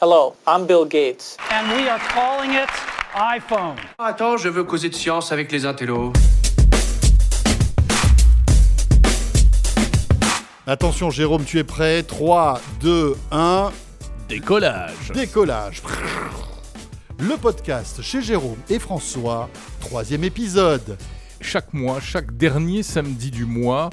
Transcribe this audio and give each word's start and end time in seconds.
Hello, 0.00 0.34
I'm 0.46 0.66
Bill 0.66 0.84
Gates. 0.86 1.36
And 1.50 1.68
we 1.76 1.88
are 1.88 1.98
calling 1.98 2.52
it 2.52 2.68
iPhone. 3.14 3.76
Attends, 3.98 4.36
je 4.38 4.48
veux 4.48 4.64
causer 4.64 4.88
de 4.88 4.94
science 4.94 5.32
avec 5.32 5.52
les 5.52 5.66
intellos. 5.66 6.12
Attention 10.66 11.10
Jérôme, 11.10 11.44
tu 11.44 11.58
es 11.58 11.64
prêt? 11.64 12.02
3, 12.02 12.60
2, 12.80 13.16
1, 13.30 13.72
Décollage. 14.28 15.10
décollage. 15.12 15.82
Le 17.18 17.36
podcast 17.36 18.00
chez 18.02 18.22
Jérôme 18.22 18.58
et 18.70 18.78
François, 18.78 19.50
troisième 19.80 20.24
épisode. 20.24 20.96
Chaque 21.42 21.72
mois, 21.74 22.00
chaque 22.00 22.36
dernier 22.36 22.82
samedi 22.82 23.30
du 23.30 23.44
mois, 23.46 23.90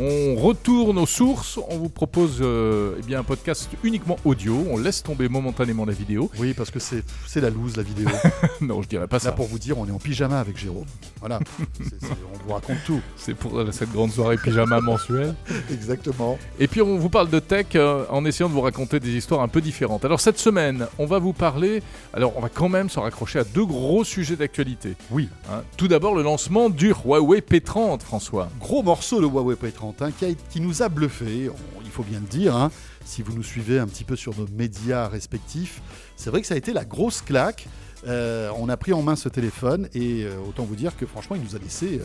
on 0.00 0.34
retourne 0.36 0.98
aux 0.98 1.06
sources. 1.06 1.58
On 1.68 1.76
vous 1.78 1.88
propose 1.88 2.38
euh, 2.40 2.94
eh 2.98 3.02
bien, 3.02 3.20
un 3.20 3.22
podcast 3.22 3.68
uniquement 3.84 4.16
audio. 4.24 4.56
On 4.70 4.78
laisse 4.78 5.02
tomber 5.02 5.28
momentanément 5.28 5.84
la 5.84 5.92
vidéo. 5.92 6.30
Oui, 6.38 6.54
parce 6.54 6.70
que 6.70 6.78
c'est 6.78 7.04
la 7.40 7.50
loose 7.50 7.76
la 7.76 7.82
vidéo. 7.82 8.08
non, 8.60 8.82
je 8.82 8.88
dirais 8.88 9.06
pas 9.06 9.16
Là 9.16 9.20
ça. 9.20 9.32
pour 9.32 9.46
vous 9.46 9.58
dire, 9.58 9.78
on 9.78 9.86
est 9.86 9.90
en 9.90 9.98
pyjama 9.98 10.40
avec 10.40 10.56
Jérôme. 10.56 10.86
Voilà, 11.20 11.38
on 11.60 12.46
vous 12.46 12.54
raconte 12.54 12.78
tout. 12.86 13.00
C'est 13.16 13.34
pour 13.34 13.62
cette 13.72 13.92
grande 13.92 14.10
soirée 14.10 14.36
pyjama 14.38 14.80
mensuelle. 14.80 15.34
Exactement. 15.70 16.38
Et 16.58 16.66
puis 16.66 16.80
on 16.80 16.96
vous 16.96 17.10
parle 17.10 17.28
de 17.28 17.38
tech 17.38 17.66
euh, 17.74 18.04
en 18.08 18.24
essayant 18.24 18.48
de 18.48 18.54
vous 18.54 18.60
raconter 18.62 19.00
des 19.00 19.10
histoires 19.10 19.42
un 19.42 19.48
peu 19.48 19.60
différentes. 19.60 20.04
Alors 20.04 20.20
cette 20.20 20.38
semaine, 20.38 20.86
on 20.98 21.06
va 21.06 21.18
vous 21.18 21.32
parler. 21.34 21.82
Alors 22.14 22.32
on 22.36 22.40
va 22.40 22.48
quand 22.48 22.68
même 22.68 22.88
se 22.88 22.98
raccrocher 22.98 23.40
à 23.40 23.44
deux 23.44 23.66
gros 23.66 24.04
sujets 24.04 24.36
d'actualité. 24.36 24.94
Oui, 25.10 25.28
hein. 25.50 25.62
Tout 25.76 25.88
d'abord 25.88 26.14
le 26.14 26.22
lancement 26.22 26.70
du 26.70 26.94
Huawei 27.04 27.40
P30, 27.40 28.00
François. 28.00 28.48
gros 28.58 28.82
morceau 28.82 29.20
de 29.20 29.26
Huawei 29.26 29.56
P30 29.56 29.89
hein, 30.00 30.10
qui, 30.50 30.60
nous 30.60 30.82
a 30.82 30.88
bluffé, 30.88 31.50
il 31.84 31.90
faut 31.90 32.02
bien 32.02 32.20
le 32.20 32.26
dire. 32.26 32.56
hein. 32.56 32.70
si 33.04 33.22
vous 33.22 33.32
nous 33.32 33.42
suivez 33.42 33.78
un 33.78 33.86
petit 33.86 34.04
peu 34.04 34.16
sur 34.16 34.36
nos 34.36 34.46
médias 34.48 35.08
respectifs, 35.08 35.80
c'est 36.16 36.30
vrai 36.30 36.40
que 36.40 36.46
ça 36.46 36.54
a 36.54 36.58
été 36.58 36.72
la 36.72 36.84
grosse 36.84 37.22
claque. 37.22 37.66
Euh, 38.06 38.50
on 38.56 38.68
a 38.68 38.76
pris 38.76 38.92
en 38.92 39.02
main 39.02 39.16
ce 39.16 39.28
téléphone 39.28 39.88
et 39.94 40.24
euh, 40.24 40.38
autant 40.48 40.64
vous 40.64 40.76
dire 40.76 40.96
que 40.96 41.06
franchement, 41.06 41.36
il 41.36 41.42
nous 41.42 41.56
a 41.56 41.58
laissé 41.58 42.00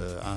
euh, 0.00 0.18
un. 0.24 0.36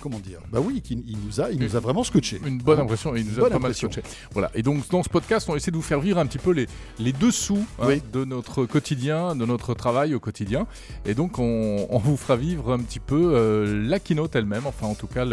Comment 0.00 0.18
dire 0.20 0.38
Bah 0.52 0.60
oui, 0.62 0.82
il, 0.90 1.16
nous 1.26 1.40
a, 1.40 1.50
il 1.50 1.58
nous 1.60 1.76
a 1.76 1.80
vraiment 1.80 2.04
scotché. 2.04 2.40
Une 2.46 2.58
bonne 2.58 2.78
Hein. 2.78 2.82
impression, 2.82 3.14
il 3.16 3.24
nous 3.26 3.38
a 3.38 3.40
Bonne 3.42 3.52
pas 3.52 3.58
mal 3.58 3.74
scotché. 3.74 4.02
Voilà. 4.32 4.50
Et 4.54 4.62
donc 4.62 4.88
dans 4.90 5.02
ce 5.02 5.08
podcast, 5.08 5.48
on 5.48 5.56
essaie 5.56 5.70
de 5.70 5.76
vous 5.76 5.82
faire 5.82 6.00
vivre 6.00 6.18
un 6.18 6.26
petit 6.26 6.38
peu 6.38 6.52
les, 6.52 6.66
les 6.98 7.12
dessous 7.12 7.64
hein, 7.80 7.88
de 8.12 8.24
notre 8.24 8.64
quotidien, 8.66 9.34
de 9.34 9.44
notre 9.44 9.74
travail 9.74 10.14
au 10.14 10.20
quotidien. 10.20 10.66
Et 11.04 11.14
donc 11.14 11.38
on, 11.38 11.86
on 11.90 11.98
vous 11.98 12.16
fera 12.16 12.36
vivre 12.36 12.72
un 12.72 12.78
petit 12.78 13.00
peu 13.00 13.32
euh, 13.34 13.86
la 13.88 13.98
keynote 13.98 14.34
elle-même, 14.36 14.66
enfin 14.66 14.86
en 14.86 14.94
tout 14.94 15.06
cas 15.08 15.24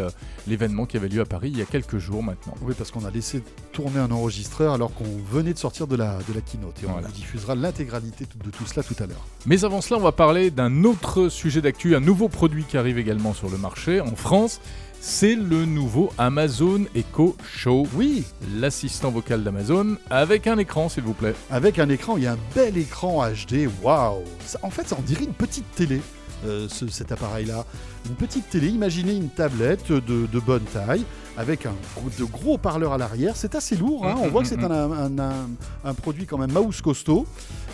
l'événement 0.47 0.85
qui 0.85 0.97
avait 0.97 1.09
lieu 1.09 1.21
à 1.21 1.25
Paris 1.25 1.49
il 1.53 1.57
y 1.57 1.61
a 1.61 1.65
quelques 1.65 1.97
jours 1.97 2.23
maintenant. 2.23 2.55
Oui, 2.61 2.73
parce 2.77 2.91
qu'on 2.91 3.05
a 3.05 3.11
laissé 3.11 3.43
tourner 3.71 3.99
un 3.99 4.11
enregistreur 4.11 4.73
alors 4.73 4.93
qu'on 4.93 5.05
venait 5.31 5.53
de 5.53 5.59
sortir 5.59 5.87
de 5.87 5.95
la, 5.95 6.17
de 6.27 6.33
la 6.33 6.41
keynote. 6.41 6.81
Et 6.83 6.87
on 6.87 6.91
Voilà. 6.93 7.07
vous 7.07 7.13
diffusera 7.13 7.55
l'intégralité 7.55 8.25
de 8.43 8.49
tout 8.49 8.65
cela 8.65 8.83
tout 8.83 8.95
à 8.99 9.05
l'heure. 9.05 9.25
Mais 9.45 9.63
avant 9.63 9.81
cela, 9.81 9.99
on 9.99 10.03
va 10.03 10.11
parler 10.11 10.49
d'un 10.51 10.83
autre 10.83 11.29
sujet 11.29 11.61
d'actu, 11.61 11.95
un 11.95 11.99
nouveau 11.99 12.29
produit 12.29 12.63
qui 12.63 12.77
arrive 12.77 12.97
également 12.97 13.33
sur 13.33 13.49
le 13.49 13.57
marché 13.57 14.01
en 14.01 14.15
France. 14.15 14.54
C'est 14.99 15.35
le 15.35 15.65
nouveau 15.65 16.09
Amazon 16.17 16.85
Echo 16.95 17.35
Show. 17.55 17.85
Oui, 17.93 18.23
L'assistant 18.55 19.11
vocal 19.11 19.43
d'Amazon 19.43 19.97
avec 20.09 20.47
un 20.47 20.57
écran, 20.57 20.89
s'il 20.89 21.03
vous 21.03 21.13
plaît. 21.13 21.35
avec 21.51 21.77
un 21.77 21.89
écran, 21.89 22.17
il 22.17 22.23
y 22.23 22.27
a 22.27 22.33
un 22.33 22.37
bel 22.55 22.75
écran 22.77 23.23
HD. 23.29 23.67
Waouh 23.83 24.23
En 24.63 24.69
fait, 24.71 24.87
ça 24.87 24.95
en 24.97 25.01
dirait 25.01 25.25
une 25.25 25.33
petite 25.33 25.69
télé, 25.75 26.01
euh, 26.47 26.67
ce- 26.69 26.87
cet 26.87 27.11
appareil-là. 27.11 27.65
Une 28.07 28.15
petite 28.15 28.49
télé, 28.49 28.67
imaginez 28.69 29.13
une 29.15 29.29
tablette 29.29 29.91
de, 29.91 30.25
de 30.25 30.39
bonne 30.39 30.63
taille, 30.73 31.03
avec 31.37 31.65
un, 31.67 31.73
gros- 31.95 32.09
de 32.17 32.23
gros 32.23 32.57
parleurs 32.57 32.93
à 32.93 32.97
l'arrière. 32.97 33.35
C'est 33.35 33.53
assez 33.53 33.75
lourd, 33.75 34.07
hein. 34.07 34.15
on 34.23 34.29
voit 34.29 34.41
que 34.41 34.47
c'est 34.47 34.63
un, 34.63 34.71
un- 34.71 35.19
un- 35.19 35.49
un 35.83 35.93
produit 35.93 36.25
quand 36.25 36.37
même 36.39 36.51
mouse 36.51 36.81
costaud, 36.81 37.27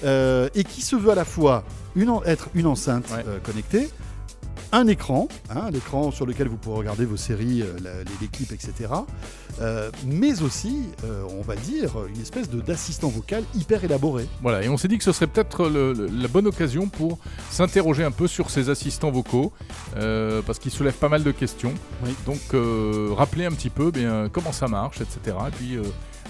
euh, 0.03 0.49
et 0.53 0.63
qui 0.65 0.81
se 0.81 0.95
veut 0.97 1.11
à 1.11 1.15
la 1.15 1.25
fois 1.25 1.63
une 1.95 2.11
être 2.25 2.49
une 2.55 2.67
enceinte 2.67 3.05
Ouais. 3.11 3.23
euh, 3.27 3.37
connectée, 3.43 3.89
un 4.71 4.87
écran, 4.87 5.27
hein, 5.49 5.69
l'écran 5.71 6.11
sur 6.11 6.25
lequel 6.25 6.47
vous 6.47 6.57
pourrez 6.57 6.77
regarder 6.79 7.05
vos 7.05 7.17
séries, 7.17 7.61
euh, 7.61 7.73
la- 7.83 8.03
les, 8.03 8.11
les 8.21 8.27
clips, 8.27 8.51
etc. 8.51 8.89
Euh, 9.59 9.91
mais 10.05 10.41
aussi, 10.41 10.83
euh, 11.03 11.23
on 11.37 11.41
va 11.41 11.55
dire, 11.55 11.91
une 12.13 12.21
espèce 12.21 12.49
de 12.49 12.61
d'assistant 12.61 13.09
vocal 13.09 13.43
hyper 13.55 13.83
élaboré. 13.83 14.25
Voilà, 14.41 14.63
et 14.63 14.69
on 14.69 14.77
s'est 14.77 14.87
dit 14.87 14.97
que 14.97 15.03
ce 15.03 15.11
serait 15.11 15.27
peut-être 15.27 15.67
la 15.67 16.27
bonne 16.27 16.47
occasion 16.47 16.87
pour 16.87 17.17
s'interroger 17.49 18.03
un 18.03 18.11
peu 18.11 18.27
sur 18.27 18.49
ces 18.49 18.69
assistants 18.69 19.11
vocaux, 19.11 19.51
parce 20.45 20.57
qu'ils 20.59 20.71
soulèvent 20.71 20.93
pas 20.97 21.09
mal 21.09 21.23
de 21.23 21.31
questions. 21.31 21.73
Oui. 22.05 22.15
Donc, 22.25 22.39
rappeler 23.17 23.45
un 23.45 23.51
petit 23.51 23.69
peu 23.69 23.91
bien, 23.91 24.29
comment 24.31 24.51
ça 24.53 24.67
marche, 24.67 25.01
etc. 25.01 25.35
Et 25.47 25.51
puis, 25.51 25.77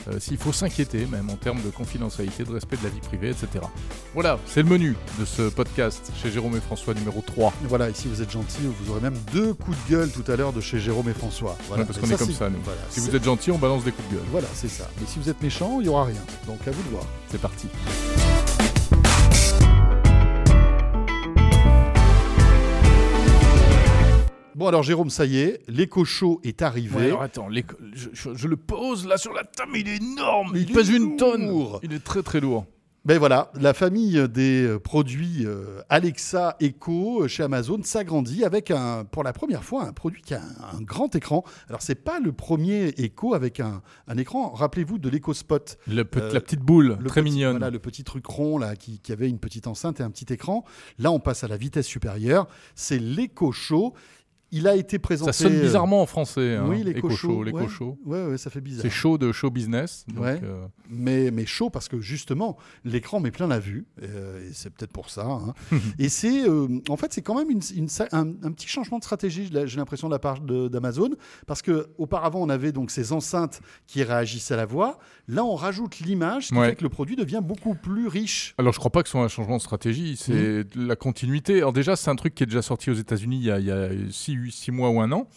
euh, 0.10 0.20
s'il 0.20 0.38
faut 0.38 0.52
s'inquiéter, 0.52 1.06
même 1.06 1.30
en 1.30 1.36
termes 1.36 1.62
de 1.62 1.70
confidentialité, 1.70 2.44
de 2.44 2.52
respect 2.52 2.78
de 2.78 2.84
la 2.84 2.90
vie 2.90 3.00
privée, 3.00 3.30
etc. 3.30 3.48
Voilà, 4.14 4.40
c'est 4.46 4.64
le 4.64 4.70
menu 4.70 4.96
de 5.20 5.26
ce 5.26 5.44
podcast 5.50 6.12
chez 6.22 6.32
Jérôme 6.32 6.56
et 6.58 6.62
François 6.62 6.94
numéro 6.94 7.22
3. 7.26 7.54
Voilà, 7.64 7.90
et 7.90 7.94
si 7.94 8.08
vous 8.08 8.22
êtes 8.22 8.32
gentil, 8.32 8.62
vous 8.64 8.92
aurez 8.92 9.02
même 9.02 9.18
deux 9.34 9.54
coups 9.54 9.78
de 9.88 9.92
gueule 9.96 10.10
tout 10.12 10.30
à 10.32 10.36
l'heure 10.36 10.54
de 10.54 10.62
chez 10.62 10.80
Jérôme 10.80 11.10
et 11.10 11.14
François. 11.14 11.58
Voilà, 11.68 11.84
Ouais, 11.84 11.88
parce 11.88 12.00
qu'on 12.00 12.10
est 12.14 12.18
comme 12.18 12.32
ça, 12.34 12.50
nous. 12.50 12.60
Voilà, 12.64 12.80
Si 12.90 13.00
vous 13.00 13.16
êtes 13.16 13.24
gentil, 13.24 13.52
on 13.52 13.58
balance 13.58 13.84
des 13.84 13.92
coups 13.92 14.10
de 14.10 14.16
gueule. 14.16 14.26
Voilà, 14.32 14.48
c'est 14.54 14.70
ça. 14.70 14.90
Mais 15.00 15.08
si 15.08 15.20
vous 15.20 15.30
êtes 15.30 15.42
méchant, 15.42 15.80
il 15.80 15.84
n'y 15.84 15.90
aura 15.90 16.06
rien. 16.06 16.22
Donc 16.48 16.60
à 16.68 16.72
vous 16.72 16.84
de 16.84 16.90
voir. 16.90 17.04
C'est 17.30 17.40
parti. 17.42 17.68
Bon 24.62 24.68
alors 24.68 24.84
Jérôme, 24.84 25.10
ça 25.10 25.26
y 25.26 25.40
est, 25.40 25.62
l'éco 25.68 26.06
show 26.06 26.40
est 26.44 26.62
arrivé. 26.62 26.96
Ouais, 26.96 27.06
alors 27.08 27.24
attends, 27.24 27.48
je, 27.52 28.10
je- 28.14 28.36
je 28.36 28.48
le 28.48 28.56
pose 28.58 29.08
là 29.08 29.18
sur 29.18 29.34
la 29.34 29.44
table, 29.44 29.72
il 29.76 29.88
est 29.90 29.96
énorme, 29.98 30.52
il, 30.56 30.72
pèse 30.72 30.90
une 30.90 31.18
tonne. 31.18 31.50
Il 31.82 31.94
est 31.94 32.04
très 32.04 32.22
très 32.22 32.40
lourd. 32.40 32.68
Ben 33.04 33.18
voilà, 33.18 33.52
la 33.60 33.74
famille 33.74 34.30
des 34.30 34.62
euh, 34.68 34.78
produits 34.78 35.48
euh, 35.48 35.82
Alexa 35.90 36.56
Echo 36.60 37.24
euh, 37.24 37.28
chez 37.28 37.42
Amazon 37.42 37.80
s'agrandit 37.82 38.44
avec 38.46 38.70
un, 38.70 39.04
pour 39.06 39.24
la 39.24 39.34
première 39.34 39.64
fois 39.64 39.86
un 39.88 39.94
produit 39.94 40.22
qui 40.22 40.36
a 40.36 40.42
un, 40.44 40.78
un 40.78 40.82
grand 40.84 41.16
écran. 41.16 41.44
Alors 41.68 41.82
c'est 41.82 41.96
pas 41.96 42.20
le 42.20 42.32
premier 42.32 42.90
Echo 42.98 43.34
avec 43.34 43.60
un, 43.60 43.82
un 44.08 44.18
écran. 44.20 44.52
Rappelez-vous 44.52 45.00
de 45.00 45.10
l'Echo 45.10 45.34
Spot, 45.34 45.80
Le 45.88 46.04
pe- 46.06 46.20
Euh, 46.20 46.32
la 46.34 46.42
petite 46.42 46.60
boule, 46.60 46.98
le 47.00 47.10
très 47.10 47.22
petit- 47.24 47.32
mignonne. 47.32 47.54
Voilà, 47.58 47.72
le 47.72 47.80
petit 47.80 48.04
truc 48.04 48.28
rond 48.28 48.60
là 48.60 48.76
qui, 48.76 49.00
qui 49.00 49.12
avait 49.12 49.28
une 49.28 49.40
petite 49.40 49.66
enceinte 49.66 50.00
et 50.00 50.04
un 50.04 50.12
petit 50.12 50.32
écran. 50.32 50.64
Là 51.00 51.12
on 51.12 51.20
passe 51.20 51.44
à 51.44 51.48
la 51.48 51.58
vitesse 51.58 51.88
supérieure. 51.88 52.46
C'est 52.76 53.00
l'Echo 53.00 53.52
Show. 53.52 53.96
Il 54.54 54.68
a 54.68 54.76
été 54.76 55.00
présenté. 55.00 55.32
Ça 55.32 55.44
sonne 55.44 55.56
euh, 55.56 55.62
bizarrement 55.62 56.02
en 56.02 56.06
français. 56.06 56.56
Hein, 56.56 56.66
oui, 56.68 56.84
Show. 57.02 57.10
Show, 57.12 57.44
l'Echo 57.44 57.58
ouais. 57.60 57.68
Show. 57.70 57.98
Ouais, 58.06 58.26
ouais, 58.26 58.38
ça 58.38 58.50
fait 58.50 58.60
bizarre. 58.62 58.82
C'est 58.82 58.90
chaud 58.90 59.18
de 59.18 59.32
show 59.32 59.50
business. 59.50 60.06
Donc, 60.14 60.26
euh, 60.26 60.66
mais, 60.90 61.32
mais 61.32 61.46
chaud 61.46 61.70
parce 61.70 61.88
que 61.88 62.02
justement, 62.02 62.58
l'écran 62.84 63.20
met 63.22 63.32
plein 63.32 63.48
la 63.48 63.60
vue, 63.60 63.86
euh, 64.04 64.50
et 64.50 64.54
c'est 64.54 64.70
peut-être 64.70 64.92
pour 64.92 65.10
ça. 65.10 65.26
hein. 65.26 65.54
et 66.00 66.10
c'est, 66.10 66.48
euh, 66.50 66.68
en 66.90 66.98
fait, 66.98 67.14
c'est 67.14 67.22
quand 67.22 67.36
même 67.36 67.50
une, 67.50 67.62
un, 68.12 68.28
un 68.44 68.52
petit 68.52 68.68
changement 68.68 69.00
de 69.00 69.04
stratégie, 69.04 69.50
j'ai 69.66 69.78
l'impression, 69.78 70.08
de 70.10 70.14
la 70.14 70.20
part 70.20 70.42
d'Amazon, 70.42 71.12
parce 71.48 71.62
que 71.62 71.88
auparavant, 71.98 72.42
on 72.42 72.50
avait 72.50 72.72
donc 72.72 72.92
ces 72.92 73.14
enceintes 73.14 73.62
qui 73.88 74.04
réagissaient 74.04 74.56
à 74.56 74.58
la 74.58 74.66
voix. 74.66 75.00
Là, 75.28 75.46
on 75.46 75.56
rajoute 75.56 76.00
l'image, 76.00 76.48
ce 76.48 76.54
qui 76.54 76.60
fait 76.60 76.76
que 76.76 76.84
le 76.84 76.90
produit 76.90 77.16
devient 77.16 77.42
beaucoup 77.42 77.74
plus 77.76 78.08
riche. 78.08 78.54
Alors, 78.58 78.74
je 78.74 78.80
crois 78.80 78.92
pas 78.92 79.02
que 79.02 79.08
ce 79.08 79.12
soit 79.14 79.24
un 79.24 79.28
changement 79.30 79.58
de 79.58 79.62
stratégie, 79.62 80.18
c'est 80.18 80.34
Mhm. 80.76 80.88
la 80.88 80.96
continuité. 80.98 81.58
Alors, 81.60 81.72
déjà, 81.72 81.96
c'est 81.96 82.10
un 82.10 82.16
truc 82.18 82.36
qui 82.36 82.44
est 82.44 82.48
déjà 82.48 82.62
sorti 82.62 82.90
aux 82.90 82.96
États-Unis 82.96 83.38
il 83.38 83.46
y 83.46 83.52
a- 83.52 83.60
il 83.60 83.66
y 83.66 83.72
a 83.72 83.90
6 84.12 84.36
mois 84.72 84.90
ou 84.90 85.00
un 85.02 85.12
an, 85.12 85.28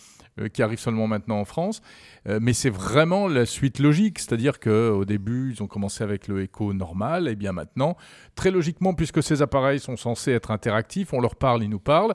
euh, 0.40 0.48
qui 0.48 0.62
arrive 0.62 0.78
seulement 0.78 1.06
maintenant 1.06 1.38
en 1.40 1.44
France. 1.44 1.82
Euh, 2.28 2.38
mais 2.40 2.52
c'est 2.52 2.70
vraiment 2.70 3.28
la 3.28 3.46
suite 3.46 3.78
logique, 3.78 4.18
c'est-à-dire 4.18 4.58
qu'au 4.60 5.04
début, 5.04 5.52
ils 5.52 5.62
ont 5.62 5.66
commencé 5.66 6.02
avec 6.02 6.28
le 6.28 6.42
Echo 6.42 6.72
normal, 6.72 7.28
et 7.28 7.36
bien 7.36 7.52
maintenant, 7.52 7.96
très 8.34 8.50
logiquement, 8.50 8.94
puisque 8.94 9.22
ces 9.22 9.42
appareils 9.42 9.80
sont 9.80 9.96
censés 9.96 10.32
être 10.32 10.50
interactifs, 10.50 11.12
on 11.12 11.20
leur 11.20 11.36
parle, 11.36 11.62
ils 11.62 11.70
nous 11.70 11.78
parlent. 11.80 12.14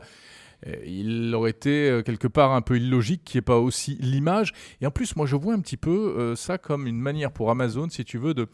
euh, 0.68 0.76
Il 0.86 1.34
aurait 1.36 1.52
été 1.52 2.02
quelque 2.06 2.28
part 2.28 2.52
un 2.54 2.62
peu 2.62 2.78
illogique 2.78 3.24
qu'il 3.24 3.38
n'y 3.38 3.40
ait 3.40 3.42
pas 3.44 3.60
aussi 3.60 3.98
l'image. 4.02 4.54
Et 4.82 4.88
en 4.88 4.92
plus, 4.92 5.16
moi, 5.16 5.26
je 5.26 5.36
vois 5.36 5.54
un 5.54 5.60
petit 5.60 5.78
peu 5.78 6.34
ça 6.36 6.58
comme 6.58 6.88
une 6.88 7.00
manière 7.00 7.32
pour 7.32 7.52
Amazon, 7.52 7.88
si 7.90 8.04
tu 8.04 8.18
veux, 8.18 8.34
de, 8.34 8.48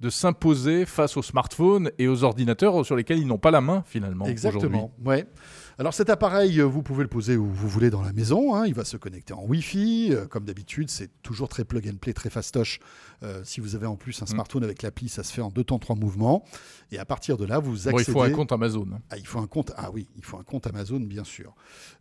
de 0.00 0.08
s'imposer 0.08 0.86
face 0.86 1.18
aux 1.18 1.22
smartphones 1.22 1.90
et 1.98 2.08
aux 2.08 2.24
ordinateurs 2.24 2.86
sur 2.86 2.96
lesquels 2.96 3.18
ils 3.18 3.26
n'ont 3.26 3.36
pas 3.36 3.50
la 3.50 3.60
main 3.60 3.82
finalement. 3.86 4.24
Exactement. 4.24 4.90
Ouais. 5.04 5.26
Alors 5.80 5.94
cet 5.94 6.10
appareil, 6.10 6.60
euh, 6.60 6.64
vous 6.66 6.82
pouvez 6.82 7.02
le 7.04 7.08
poser 7.08 7.38
où 7.38 7.46
vous 7.46 7.66
voulez 7.66 7.88
dans 7.88 8.02
la 8.02 8.12
maison. 8.12 8.54
hein. 8.54 8.66
Il 8.66 8.74
va 8.74 8.84
se 8.84 8.98
connecter 8.98 9.32
en 9.32 9.42
Wi-Fi. 9.46 10.10
euh, 10.12 10.26
comme 10.26 10.44
d'habitude, 10.44 10.90
c'est 10.90 11.08
toujours 11.22 11.48
très 11.48 11.64
plug 11.64 11.88
and 11.88 11.96
play, 11.98 12.12
très 12.12 12.28
fastoche. 12.28 12.80
Euh, 13.22 13.40
si 13.44 13.62
vous 13.62 13.76
avez 13.76 13.86
en 13.86 13.96
plus 13.96 14.20
un 14.20 14.26
Mm. 14.26 14.28
smartphone 14.28 14.62
avec 14.62 14.82
l'appli, 14.82 15.08
ça 15.08 15.22
se 15.22 15.32
fait 15.32 15.40
en 15.40 15.48
deux 15.48 15.64
temps, 15.64 15.78
trois 15.78 15.96
mouvements. 15.96 16.44
Et 16.92 16.98
à 16.98 17.06
partir 17.06 17.38
de 17.38 17.46
là, 17.46 17.60
vous 17.60 17.70
Bon, 17.84 17.96
accédez. 17.96 18.02
il 18.10 18.12
faut 18.12 18.20
un 18.20 18.30
compte 18.30 18.52
Amazon. 18.52 18.86
Ah, 19.08 19.16
il 19.16 19.26
faut 19.26 19.38
un 19.38 19.46
compte. 19.46 19.72
Ah 19.74 19.90
oui, 19.90 20.06
il 20.18 20.22
faut 20.24 20.36
un 20.36 20.42
compte 20.42 20.66
Amazon, 20.66 21.00
bien 21.00 21.24
sûr. 21.24 21.54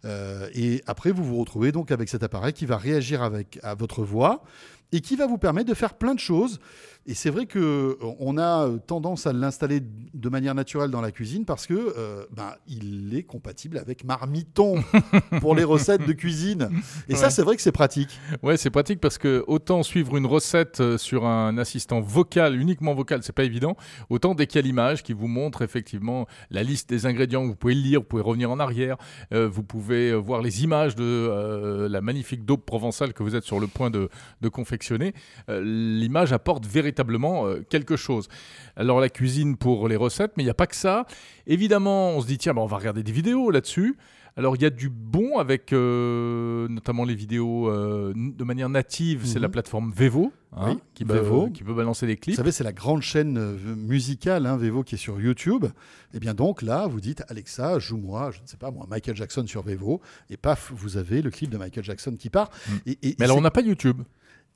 Euh, 0.04 0.50
et 0.54 0.84
après, 0.86 1.12
vous 1.12 1.24
vous 1.24 1.38
retrouvez 1.38 1.72
donc 1.72 1.92
avec 1.92 2.10
cet 2.10 2.22
appareil 2.22 2.52
qui 2.52 2.66
va 2.66 2.76
réagir 2.78 3.24
avec 3.24 3.60
à 3.64 3.76
votre 3.76 4.04
voix 4.04 4.44
et 4.92 5.00
qui 5.00 5.16
va 5.16 5.26
vous 5.26 5.38
permettre 5.38 5.70
de 5.70 5.74
faire 5.74 5.94
plein 5.94 6.16
de 6.16 6.20
choses. 6.20 6.60
Et 7.09 7.15
c'est 7.15 7.31
vrai 7.31 7.47
que 7.47 7.57
euh, 7.57 7.95
on 8.19 8.38
a 8.38 8.69
tendance 8.85 9.25
à 9.25 9.33
l'installer 9.33 9.81
de 10.13 10.29
manière 10.29 10.53
naturelle 10.53 10.91
dans 10.91 11.01
la 11.01 11.11
cuisine 11.11 11.44
parce 11.44 11.65
que 11.65 11.73
euh, 11.97 12.23
ben, 12.31 12.51
il 12.67 13.15
est 13.15 13.23
compatible 13.23 13.79
avec 13.79 14.03
Marmiton 14.03 14.83
pour 15.41 15.56
les 15.56 15.63
recettes 15.63 16.06
de 16.06 16.13
cuisine. 16.13 16.69
Et 17.07 17.15
ça, 17.15 17.31
c'est 17.31 17.41
vrai 17.41 17.56
que 17.56 17.63
c'est 17.63 17.71
pratique. 17.71 18.19
Ouais, 18.44 18.57
c'est 18.57 18.69
pratique 18.69 19.01
parce 19.01 19.17
que 19.17 19.44
autant 19.47 19.81
suivre 19.81 20.17
une 20.17 20.27
recette 20.27 20.81
euh, 20.81 21.00
sur 21.00 21.25
un 21.25 21.57
assistant 21.57 22.00
vocal, 22.00 22.56
uniquement 22.56 22.94
vocal, 22.94 23.23
c'est 23.23 23.33
pas 23.33 23.44
évident. 23.44 23.75
Autant 24.11 24.35
dès 24.35 24.45
qu'il 24.45 24.57
y 24.57 24.63
a 24.63 24.67
l'image 24.67 25.01
qui 25.01 25.13
vous 25.13 25.27
montre 25.27 25.63
effectivement 25.63 26.27
la 26.51 26.61
liste 26.61 26.91
des 26.91 27.07
ingrédients, 27.07 27.44
vous 27.44 27.56
pouvez 27.56 27.73
le 27.73 27.81
lire, 27.81 28.01
vous 28.01 28.06
pouvez 28.06 28.21
revenir 28.21 28.51
en 28.51 28.59
arrière, 28.59 28.97
euh, 29.33 29.50
vous 29.50 29.63
pouvez 29.63 30.11
euh, 30.11 30.15
voir 30.17 30.44
les 30.44 30.63
images 30.63 30.95
de 30.95 31.03
euh, 31.03 31.89
la 31.89 32.01
magnifique 32.01 32.45
daube 32.45 32.61
provençale 32.61 33.13
que 33.13 33.23
vous 33.23 33.35
êtes 33.35 33.45
sur 33.45 33.59
le 33.59 33.65
point 33.65 33.89
de, 33.89 34.09
de 34.41 34.50
confectionner. 34.50 35.15
Euh, 35.50 35.63
l'image 35.63 36.33
apporte 36.33 36.67
véritablement 36.67 36.99
euh, 37.04 37.62
quelque 37.69 37.96
chose. 37.96 38.28
Alors 38.75 39.00
la 39.00 39.10
cuisine 39.10 39.57
pour 39.57 39.88
les 39.88 39.96
recettes, 39.96 40.34
mais 40.38 40.44
il 40.44 40.46
n'y 40.48 40.51
a 40.51 40.56
pas 40.56 40.68
que 40.68 40.75
ça. 40.75 41.06
Évidemment, 41.48 42.12
on 42.12 42.22
se 42.22 42.28
dit 42.28 42.38
tiens, 42.38 42.54
bah, 42.54 42.62
on 42.62 42.66
va 42.68 42.78
regarder 42.78 43.04
des 43.04 43.12
vidéos 43.12 43.51
là-dessus. 43.51 43.96
Alors 44.38 44.56
il 44.56 44.62
y 44.62 44.66
a 44.66 44.69
du 44.69 44.90
bon 44.90 45.38
avec 45.38 45.74
euh, 45.74 46.68
notamment 46.69 47.04
les 47.04 47.16
vidéos 47.16 47.68
euh, 47.69 48.13
de 48.16 48.44
manière 48.46 48.69
native, 48.69 49.22
c'est 49.25 49.36
Mhm. 49.36 49.42
la 49.42 49.50
plateforme 49.50 49.92
Vevo 49.94 50.31
hein, 50.56 50.69
Oui, 50.69 50.80
qui, 50.94 51.04
peut, 51.04 51.16
Vevo. 51.18 51.50
qui 51.50 51.63
peut 51.63 51.74
balancer 51.74 52.06
des 52.07 52.13
Vous 52.13 52.19
clips. 52.22 52.36
savez, 52.38 52.51
c'est 52.54 52.63
la 52.63 52.72
grande 52.72 53.02
chaîne 53.02 53.57
musicale, 53.75 54.45
hein, 54.45 54.56
Vevo, 54.56 54.84
qui 54.84 54.95
est 54.95 55.00
sur 55.00 55.19
YouTube. 55.19 55.66
Et 56.13 56.19
bien 56.19 56.34
donc 56.36 56.62
là, 56.62 56.88
vous 56.88 57.02
dites 57.02 57.24
Alexa, 57.28 57.80
joue-moi, 57.80 58.31
je 58.31 58.42
ne 58.42 58.48
sais 58.48 58.56
pas 58.57 58.72
moi, 58.72 58.86
Michael 58.90 59.16
Jackson 59.16 59.45
sur 59.45 59.62
Vevo, 59.63 60.00
et 60.30 60.38
paf, 60.38 60.72
vous 60.74 60.95
avez 60.95 61.22
le 61.22 61.31
clip 61.31 61.50
de 61.50 61.57
Michael 61.57 61.84
Jackson 61.84 62.16
qui 62.18 62.30
part. 62.30 62.50
Mm. 62.68 62.72
Et, 62.86 62.98
et- 63.10 63.16
Mais 63.19 63.25
alors 63.25 63.38
on 63.38 63.42
n'a 63.42 63.52
pas 63.52 63.62
YouTube. 63.62 64.04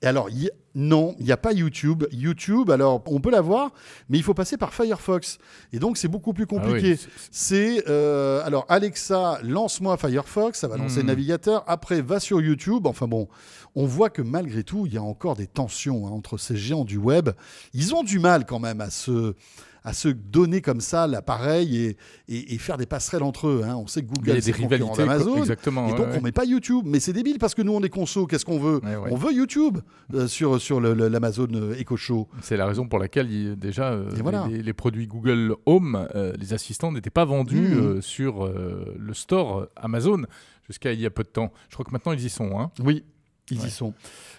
Et 0.03 0.05
alors, 0.07 0.29
y- 0.29 0.51
non, 0.75 1.15
il 1.19 1.25
n'y 1.25 1.31
a 1.31 1.37
pas 1.37 1.53
YouTube. 1.53 2.03
YouTube, 2.11 2.69
alors 2.69 3.01
on 3.07 3.19
peut 3.21 3.31
l'avoir, 3.31 3.71
mais 4.09 4.17
il 4.17 4.23
faut 4.23 4.33
passer 4.33 4.57
par 4.57 4.73
Firefox. 4.73 5.37
Et 5.71 5.79
donc, 5.79 5.97
c'est 5.97 6.07
beaucoup 6.09 6.33
plus 6.33 6.45
Ah 6.49 6.55
oui, 6.55 6.59
compliqué. 6.61 6.95
c'est- 6.97 7.09
C'est 7.31 7.89
euh, 7.89 8.41
alors 8.45 8.65
Alexa, 8.69 9.39
lance-moi 9.43 9.95
Firefox, 9.97 10.59
ça 10.59 10.67
va 10.67 10.75
lancer 10.77 10.97
le 10.97 11.03
Hmm. 11.03 11.07
navigateur. 11.07 11.63
Après, 11.67 12.01
va 12.01 12.19
sur 12.19 12.41
YouTube. 12.41 12.85
Enfin 12.85 13.07
bon, 13.07 13.29
on 13.75 13.85
voit 13.85 14.09
que 14.09 14.21
malgré 14.21 14.63
tout, 14.63 14.85
il 14.85 14.93
y 14.93 14.97
a 14.97 15.03
encore 15.03 15.35
des 15.37 15.47
tensions 15.47 16.05
hein, 16.05 16.11
entre 16.11 16.37
ces 16.37 16.57
géants 16.57 16.85
du 16.85 16.97
web. 16.97 17.29
Ils 17.73 17.95
ont 17.95 18.03
du 18.03 18.19
mal 18.19 18.45
quand 18.45 18.59
même 18.59 18.81
à 18.81 18.89
se 18.89 19.35
à 19.83 19.93
se 19.93 20.07
donner 20.07 20.61
comme 20.61 20.79
ça 20.81 21.07
l'appareil 21.07 21.77
et, 21.77 21.97
et, 22.29 22.53
et 22.53 22.57
faire 22.57 22.77
des 22.77 22.85
passerelles 22.85 23.23
entre 23.23 23.47
eux. 23.47 23.61
hein. 23.65 23.75
On 23.75 23.87
sait 23.87 24.01
que 24.01 24.07
il 24.07 24.11
y 24.11 24.13
Google, 24.19 24.31
a 24.31 24.33
des 24.35 24.41
c'est 24.41 24.51
le 24.57 24.67
concurrent 24.67 24.95
d'Amazon. 24.95 25.37
Exactement. 25.37 25.87
Et 25.87 25.91
donc, 25.91 26.07
ouais. 26.07 26.17
on 26.19 26.21
met 26.21 26.31
pas 26.31 26.45
YouTube. 26.45 26.85
Mais 26.85 26.99
c'est 26.99 27.13
débile 27.13 27.37
parce 27.39 27.53
que 27.53 27.61
nous, 27.61 27.73
on 27.73 27.81
est 27.81 27.89
conso. 27.89 28.25
Qu'est-ce 28.25 28.45
qu'on 28.45 28.59
veut 28.59 28.79
Ouais, 28.83 28.95
ouais. 28.95 29.09
On 29.11 29.15
veut 29.15 29.33
YouTube 29.33 29.79
euh, 30.13 30.27
sur, 30.27 30.61
sur 30.61 30.79
l'Amazon 30.79 31.47
euh, 31.53 31.75
Echo 31.77 31.97
Show. 31.97 32.27
C'est 32.41 32.55
la 32.57 32.65
raison 32.65 32.87
pour 32.87 32.99
laquelle 32.99 33.29
il- 33.31 33.55
déjà 33.57 33.91
euh, 33.91 34.09
voilà. 34.21 34.47
les, 34.49 34.63
les 34.63 34.73
produits 34.73 35.07
Google 35.07 35.55
Home, 35.65 36.07
euh, 36.15 36.33
les 36.39 36.53
assistants 36.53 36.91
n'étaient 36.91 37.09
pas 37.09 37.25
vendus 37.25 37.73
euh, 37.73 37.99
sur 38.01 38.45
euh, 38.45 38.95
le 38.97 39.13
store 39.13 39.67
Amazon 39.75 40.23
jusqu'à 40.67 40.93
il 40.93 41.01
y 41.01 41.05
a 41.05 41.09
peu 41.09 41.23
de 41.23 41.27
temps. 41.29 41.51
Je 41.69 41.75
crois 41.75 41.85
que 41.85 41.91
maintenant 41.91 42.13
ils 42.13 42.23
y 42.23 42.29
sont. 42.29 42.57
Hein. 42.59 42.71
Oui, 42.83 43.03
ils 43.51 43.59
Ouais. 43.59 43.67
y 43.67 43.71
sont. 43.71 43.93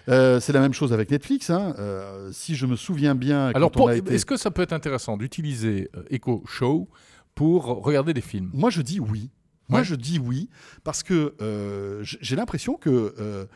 Euh, 0.09 0.39
c'est 0.39 0.53
la 0.53 0.59
même 0.61 0.73
chose 0.73 0.93
avec 0.93 1.11
Netflix. 1.11 1.49
hein. 1.49 1.75
Euh, 1.79 2.31
si 2.31 2.55
je 2.55 2.65
me 2.65 2.75
souviens 2.75 3.15
bien, 3.15 3.47
Alors, 3.53 3.71
été- 3.91 4.13
est-ce 4.13 4.25
que 4.25 4.37
ça 4.37 4.51
peut 4.51 4.61
être 4.61 4.73
intéressant 4.73 5.17
d'utiliser 5.17 5.89
euh, 5.95 6.03
Echo 6.09 6.43
Show 6.47 6.89
pour 7.35 7.65
regarder 7.83 8.13
des 8.13 8.21
films? 8.21 8.49
Moi 8.53 8.69
je 8.69 8.81
dis 8.81 8.99
oui. 8.99 9.29
Moi 9.69 9.79
Ouais. 9.79 9.85
je 9.85 9.95
dis 9.95 10.19
oui 10.19 10.49
parce 10.83 11.01
que 11.03 11.33
euh, 11.41 11.99
j'ai 12.03 12.35
l'impression 12.35 12.75
que 12.75 13.47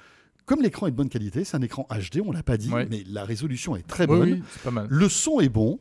comme 0.46 0.62
l'écran 0.64 0.88
est 0.88 0.92
de 0.92 0.96
bonne 0.96 1.10
qualité, 1.10 1.44
c'est 1.44 1.56
un 1.58 1.62
écran 1.62 1.88
HD, 1.92 2.22
on 2.26 2.32
l'a 2.32 2.42
pas 2.42 2.58
dit, 2.58 2.72
Ouais. 2.72 2.88
mais 2.90 3.04
la 3.08 3.24
résolution 3.24 3.76
est 3.76 3.86
très 3.86 4.04
Oui, 4.10 4.18
bonne. 4.18 4.32
oui, 4.34 4.44
c'est 4.52 4.64
pas 4.64 4.72
mal. 4.72 4.88
Le 4.90 5.08
son 5.08 5.40
est 5.40 5.50
bon. 5.50 5.80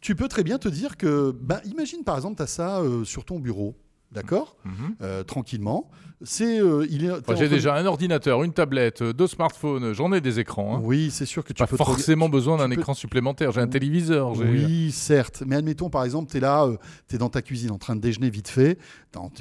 Tu 0.00 0.14
peux 0.14 0.28
très 0.28 0.44
bien 0.44 0.58
te 0.58 0.68
dire 0.68 0.96
que, 0.96 1.32
bah, 1.40 1.60
imagine 1.64 2.04
par 2.04 2.14
exemple, 2.16 2.36
tu 2.36 2.42
as 2.42 2.46
ça 2.46 2.78
euh, 2.80 3.04
sur 3.04 3.24
ton 3.24 3.40
bureau, 3.40 3.74
d'accord 4.14 4.56
Mhm. 4.64 4.72
Euh, 5.02 5.22
Tranquillement. 5.24 5.90
C'est, 6.22 6.58
euh, 6.60 6.86
il 6.88 7.04
est. 7.04 7.08
t'es 7.08 7.14
Enfin, 7.18 7.34
J'ai 7.34 7.48
déjà 7.50 7.74
un 7.74 7.84
ordinateur, 7.84 8.44
une 8.44 8.52
tablette, 8.54 9.02
euh, 9.02 9.12
deux 9.12 9.26
smartphones, 9.26 9.92
j'en 9.92 10.10
ai 10.12 10.22
des 10.22 10.38
écrans. 10.40 10.76
hein. 10.76 10.80
Oui, 10.82 11.10
c'est 11.10 11.26
sûr 11.26 11.44
que 11.44 11.52
tu 11.52 11.58
pas 11.58 11.66
peux 11.66 11.76
forcément 11.76 12.30
besoin 12.30 12.56
d'un 12.56 12.68
peux- 12.68 12.80
écran 12.80 12.94
supplémentaire. 12.94 13.52
J'ai 13.52 13.60
un 13.60 13.66
téléviseur. 13.66 14.30
Oui, 14.38 14.90
certes. 14.90 15.42
Mais 15.46 15.56
admettons, 15.56 15.90
par 15.90 16.02
exemple, 16.04 16.30
tu 16.30 16.38
es 16.38 16.40
là, 16.40 16.66
tu 17.08 17.16
es 17.16 17.18
dans 17.18 17.28
ta 17.28 17.42
cuisine 17.42 17.72
en 17.72 17.78
train 17.78 17.94
de 17.94 18.00
déjeuner 18.00 18.30
vite 18.30 18.48
fait, 18.48 18.78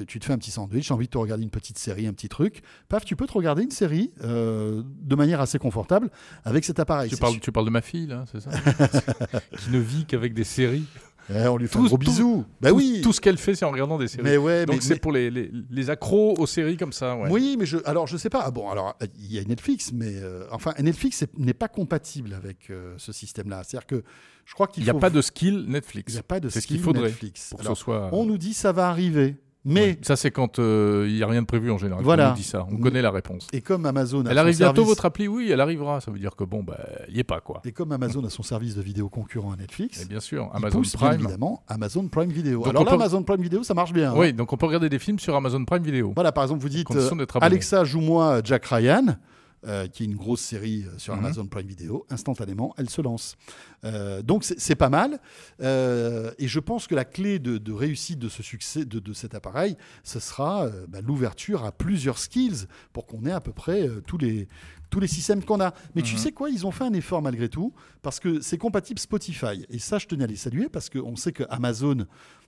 tu 0.07 0.19
te 0.19 0.25
fais 0.25 0.33
un 0.33 0.37
petit 0.37 0.51
sandwich, 0.51 0.87
j'ai 0.87 0.93
envie 0.93 1.05
de 1.05 1.11
te 1.11 1.17
regarder 1.17 1.43
une 1.43 1.51
petite 1.51 1.77
série, 1.77 2.05
un 2.07 2.11
petit 2.13 2.27
truc. 2.27 2.63
Paf, 2.89 3.05
tu 3.05 3.15
peux 3.15 3.27
te 3.27 3.33
regarder 3.33 3.63
une 3.63 3.71
série 3.71 4.11
euh, 4.23 4.81
de 5.03 5.15
manière 5.15 5.39
assez 5.39 5.59
confortable 5.59 6.09
avec 6.43 6.65
cet 6.65 6.79
appareil. 6.79 7.09
Tu 7.09 7.17
parles, 7.17 7.39
tu 7.39 7.51
parles 7.53 7.67
de 7.67 7.71
ma 7.71 7.81
fille, 7.81 8.07
là, 8.07 8.25
c'est 8.29 8.41
ça 8.41 8.49
Qui 9.57 9.69
ne 9.71 9.79
vit 9.79 10.05
qu'avec 10.05 10.33
des 10.33 10.43
séries. 10.43 10.85
Eh, 11.29 11.47
on 11.47 11.57
lui 11.57 11.67
fait 11.67 11.73
Tout- 11.79 11.85
un 11.85 11.87
gros 11.87 11.97
tout- 11.97 12.05
bisou. 12.09 12.45
Bah 12.59 12.69
tout, 12.69 12.75
oui. 12.75 12.99
tout 13.03 13.13
ce 13.13 13.21
qu'elle 13.21 13.37
fait, 13.37 13.55
c'est 13.55 13.63
en 13.65 13.71
regardant 13.71 13.97
des 13.97 14.07
séries. 14.07 14.23
mais 14.23 14.37
ouais, 14.37 14.65
Donc 14.65 14.81
c'est 14.81 14.95
mais- 14.95 14.99
pour 14.99 15.11
les, 15.11 15.29
les, 15.31 15.51
les 15.69 15.89
accros 15.89 16.35
aux 16.37 16.45
séries 16.47 16.75
comme 16.77 16.91
ça. 16.93 17.15
Ouais. 17.15 17.29
Oui, 17.31 17.55
mais 17.57 17.65
je, 17.65 17.77
alors 17.85 18.07
je 18.07 18.17
sais 18.17 18.29
pas. 18.29 18.41
Ah 18.45 18.51
bon, 18.51 18.69
alors 18.69 18.95
il 19.19 19.31
y 19.33 19.39
a 19.39 19.43
Netflix, 19.43 19.91
mais 19.93 20.15
euh, 20.17 20.45
enfin 20.51 20.73
Netflix 20.79 21.23
n'est 21.37 21.53
pas 21.53 21.67
compatible 21.69 22.33
avec 22.33 22.69
euh, 22.69 22.93
ce 22.97 23.11
système-là. 23.13 23.63
C'est-à-dire 23.63 23.87
que 23.87 24.03
je 24.45 24.53
crois 24.53 24.67
qu'il 24.67 24.83
Il 24.83 24.85
n'y 24.85 24.89
a 24.89 24.93
faut- 24.93 24.99
pas 24.99 25.09
de 25.09 25.21
skill 25.21 25.63
il 25.65 25.71
Netflix 25.71 26.13
n'y 26.13 26.19
a 26.19 26.23
pas 26.23 26.39
de 26.41 26.49
C'est 26.49 26.59
ce 26.59 26.67
qu'il 26.67 26.75
skill 26.77 26.83
faudrait 26.85 27.07
Netflix. 27.07 27.49
pour 27.51 27.59
que 27.59 27.65
ce 27.65 27.75
soit. 27.75 28.09
on 28.11 28.25
nous 28.25 28.37
dit 28.37 28.53
ça 28.53 28.71
va 28.73 28.89
arriver, 28.89 29.37
mais. 29.65 29.97
Ça, 30.01 30.15
c'est 30.15 30.31
quand 30.31 30.59
euh, 30.59 31.05
il 31.07 31.15
n'y 31.15 31.23
a 31.23 31.27
rien 31.27 31.41
de 31.41 31.47
prévu 31.47 31.71
en 31.71 31.77
général. 31.77 32.03
Voilà. 32.03 32.31
On 32.31 32.35
dit 32.35 32.43
ça. 32.43 32.65
On 32.71 32.77
connaît 32.77 33.01
la 33.01 33.11
réponse. 33.11 33.47
et 33.53 33.61
comme 33.61 33.85
Amazon 33.85 34.25
a 34.25 34.29
Elle 34.29 34.35
son 34.35 34.39
arrive 34.41 34.57
bientôt, 34.57 34.75
service- 34.75 34.89
votre 34.89 35.05
appli 35.05 35.27
Oui, 35.27 35.49
elle 35.51 35.61
arrivera. 35.61 36.01
Ça 36.01 36.11
veut 36.11 36.19
dire 36.19 36.35
que 36.35 36.43
bon, 36.43 36.63
bah, 36.63 36.77
n'y 37.11 37.19
est 37.19 37.23
pas, 37.23 37.39
quoi. 37.41 37.61
Et 37.65 37.71
comme 37.71 37.91
Amazon 37.91 38.23
a 38.25 38.29
son 38.29 38.43
service 38.43 38.75
de 38.75 38.81
vidéo 38.81 39.09
concurrent 39.09 39.51
à 39.51 39.55
Netflix, 39.55 40.01
Et 40.01 40.05
bien 40.05 40.19
sûr, 40.19 40.49
Amazon 40.53 40.79
pousse, 40.79 40.95
bien 40.97 41.07
Prime. 41.09 41.19
évidemment 41.21 41.63
Amazon 41.67 42.07
Prime 42.07 42.31
Video. 42.31 42.59
Donc 42.59 42.67
Alors 42.67 42.83
là, 42.83 42.89
peut- 42.91 42.95
Amazon 42.95 43.23
Prime 43.23 43.41
Video, 43.41 43.63
ça 43.63 43.73
marche 43.73 43.93
bien. 43.93 44.11
hein. 44.11 44.15
Oui, 44.17 44.33
donc 44.33 44.51
on 44.53 44.57
peut 44.57 44.65
regarder 44.65 44.89
des 44.89 44.99
films 44.99 45.19
sur 45.19 45.35
Amazon 45.35 45.63
Prime 45.65 45.83
Video. 45.83 46.11
Voilà, 46.15 46.31
par 46.31 46.43
exemple, 46.43 46.61
vous 46.61 46.69
dites 46.69 46.89
euh. 46.95 47.09
Alexa, 47.41 47.83
joue-moi 47.83 48.41
Jack 48.43 48.65
Ryan, 48.65 49.15
euh, 49.65 49.87
qui 49.87 50.03
est 50.03 50.05
une 50.05 50.15
grosse 50.15 50.41
série 50.41 50.83
euh, 50.85 50.97
sur 50.97 51.13
Mhm. 51.15 51.25
Amazon 51.25 51.47
Prime 51.47 51.67
Video. 51.67 52.05
Instantanément, 52.09 52.73
elle 52.77 52.89
se 52.89 53.01
lance. 53.01 53.35
Euh, 53.85 54.21
donc 54.21 54.43
c'est 54.43 54.75
pas 54.75 54.89
mal. 54.89 55.19
Euh, 55.61 56.31
et 56.37 56.47
je 56.47 56.59
pense 56.59 56.87
que 56.87 56.95
la 56.95 57.05
clé 57.05 57.39
de, 57.39 57.57
de 57.57 57.71
réussite 57.71 58.19
de 58.19 58.29
ce 58.29 58.43
succès 58.43 58.85
de, 58.85 58.99
de 58.99 59.13
cet 59.13 59.35
appareil, 59.35 59.77
ce 60.03 60.19
sera 60.19 60.69
bah, 60.87 60.99
l'ouverture 61.01 61.63
à 61.65 61.71
plusieurs 61.71 62.17
skills 62.17 62.65
pour 62.91 63.05
qu'on 63.05 63.25
ait 63.25 63.31
à 63.31 63.41
peu 63.41 63.53
près 63.53 63.87
tous 64.07 64.17
les 64.17 64.47
tous 64.89 64.99
les 64.99 65.07
systèmes 65.07 65.43
qu'on 65.43 65.59
a. 65.59 65.73
Mais 65.95 66.03
tu 66.03 66.13
Mhm. 66.13 66.19
sais 66.19 66.31
quoi, 66.31 66.49
ils 66.51 66.67
ont 66.67 66.71
fait 66.71 66.83
un 66.83 66.93
effort 66.93 67.21
malgré 67.23 67.49
tout 67.49 67.73
parce 68.03 68.19
que 68.19 68.41
c'est 68.41 68.59
compatible 68.59 68.99
Spotify. 68.99 69.65
Et 69.69 69.79
ça, 69.79 69.97
je 69.97 70.05
tenais 70.05 70.25
à 70.25 70.27
les 70.27 70.35
saluer 70.35 70.69
parce 70.69 70.89
qu'on 70.91 71.15
sait 71.15 71.31
que 71.31 71.43
Amazon 71.49 72.05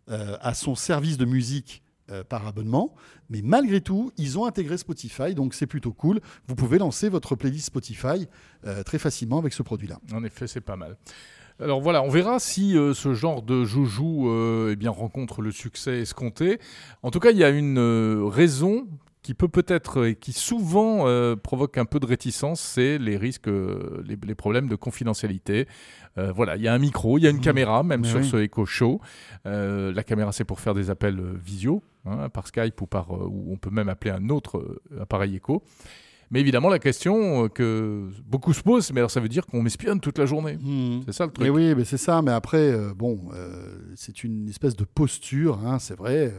a 0.08 0.54
son 0.54 0.76
service 0.76 1.18
de 1.18 1.26
musique 1.26 1.82
euh, 2.12 2.24
par 2.24 2.46
abonnement, 2.48 2.94
mais 3.30 3.42
malgré 3.42 3.82
tout, 3.82 4.12
ils 4.18 4.38
ont 4.38 4.46
intégré 4.46 4.78
Spotify, 4.78 5.34
donc 5.34 5.54
c'est 5.54 5.68
plutôt 5.68 5.94
cool. 5.94 6.20
Vous 6.48 6.56
pouvez 6.56 6.78
lancer 6.78 7.10
votre 7.10 7.36
playlist 7.36 7.66
Spotify 7.68 8.28
euh, 8.66 8.84
très 8.84 9.00
facilement 9.00 9.40
avec 9.40 9.54
ce 9.54 9.64
produit-là. 9.64 10.00
En 10.14 10.24
effet, 10.24 10.48
c'est 10.48 10.62
pas 10.62 10.76
mal. 10.76 10.98
Alors 11.60 11.80
voilà, 11.80 12.04
on 12.04 12.10
verra 12.10 12.40
si 12.40 12.78
euh, 12.78 12.94
ce 12.94 13.14
genre 13.14 13.42
de 13.42 13.64
joujou 13.64 14.30
euh, 14.30 14.72
eh 14.74 14.76
bien, 14.76 14.92
rencontre 14.92 15.42
le 15.42 15.52
succès 15.52 16.02
escompté. 16.02 16.60
En 17.02 17.12
tout 17.12 17.20
cas, 17.20 17.32
il 17.32 17.38
y 17.38 17.44
a 17.44 17.50
une 17.50 17.80
raison 18.28 18.88
qui 19.26 19.34
peut 19.34 19.48
peut-être 19.48 20.06
et 20.06 20.16
qui 20.16 20.34
souvent 20.34 21.08
euh, 21.08 21.36
provoque 21.36 21.80
un 21.80 21.86
peu 21.86 22.00
de 22.00 22.06
réticence, 22.06 22.62
c'est 22.62 23.00
les 23.00 23.18
risques, 23.18 23.48
euh, 23.48 24.04
les, 24.06 24.18
les 24.24 24.36
problèmes 24.36 24.70
de 24.70 24.76
confidentialité. 24.76 25.68
Euh, 26.20 26.32
voilà, 26.32 26.56
il 26.58 26.62
y 26.62 26.68
a 26.68 26.74
un 26.76 26.78
micro, 26.78 27.18
il 27.18 27.24
y 27.24 27.28
a 27.28 27.32
une 27.32 27.38
Mmh. 27.38 27.42
caméra, 27.42 27.82
même 27.82 28.02
Mais 28.02 28.08
sur 28.08 28.20
oui. 28.20 28.30
ce 28.30 28.38
Echo 28.38 28.68
Show. 28.68 29.02
Euh, 29.48 29.92
la 29.92 30.04
caméra, 30.04 30.32
c'est 30.32 30.44
pour 30.46 30.60
faire 30.60 30.76
des 30.76 30.92
appels 30.92 31.20
euh, 31.20 31.34
visio, 31.44 31.82
hein, 32.06 32.30
par 32.30 32.46
Skype 32.46 32.80
ou 32.82 32.86
par, 32.86 33.16
euh, 33.16 33.26
ou 33.28 33.52
on 33.52 33.58
peut 33.58 33.72
même 33.72 33.90
appeler 33.90 34.12
un 34.12 34.30
autre 34.30 34.60
euh, 34.60 35.02
appareil 35.02 35.36
Echo. 35.36 35.64
Mais 36.30 36.40
évidemment, 36.40 36.70
la 36.70 36.80
question 36.80 37.46
euh, 37.46 37.48
que 37.50 38.08
beaucoup 38.28 38.54
se 38.54 38.62
posent, 38.62 38.92
mais 38.94 39.00
alors 39.00 39.12
ça 39.12 39.22
veut 39.22 39.30
dire 39.30 39.48
qu'on 39.48 39.64
m'espionne 39.64 40.00
toute 40.00 40.20
la 40.20 40.28
journée. 40.28 40.60
C'est 41.08 41.14
ça 41.14 41.26
le 41.26 41.32
truc. 41.32 41.44
Mais 41.44 41.50
oui, 41.50 41.74
mais 41.76 41.84
c'est 41.84 41.98
ça. 41.98 42.22
Mais 42.22 42.32
après, 42.32 42.72
euh, 42.72 42.94
bon, 42.94 43.30
euh, 43.34 43.76
c'est 43.96 44.24
une 44.24 44.48
espèce 44.50 44.76
de 44.76 44.84
posture, 44.86 45.60
hein, 45.66 45.80
c'est 45.80 45.98
vrai. 45.98 46.32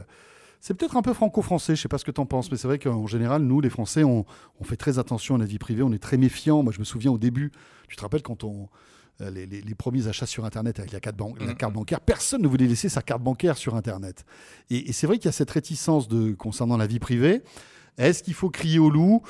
C'est 0.66 0.74
peut-être 0.74 0.96
un 0.96 1.02
peu 1.02 1.12
franco-français, 1.14 1.76
je 1.76 1.82
sais 1.82 1.86
pas 1.86 1.96
ce 1.96 2.04
que 2.04 2.10
tu 2.10 2.20
en 2.20 2.26
penses, 2.26 2.50
mais 2.50 2.56
c'est 2.56 2.66
vrai 2.66 2.80
qu'en 2.80 3.06
général, 3.06 3.42
nous, 3.42 3.60
les 3.60 3.70
Français, 3.70 4.02
on, 4.02 4.24
on 4.58 4.64
fait 4.64 4.74
très 4.74 4.98
attention 4.98 5.36
à 5.36 5.38
la 5.38 5.44
vie 5.44 5.58
privée, 5.58 5.84
on 5.84 5.92
est 5.92 6.02
très 6.02 6.16
méfiants. 6.16 6.64
Moi, 6.64 6.72
je 6.72 6.80
me 6.80 6.84
souviens 6.84 7.12
au 7.12 7.18
début, 7.18 7.52
tu 7.86 7.94
te 7.94 8.02
rappelles 8.02 8.22
quand 8.24 8.42
on. 8.42 8.68
euh, 9.20 9.30
Les, 9.30 9.46
les- 9.46 9.60
les 9.62 9.74
premiers 9.76 10.08
achats 10.08 10.26
sur 10.26 10.44
Internet 10.44 10.80
avec 10.80 10.90
la 10.90 10.98
carte, 10.98 11.14
ban- 11.16 11.34
la 11.38 11.46
Mhm. 11.52 11.54
carte 11.54 11.72
bancaire, 11.72 12.00
personne 12.00 12.42
ne 12.42 12.48
voulait 12.48 12.66
laisser 12.66 12.88
sa 12.88 13.00
carte 13.00 13.22
bancaire 13.22 13.56
sur 13.56 13.76
Internet. 13.76 14.24
Et, 14.68 14.88
et 14.88 14.92
c'est 14.92 15.06
vrai 15.06 15.18
qu'il 15.18 15.26
y 15.26 15.28
a 15.28 15.32
cette 15.32 15.52
réticence 15.52 16.08
de, 16.08 16.32
concernant 16.32 16.76
la 16.76 16.88
vie 16.88 16.98
privée. 16.98 17.42
Est-ce 17.96 18.24
qu'il 18.24 18.34
faut 18.34 18.50
crier 18.50 18.80
au 18.80 18.90
loup? 18.90 19.22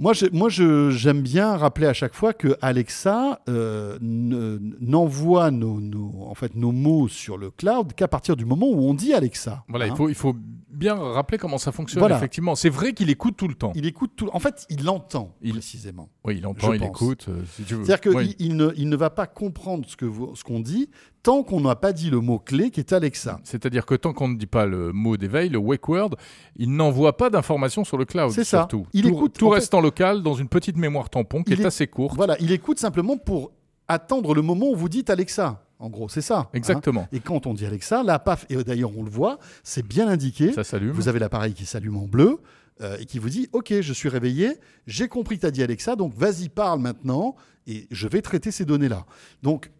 Moi, 0.00 0.12
je- 0.14 0.26
moi, 0.32 0.48
je- 0.48 0.90
j'aime 0.90 1.20
bien 1.22 1.56
rappeler 1.56 1.86
à 1.86 1.92
chaque 1.92 2.14
fois 2.14 2.32
que 2.32 2.56
Alexa 2.62 3.40
euh, 3.48 3.98
ne- 4.00 4.58
n'envoie 4.80 5.50
nos, 5.50 5.80
nos- 5.80 6.26
en 6.28 6.34
fait, 6.34 6.54
nos 6.56 6.72
mots 6.72 7.06
sur 7.06 7.38
le 7.38 7.50
cloud 7.50 7.92
qu'à 7.92 8.08
partir 8.08 8.34
du 8.34 8.44
moment 8.44 8.66
où 8.68 8.88
on 8.88 8.94
dit 8.94 9.12
Alexa. 9.14 9.62
Voilà, 9.68 9.84
hein. 9.84 9.88
il, 9.92 9.96
faut, 9.96 10.08
il 10.08 10.14
faut 10.14 10.34
bien 10.70 10.94
rappeler 10.94 11.36
comment 11.38 11.58
ça 11.58 11.70
fonctionne, 11.72 12.00
Voilà. 12.00 12.16
effectivement. 12.16 12.54
C'est 12.54 12.70
vrai 12.70 12.94
qu'il 12.94 13.10
écoute 13.10 13.36
tout 13.36 13.48
le 13.48 13.54
temps. 13.54 13.72
Il 13.74 13.86
écoute 13.86 14.12
tout. 14.16 14.30
En 14.32 14.38
fait, 14.40 14.66
il 14.70 14.84
l'entend 14.84 15.34
Il- 15.42 15.52
précisément. 15.52 16.08
Oui, 16.24 16.36
il 16.38 16.46
entend, 16.46 16.68
Je 16.70 16.76
il 16.76 16.80
pense. 16.80 16.88
écoute, 16.88 17.26
euh, 17.28 17.42
si 17.56 17.62
tu 17.64 17.74
veux. 17.74 17.84
C'est-à-dire 17.84 18.00
qu'il 18.00 18.16
Oui. 18.16 18.36
il 18.38 18.56
ne, 18.56 18.70
il 18.76 18.88
ne 18.88 18.96
va 18.96 19.10
pas 19.10 19.26
comprendre 19.26 19.84
ce 19.86 19.96
que 19.96 20.06
vous- 20.06 20.34
ce 20.34 20.42
qu'on 20.44 20.60
dit 20.60 20.88
tant 21.22 21.42
qu'on 21.42 21.60
n'a 21.60 21.76
pas 21.76 21.92
dit 21.92 22.08
le 22.10 22.20
mot 22.20 22.38
clé 22.38 22.70
qui 22.70 22.80
est 22.80 22.92
Alexa. 22.92 23.40
C'est-à-dire 23.44 23.84
que 23.86 23.94
tant 23.94 24.12
qu'on 24.12 24.28
ne 24.28 24.36
dit 24.36 24.46
pas 24.46 24.64
le 24.66 24.92
mot 24.92 25.16
d'éveil, 25.16 25.48
le 25.50 25.58
wake 25.58 25.88
word, 25.88 26.10
il 26.56 26.74
n'envoie 26.74 27.16
pas 27.16 27.28
d'informations 27.30 27.84
sur 27.84 27.98
le 27.98 28.04
cloud. 28.04 28.30
C'est 28.30 28.44
ça. 28.44 28.58
surtout. 28.60 28.86
Il 28.92 29.02
tout, 29.02 29.08
écoute, 29.08 29.34
tout 29.38 29.46
en 29.46 29.50
reste 29.50 29.74
en 29.74 29.80
local 29.80 30.22
dans 30.22 30.34
une 30.34 30.48
petite 30.48 30.76
mémoire 30.76 31.10
tampon 31.10 31.42
qui 31.42 31.52
Il 31.52 31.60
est, 31.60 31.62
est- 31.64 31.66
assez 31.66 31.86
courte. 31.86 32.16
Voilà, 32.16 32.36
il 32.40 32.52
écoute 32.52 32.78
simplement 32.78 33.16
pour 33.18 33.52
attendre 33.88 34.34
le 34.34 34.42
moment 34.42 34.70
où 34.70 34.76
vous 34.76 34.88
dites 34.88 35.10
Alexa. 35.10 35.64
En 35.78 35.88
gros, 35.88 36.08
c'est 36.08 36.20
ça. 36.20 36.38
hein. 36.40 36.48
Exactement. 36.52 37.08
Et 37.12 37.20
quand 37.20 37.46
on 37.46 37.54
dit 37.54 37.64
Alexa, 37.64 38.02
là, 38.02 38.18
paf, 38.18 38.44
et 38.50 38.56
d'ailleurs 38.64 38.92
on 38.96 39.02
le 39.02 39.10
voit, 39.10 39.38
c'est 39.64 39.86
bien 39.86 40.08
indiqué. 40.08 40.52
Ça 40.52 40.62
s'allume. 40.64 40.92
Vous 40.92 41.08
avez 41.08 41.18
l'appareil 41.18 41.54
qui 41.54 41.64
s'allume 41.64 41.96
en 41.96 42.06
bleu 42.06 42.38
euh, 42.82 42.96
et 43.00 43.06
qui 43.06 43.18
vous 43.18 43.30
dit 43.30 43.48
Ok, 43.52 43.72
je 43.80 43.92
suis 43.94 44.08
réveillé, 44.10 44.52
j'ai 44.86 45.08
compris 45.08 45.36
que 45.36 45.40
tu 45.42 45.46
as 45.46 45.50
dit 45.50 45.62
Alexa, 45.62 45.96
donc 45.96 46.12
vas-y, 46.14 46.48
parle 46.50 46.80
maintenant 46.80 47.34
et 47.66 47.86
je 47.90 48.08
vais 48.08 48.20
traiter 48.22 48.50
ces 48.50 48.64
données-là. 48.66 49.06
Donc, 49.42 49.70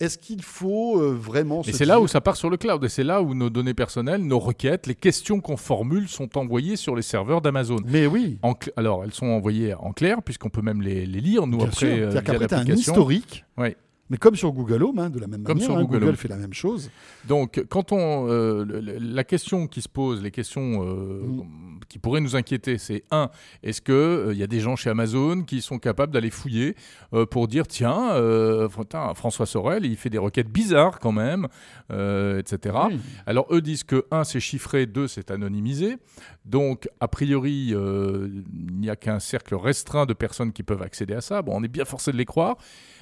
est-ce 0.00 0.18
qu'il 0.18 0.42
faut 0.42 1.00
euh, 1.00 1.12
vraiment. 1.12 1.62
Et 1.62 1.72
c'est 1.72 1.84
là 1.84 2.00
où 2.00 2.06
ça 2.06 2.20
part 2.20 2.36
sur 2.36 2.50
le 2.50 2.56
cloud. 2.56 2.84
Et 2.84 2.88
c'est 2.88 3.04
là 3.04 3.22
où 3.22 3.34
nos 3.34 3.50
données 3.50 3.74
personnelles, 3.74 4.22
nos 4.22 4.38
requêtes, 4.38 4.86
les 4.86 4.94
questions 4.94 5.40
qu'on 5.40 5.56
formule 5.56 6.08
sont 6.08 6.38
envoyées 6.38 6.76
sur 6.76 6.94
les 6.94 7.02
serveurs 7.02 7.40
d'Amazon. 7.40 7.78
Mais 7.84 8.06
oui, 8.06 8.38
En 8.42 8.54
Alors, 8.76 9.04
elles 9.04 9.12
sont 9.12 9.26
envoyées 9.26 9.74
en 9.74 9.92
clair, 9.92 10.22
puisqu'on 10.22 10.50
peut 10.50 10.62
même 10.62 10.82
les, 10.82 11.06
les 11.06 11.20
lire, 11.20 11.46
nous, 11.46 11.58
bien 11.58 11.66
après, 11.66 12.00
euh, 12.00 12.10
via 12.10 12.22
qu'après, 12.22 12.46
tu 12.46 12.54
as 12.54 12.58
un 12.58 12.66
historique. 12.66 13.44
Ouais. 13.56 13.76
Mais 14.10 14.16
comme 14.16 14.36
sur 14.36 14.52
Google 14.52 14.82
Home, 14.84 14.98
hein, 14.98 15.10
de 15.10 15.18
la 15.18 15.26
même 15.26 15.42
Comme 15.42 15.58
manière, 15.58 15.70
sur 15.72 15.78
hein, 15.78 15.84
Google 15.84 16.16
fait 16.16 16.28
la 16.28 16.36
même 16.36 16.54
chose. 16.54 16.90
Donc, 17.26 17.62
quand 17.68 17.92
on. 17.92 18.26
euh, 18.28 18.64
la 19.00 19.24
question 19.24 19.66
qui 19.66 19.82
se 19.82 19.88
pose, 19.88 20.22
les 20.22 20.30
questions 20.30 20.84
euh, 20.86 21.22
Mm. 21.22 21.80
qui 21.88 21.98
pourraient 21.98 22.20
nous 22.20 22.36
inquiéter, 22.36 22.78
c'est 22.78 23.04
un, 23.10 23.30
est-ce 23.62 23.80
qu'il 23.80 24.36
y 24.36 24.42
a 24.42 24.46
des 24.46 24.60
gens 24.60 24.76
chez 24.76 24.90
Amazon 24.90 25.42
qui 25.42 25.60
sont 25.60 25.78
capables 25.78 26.12
d'aller 26.12 26.30
fouiller 26.30 26.74
euh, 27.12 27.26
pour 27.26 27.48
dire 27.48 27.66
tiens, 27.66 28.12
euh, 28.12 28.68
François 28.68 29.46
Sorel, 29.46 29.84
il 29.84 29.96
fait 29.96 30.10
des 30.10 30.18
requêtes 30.18 30.48
bizarres 30.50 30.98
quand 31.00 31.12
même, 31.12 31.48
euh, 31.90 32.38
etc. 32.38 32.76
Oui. 32.88 33.00
Alors, 33.26 33.46
eux 33.52 33.60
disent 33.60 33.84
que 33.84 34.04
un, 34.10 34.24
c'est 34.24 34.40
chiffré, 34.40 34.86
deux, 34.86 35.08
c'est 35.08 35.30
anonymisé. 35.30 35.96
Donc, 36.44 36.88
a 37.00 37.08
priori, 37.08 37.70
euh, 37.72 38.28
il 38.52 38.76
n'y 38.80 38.90
a 38.90 38.96
qu'un 38.96 39.18
cercle 39.18 39.54
restreint 39.54 40.06
de 40.06 40.14
personnes 40.14 40.52
qui 40.52 40.62
peuvent 40.62 40.82
accéder 40.82 41.14
à 41.14 41.20
ça. 41.20 41.42
Bon, 41.42 41.52
on 41.54 41.62
est 41.62 41.68
bien 41.68 41.84
forcé 41.84 42.10
de 42.12 42.16
les 42.16 42.24
croire. 42.24 42.56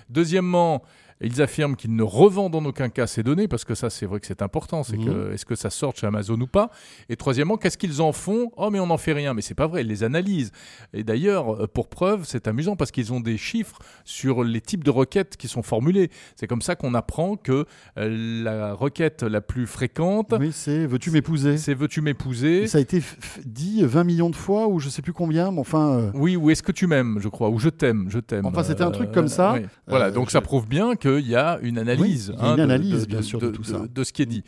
Deuxièmement, 0.09 0.83
ils 1.21 1.41
affirment 1.41 1.77
qu'ils 1.77 1.95
ne 1.97 2.03
revendent 2.03 2.55
en 2.55 2.65
aucun 2.65 2.89
cas 2.89 3.07
ces 3.07 3.23
données, 3.23 3.49
parce 3.49 3.65
que 3.65 3.75
ça, 3.75 3.89
c'est 3.91 4.07
vrai 4.07 4.21
que 4.21 4.27
c'est 4.27 4.43
important. 4.43 4.83
C'est 4.83 4.99
que 4.99 5.33
est-ce 5.33 5.45
que 5.47 5.55
ça 5.55 5.71
sort 5.71 5.95
chez 5.97 6.07
Amazon 6.07 6.39
ou 6.41 6.47
pas? 6.47 6.71
Et 7.09 7.17
troisièmement, 7.17 7.57
qu'est-ce 7.57 7.79
qu'ils 7.79 8.03
en 8.03 8.13
font? 8.13 8.51
Oh, 8.57 8.71
mais 8.71 8.81
on 8.81 8.87
n'en 8.87 8.99
fait 8.99 9.13
rien. 9.13 9.33
Mais 9.35 9.43
c'est 9.43 9.55
pas 9.55 9.67
vrai, 9.67 9.81
ils 9.83 9.89
les 9.89 10.05
analysent. 10.05 10.53
Et 10.93 11.05
d'ailleurs, 11.05 11.55
euh, 11.63 11.67
pour 11.67 11.89
preuve, 11.89 12.25
c'est 12.25 12.47
amusant 12.49 12.77
parce 12.77 12.91
qu'ils 12.91 13.13
ont 13.13 13.21
des 13.21 13.39
chiffres 13.39 13.79
sur 14.05 14.45
les 14.45 14.61
types 14.61 14.85
de 14.85 14.91
requêtes 14.91 15.37
qui 15.37 15.49
sont 15.49 15.63
formulées. 15.63 16.11
C'est 16.37 16.47
comme 16.47 16.63
ça 16.63 16.77
qu'on 16.77 16.93
apprend 16.95 17.37
que 17.37 17.65
euh, 17.99 18.43
la 18.45 18.75
requête 18.75 19.23
la 19.23 19.41
plus 19.41 19.67
fréquente, 19.67 20.35
Oui, 20.39 20.51
c'est 20.53 20.87
Veux-tu 20.87 21.11
m'épouser? 21.11 21.57
C'est 21.59 21.75
veux-tu 21.75 22.01
m'épouser? 22.03 22.63
Et 22.63 22.67
Ça 22.67 22.79
a 22.79 22.81
été 22.81 23.03
dit 23.45 23.83
20 23.85 24.05
millions 24.05 24.31
de 24.31 24.37
fois, 24.37 24.69
ou 24.69 24.79
je 24.81 24.89
sais 24.89 25.03
plus 25.03 25.13
combien, 25.13 25.51
mais 25.51 25.61
enfin. 25.61 25.99
euh, 25.99 26.11
Oui, 26.15 26.37
ou 26.37 26.51
est-ce 26.51 26.63
que 26.63 26.73
tu 26.73 26.87
m'aimes, 26.87 27.19
je 27.21 27.29
crois, 27.29 27.49
ou 27.51 27.59
je 27.59 27.69
t'aime, 27.69 28.07
je 28.11 28.19
t'aime. 28.19 28.47
Enfin, 28.47 28.63
c'était 28.63 28.83
un 28.83 28.91
truc 28.91 29.13
comme 29.13 29.29
ça. 29.29 29.55
oui. 29.55 29.67
Voilà, 29.89 30.11
donc 30.11 30.27
je- 30.27 30.33
ça 30.33 30.41
prouve 30.41 30.67
bien 30.69 30.95
qu'il 31.11 31.29
y 31.29 31.37
a 31.37 31.59
une 31.63 31.79
analyse. 31.79 32.31
Oui, 32.31 32.37
il 32.39 32.45
y 32.45 32.49
a 32.49 32.51
une 32.51 32.57
de- 32.57 32.63
analyse, 32.63 33.01
de, 33.03 33.07
bien 33.07 33.19
de- 33.21 33.25
sûr, 33.25 33.39
de 33.41 33.47
de- 33.47 33.53
tout 33.53 33.65
ça. 33.65 33.83
de 33.93 34.05
ce 34.05 34.13
qui 34.13 34.23
est 34.23 34.27
dit. 34.27 34.43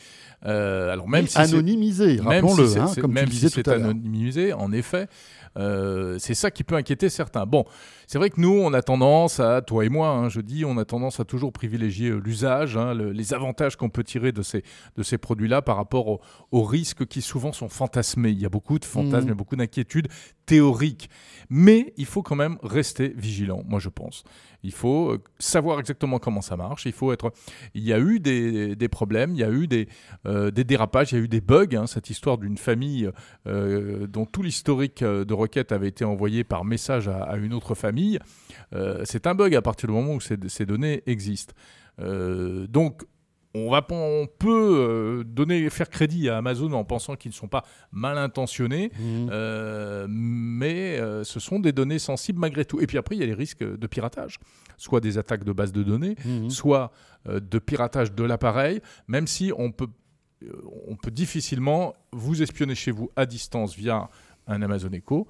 Euh, 0.47 0.93
alors 0.93 1.09
même 1.09 1.23
mais 1.23 1.27
si 1.29 1.35
c'est- 1.35 1.41
anonymisé, 1.41 2.21
rappelons-le, 2.21 2.67
si 2.69 2.79
hein, 2.79 2.91
comme 3.00 3.12
même 3.12 3.27
si 3.27 3.33
disais 3.41 3.50
tout 3.62 3.69
à 3.71 3.75
l'heure. 3.77 3.85
anonymisé, 3.91 4.53
en 4.53 4.73
effet, 4.73 5.09
euh, 5.57 6.17
c'est 6.19 6.35
ça 6.35 6.50
qui 6.50 6.65
peut 6.65 6.77
inquiéter 6.77 7.09
certains. 7.09 7.47
Bon, 7.47 7.65
c'est 8.11 8.17
vrai 8.19 8.31
que 8.31 8.41
nous, 8.41 8.50
on 8.59 8.73
a 8.73 8.81
tendance 8.81 9.38
à, 9.38 9.61
toi 9.61 9.85
et 9.85 9.91
moi, 9.91 10.09
hein, 10.09 10.29
je 10.31 10.41
dis, 10.41 10.65
on 10.65 10.79
a 10.79 10.85
tendance 10.87 11.21
à 11.21 11.25
toujours 11.25 11.53
privilégier 11.53 12.09
euh, 12.09 12.17
l'usage, 12.25 12.77
hein, 12.77 12.95
le- 12.95 13.12
les 13.12 13.35
avantages 13.35 13.77
qu'on 13.77 13.91
peut 13.91 14.03
tirer 14.03 14.33
de 14.33 14.41
ces, 14.41 14.65
de 14.97 15.03
ces 15.03 15.19
produits-là 15.19 15.61
par 15.61 15.77
rapport 15.77 16.09
au- 16.09 16.21
aux 16.50 16.62
risques 16.62 17.05
qui 17.07 17.21
souvent 17.21 17.53
sont 17.53 17.69
fantasmés. 17.69 18.31
Il 18.31 18.41
y 18.41 18.47
a 18.47 18.49
beaucoup 18.49 18.79
de 18.79 18.87
fantasmes, 18.87 19.17
Mhm. 19.19 19.25
il 19.27 19.29
y 19.29 19.33
a 19.33 19.35
beaucoup 19.35 19.57
d'inquiétudes 19.57 20.09
théoriques. 20.47 21.11
Mais 21.50 21.93
il 21.99 22.07
faut 22.07 22.23
quand 22.23 22.35
même 22.37 22.57
rester 22.62 23.12
vigilant, 23.15 23.62
moi 23.69 23.79
je 23.79 23.91
pense. 23.91 24.25
Il 24.65 24.73
faut 24.73 25.12
euh, 25.12 25.23
savoir 25.38 25.79
exactement 25.79 26.19
comment 26.19 26.41
ça 26.41 26.57
marche. 26.57 26.87
Il 26.87 26.93
faut 26.93 27.12
être. 27.12 27.31
Il 27.75 27.85
y 27.85 27.93
a 27.93 27.99
eu 28.00 28.19
des, 28.19 28.75
des 28.75 28.88
problèmes, 28.88 29.33
il 29.35 29.38
y 29.38 29.45
a 29.45 29.50
eu 29.50 29.67
des, 29.69 29.88
euh, 30.27 30.50
des 30.50 30.65
dérapages, 30.65 31.12
il 31.12 31.19
y 31.19 31.21
a 31.21 31.25
eu 31.25 31.29
des 31.29 31.41
bugs. 31.43 31.67
hein. 31.77 31.87
cette 31.87 32.09
histoire 32.11 32.38
d'une 32.38 32.57
famille 32.57 33.11
euh, 33.47 34.07
dont 34.07 34.25
tout 34.25 34.43
l'historique 34.43 35.05
de 35.05 35.35
requête 35.35 35.71
avait 35.71 35.88
été 35.88 36.05
envoyé 36.05 36.43
par 36.45 36.65
message 36.65 37.09
à, 37.09 37.23
à 37.23 37.37
une 37.37 37.53
autre 37.53 37.75
famille, 37.75 37.98
euh, 38.75 39.02
c'est 39.05 39.26
un 39.26 39.35
bug 39.35 39.55
à 39.55 39.62
partir 39.62 39.88
du 39.88 39.95
moment 39.95 40.14
où 40.14 40.21
ces, 40.21 40.37
ces 40.49 40.67
données 40.67 41.02
existent. 41.07 41.55
Euh, 42.00 42.67
donc, 42.67 43.02
on, 43.55 43.71
va, 43.71 43.85
on 43.90 44.26
peut 44.38 44.76
euh, 44.78 45.25
donner, 45.25 45.69
faire 45.71 45.88
crédit 45.88 46.28
à 46.28 46.37
Amazon 46.37 46.71
en 46.75 46.85
pensant 46.85 47.17
qu'ils 47.17 47.31
ne 47.31 47.35
sont 47.35 47.49
pas 47.49 47.64
mal 47.90 48.19
intentionnés, 48.19 48.93
euh, 49.31 50.07
mais 50.09 50.99
euh, 51.00 51.25
ce 51.25 51.40
sont 51.40 51.59
des 51.59 51.73
données 51.73 51.99
sensibles 51.99 52.38
malgré 52.38 52.64
tout. 52.64 52.81
Et 52.81 52.87
puis 52.87 52.99
après, 52.99 53.17
il 53.17 53.21
y 53.21 53.23
a 53.23 53.26
les 53.26 53.35
risques 53.35 53.64
de 53.64 53.87
piratage, 53.87 54.38
soit 54.76 55.00
des 55.00 55.17
attaques 55.19 55.45
de 55.45 55.52
base 55.52 55.73
de 55.73 55.83
données, 55.83 56.14
Mhm. 56.25 56.50
soit 56.50 56.93
euh, 57.28 57.40
de 57.40 57.59
piratage 57.59 58.12
de 58.12 58.23
l'appareil, 58.23 58.81
même 59.09 59.26
si 59.26 59.50
on 59.57 59.73
peut, 59.73 59.88
on 60.87 60.95
peut 60.97 61.11
difficilement 61.11 61.95
vous 62.12 62.43
espionner 62.43 62.75
chez 62.76 62.93
vous 62.93 63.11
à 63.17 63.26
distance 63.26 63.75
via 63.75 64.09
un 64.47 64.62
Amazon 64.62 64.90
Echo. 64.93 65.26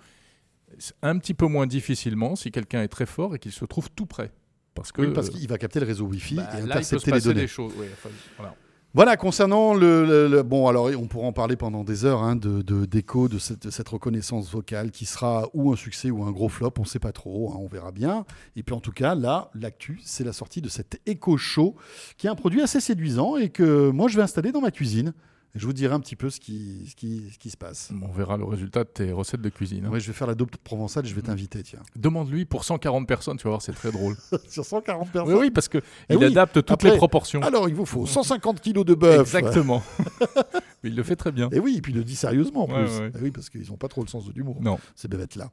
C'est 0.78 0.94
Un 1.02 1.18
petit 1.18 1.34
peu 1.34 1.46
moins 1.46 1.66
difficilement 1.66 2.36
si 2.36 2.50
quelqu'un 2.50 2.82
est 2.82 2.88
très 2.88 3.06
fort 3.06 3.34
et 3.34 3.38
qu'il 3.38 3.52
se 3.52 3.64
trouve 3.64 3.88
tout 3.90 4.06
près. 4.06 4.30
Parce 4.74 4.92
que 4.92 5.02
Oui, 5.02 5.08
parce 5.12 5.30
qu'il 5.30 5.48
va 5.48 5.58
capter 5.58 5.80
le 5.80 5.86
réseau 5.86 6.04
Wi-Fi 6.06 6.36
bah, 6.36 6.48
et 6.52 6.56
là, 6.58 6.58
il 6.60 6.62
peut 6.66 6.82
se 6.82 6.94
intercepter 6.96 7.10
les 7.12 7.20
données. 7.20 7.40
des 7.42 7.46
choses. 7.48 7.72
ouais, 7.76 7.88
enfin, 7.92 8.10
voilà. 8.36 8.54
Voilà, 8.94 9.16
concernant 9.18 9.74
le, 9.74 10.06
le- 10.06 10.28
le- 10.28 10.42
Bon, 10.42 10.66
alors 10.66 10.86
on 10.98 11.06
pourra 11.06 11.26
en 11.26 11.32
parler 11.32 11.56
pendant 11.56 11.84
des 11.84 12.06
heures 12.06 12.22
hein, 12.22 12.36
de, 12.36 12.62
de, 12.62 12.86
d'écho 12.86 13.28
de 13.28 13.38
cette, 13.38 13.64
de 13.66 13.70
cette 13.70 13.88
reconnaissance 13.88 14.50
vocale 14.50 14.90
qui 14.90 15.04
sera 15.04 15.48
ou 15.52 15.70
un 15.72 15.76
succès 15.76 16.10
ou 16.10 16.22
un 16.24 16.30
gros 16.32 16.48
flop, 16.48 16.72
on 16.78 16.82
ne 16.82 16.86
sait 16.86 16.98
pas 16.98 17.12
trop, 17.12 17.52
hein, 17.52 17.56
on 17.60 17.66
verra 17.68 17.92
bien. 17.92 18.24
Et 18.56 18.62
puis 18.62 18.74
en 18.74 18.80
tout 18.80 18.92
cas, 18.92 19.14
là, 19.14 19.50
l'actu, 19.54 20.00
c'est 20.04 20.24
la 20.24 20.32
sortie 20.32 20.62
de 20.62 20.70
cet 20.70 21.00
Echo 21.06 21.36
Show, 21.36 21.76
qui 22.16 22.28
est 22.28 22.30
un 22.30 22.34
produit 22.34 22.62
assez 22.62 22.80
séduisant 22.80 23.36
et 23.36 23.50
que 23.50 23.90
moi 23.90 24.08
je 24.08 24.16
vais 24.16 24.22
installer 24.22 24.52
dans 24.52 24.62
ma 24.62 24.70
cuisine. 24.70 25.12
Je 25.58 25.66
vous 25.66 25.72
dirai 25.72 25.92
un 25.92 25.98
petit 25.98 26.14
peu 26.14 26.30
ce 26.30 26.38
qui, 26.38 26.86
ce 26.88 26.94
qui, 26.94 27.24
ce 27.32 27.36
qui 27.38 27.50
se 27.50 27.56
passe. 27.56 27.90
On 28.00 28.12
verra 28.12 28.36
le 28.36 28.44
résultat 28.44 28.84
de 28.84 28.88
tes 28.90 29.10
recettes 29.10 29.40
de 29.40 29.48
cuisine. 29.48 29.86
hein. 29.86 29.90
Ouais, 29.90 29.98
je 29.98 30.06
vais 30.06 30.12
faire 30.12 30.28
la 30.28 30.36
dope 30.36 30.56
provençale 30.58 31.04
et 31.04 31.08
je 31.08 31.14
vais 31.16 31.20
t'inviter, 31.22 31.64
tiens. 31.64 31.80
Demande-lui 31.96 32.44
pour 32.44 32.62
140 32.62 33.08
personnes, 33.08 33.38
tu 33.38 33.42
vas 33.42 33.50
voir, 33.50 33.62
c'est 33.62 33.72
très 33.72 33.90
drôle. 33.90 34.14
Sur 34.48 34.64
140 34.64 35.06
oui, 35.06 35.10
personnes 35.12 35.34
oui, 35.34 35.50
parce 35.50 35.68
Eh 36.08 36.14
oui, 36.14 36.26
adapte 36.26 36.54
toutes 36.54 36.70
après- 36.70 36.90
les 36.92 36.96
proportions. 36.96 37.42
Alors, 37.42 37.68
il 37.68 37.74
vous 37.74 37.86
faut 37.86 38.06
150 38.06 38.60
kilos 38.60 38.84
de 38.84 38.94
bœuf. 38.94 39.20
Exactement. 39.20 39.82
Mais 40.84 40.90
il 40.90 40.94
le 40.94 41.02
fait 41.02 41.16
très 41.16 41.32
bien. 41.32 41.48
Et 41.50 41.58
oui, 41.58 41.74
et 41.78 41.80
puis 41.80 41.90
il 41.92 41.96
le 41.98 42.04
dit 42.04 42.14
sérieusement 42.14 42.66
en 42.66 42.72
Ouais, 42.72 42.84
plus. 42.84 42.98
ouais. 43.00 43.12
Eh 43.18 43.22
oui, 43.24 43.30
parce 43.32 43.50
qu'ils 43.50 43.68
n'ont 43.68 43.76
pas 43.76 43.88
trop 43.88 44.02
le 44.02 44.08
sens 44.08 44.26
de 44.26 44.32
l'humour, 44.32 44.58
Non. 44.62 44.78
ces 44.94 45.08
bébêtes-là. 45.08 45.50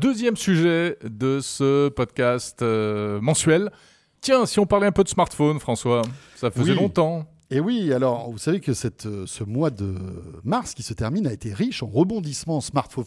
Deuxième 0.00 0.36
sujet 0.36 0.96
de 1.02 1.40
ce 1.40 1.88
podcast 1.88 2.62
euh, 2.62 3.20
mensuel. 3.20 3.70
Tiens, 4.20 4.46
si 4.46 4.58
on 4.58 4.66
parlait 4.66 4.86
un 4.86 4.92
peu 4.92 5.04
de 5.04 5.08
smartphone, 5.08 5.58
François, 5.60 6.02
ça 6.36 6.50
faisait 6.50 6.72
Oui. 6.72 6.78
longtemps. 6.78 7.26
Et 7.50 7.60
oui, 7.60 7.94
alors 7.94 8.30
vous 8.30 8.36
savez 8.36 8.60
que 8.60 8.74
cette, 8.74 9.06
euh, 9.06 9.24
ce 9.26 9.42
mois 9.42 9.70
de 9.70 9.94
mars 10.44 10.74
qui 10.74 10.82
se 10.82 10.92
termine 10.92 11.26
a 11.26 11.32
été 11.32 11.54
riche 11.54 11.82
en 11.82 11.86
rebondissements 11.86 12.60
smartphone, 12.60 13.06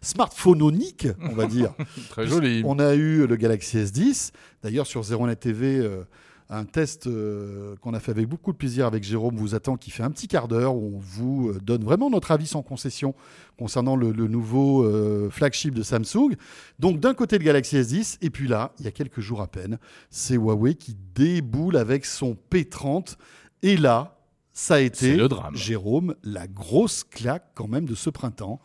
smartphononiques, 0.00 1.08
on 1.22 1.34
va 1.34 1.46
dire. 1.46 1.72
Très 2.10 2.26
joli. 2.26 2.62
On 2.64 2.78
a 2.78 2.94
eu 2.94 3.26
le 3.26 3.36
Galaxy 3.36 3.78
S10. 3.78 4.30
D'ailleurs, 4.62 4.86
sur 4.86 5.02
01net 5.02 5.36
TV, 5.36 5.78
euh, 5.78 6.04
un 6.52 6.64
test 6.64 7.06
euh, 7.06 7.76
qu'on 7.80 7.94
a 7.94 8.00
fait 8.00 8.10
avec 8.10 8.26
beaucoup 8.28 8.50
de 8.52 8.56
plaisir 8.56 8.84
avec 8.84 9.04
Jérôme 9.04 9.36
vous 9.36 9.54
attend, 9.54 9.76
qui 9.76 9.90
fait 9.92 10.02
un 10.02 10.10
petit 10.10 10.26
quart 10.26 10.48
d'heure 10.48 10.74
où 10.74 10.96
on 10.96 10.98
vous 10.98 11.50
euh, 11.50 11.58
donne 11.62 11.84
vraiment 11.84 12.10
notre 12.10 12.32
avis 12.32 12.48
sans 12.48 12.62
concession 12.62 13.14
concernant 13.56 13.94
le, 13.94 14.10
le 14.10 14.26
nouveau 14.26 14.82
euh, 14.84 15.30
flagship 15.30 15.74
de 15.74 15.82
Samsung. 15.84 16.34
Donc 16.80 16.98
d'un 16.98 17.14
côté 17.14 17.38
le 17.38 17.44
Galaxy 17.44 17.76
S10, 17.76 18.18
et 18.20 18.30
puis 18.30 18.48
là, 18.48 18.72
il 18.80 18.84
y 18.84 18.88
a 18.88 18.90
quelques 18.90 19.20
jours 19.20 19.40
à 19.40 19.46
peine, 19.46 19.78
c'est 20.10 20.34
Huawei 20.34 20.74
qui 20.74 20.96
déboule 21.14 21.76
avec 21.76 22.04
son 22.04 22.36
P30. 22.50 23.16
Et 23.62 23.76
là, 23.76 24.16
ça 24.52 24.74
a 24.74 24.80
été, 24.80 25.14
le 25.16 25.28
drame. 25.28 25.54
Jérôme, 25.54 26.16
la 26.24 26.48
grosse 26.48 27.04
claque 27.04 27.46
quand 27.54 27.68
même 27.68 27.84
de 27.84 27.94
ce 27.94 28.10
printemps. 28.10 28.60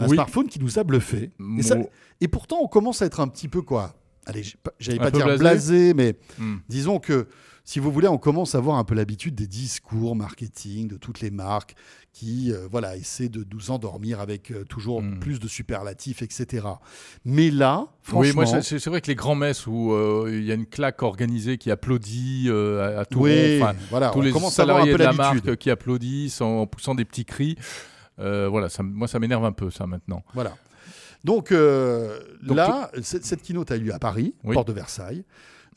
Un 0.00 0.08
Oui. 0.08 0.14
smartphone 0.16 0.48
qui 0.48 0.58
nous 0.58 0.78
a 0.78 0.84
bluffé. 0.84 1.30
Et, 1.58 1.62
ça- 1.62 1.76
Mo- 1.76 1.88
et 2.20 2.26
pourtant, 2.28 2.58
on 2.62 2.66
commence 2.66 3.00
à 3.02 3.06
être 3.06 3.20
un 3.20 3.28
petit 3.28 3.46
peu 3.48 3.62
quoi 3.62 3.94
allez, 4.28 4.42
j'allais 4.78 4.98
pas 4.98 5.10
peu 5.10 5.18
dire 5.18 5.26
blasé 5.26 5.38
blasé, 5.40 5.94
mais 5.94 6.14
Hmm. 6.38 6.56
disons 6.68 6.98
que 7.00 7.26
si 7.64 7.80
vous 7.80 7.92
voulez, 7.92 8.08
on 8.08 8.16
commence 8.16 8.54
à 8.54 8.58
avoir 8.58 8.78
un 8.78 8.84
peu 8.84 8.94
l'habitude 8.94 9.34
des 9.34 9.46
discours 9.46 10.16
marketing 10.16 10.88
de 10.88 10.96
toutes 10.96 11.20
les 11.20 11.30
marques 11.30 11.74
qui 12.14 12.50
euh, 12.50 12.66
voilà, 12.70 12.96
essaient 12.96 13.28
de 13.28 13.46
nous 13.52 13.70
endormir 13.70 14.20
avec 14.20 14.50
euh, 14.50 14.64
toujours 14.64 15.02
Hmm. 15.02 15.18
plus 15.20 15.38
de 15.38 15.46
superlatifs, 15.48 16.22
etc. 16.22 16.66
Mais 17.26 17.50
là, 17.50 17.88
franchement, 18.02 18.42
Oui, 18.46 18.62
c'est- 18.62 18.78
vrai 18.88 19.00
que 19.02 19.06
les 19.08 19.14
grands 19.14 19.34
messes 19.34 19.66
où 19.66 19.92
euh, 19.92 20.30
il 20.32 20.44
y 20.44 20.50
a 20.50 20.54
une 20.54 20.64
claque 20.66 21.02
organisée 21.02 21.58
qui 21.58 21.70
applaudit 21.70 22.48
à, 22.50 23.00
à 23.00 23.04
tout 23.04 23.20
oui, 23.20 23.60
enfin, 23.62 23.74
voilà, 23.90 24.10
tous 24.10 24.18
on 24.20 24.22
les 24.22 24.32
commence 24.32 24.58
à 24.58 24.62
avoir 24.62 24.78
un 24.78 24.80
salariés 24.80 24.92
peu 24.94 24.98
de 24.98 25.04
la 25.04 25.12
marque 25.12 25.56
qui 25.56 25.70
applaudissent 25.70 26.40
en, 26.40 26.60
en 26.60 26.66
poussant 26.66 26.94
des 26.94 27.04
petits 27.04 27.26
cris. 27.26 27.56
Euh, 28.18 28.48
voilà, 28.48 28.68
ça, 28.68 28.82
moi, 28.82 29.06
ça 29.06 29.18
m'énerve 29.20 29.44
un 29.44 29.52
peu, 29.52 29.70
ça, 29.70 29.86
maintenant. 29.86 30.24
Voilà. 30.34 30.56
Donc, 31.24 31.52
euh, 31.52 32.20
Donc, 32.42 32.56
là, 32.56 32.90
cette, 33.02 33.42
keynote 33.42 33.70
a 33.70 33.76
eu 33.76 33.80
lieu 33.80 33.94
à 33.94 33.98
Paris, 33.98 34.34
Oui. 34.44 34.54
porte 34.54 34.68
de 34.68 34.72
Versailles. 34.72 35.24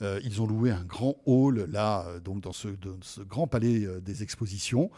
Euh, 0.02 0.20
ils 0.24 0.42
ont 0.42 0.48
loué 0.48 0.72
un 0.72 0.84
grand 0.84 1.16
hall 1.26 1.68
là, 1.70 2.06
euh, 2.08 2.20
donc 2.20 2.42
dans 2.42 2.54
ce, 2.54 2.70
dans 2.70 2.98
ce 3.02 3.22
grand 3.22 3.46
palais 3.46 3.86
euh, 3.86 4.00
des 4.00 4.24
expositions. 4.24 4.90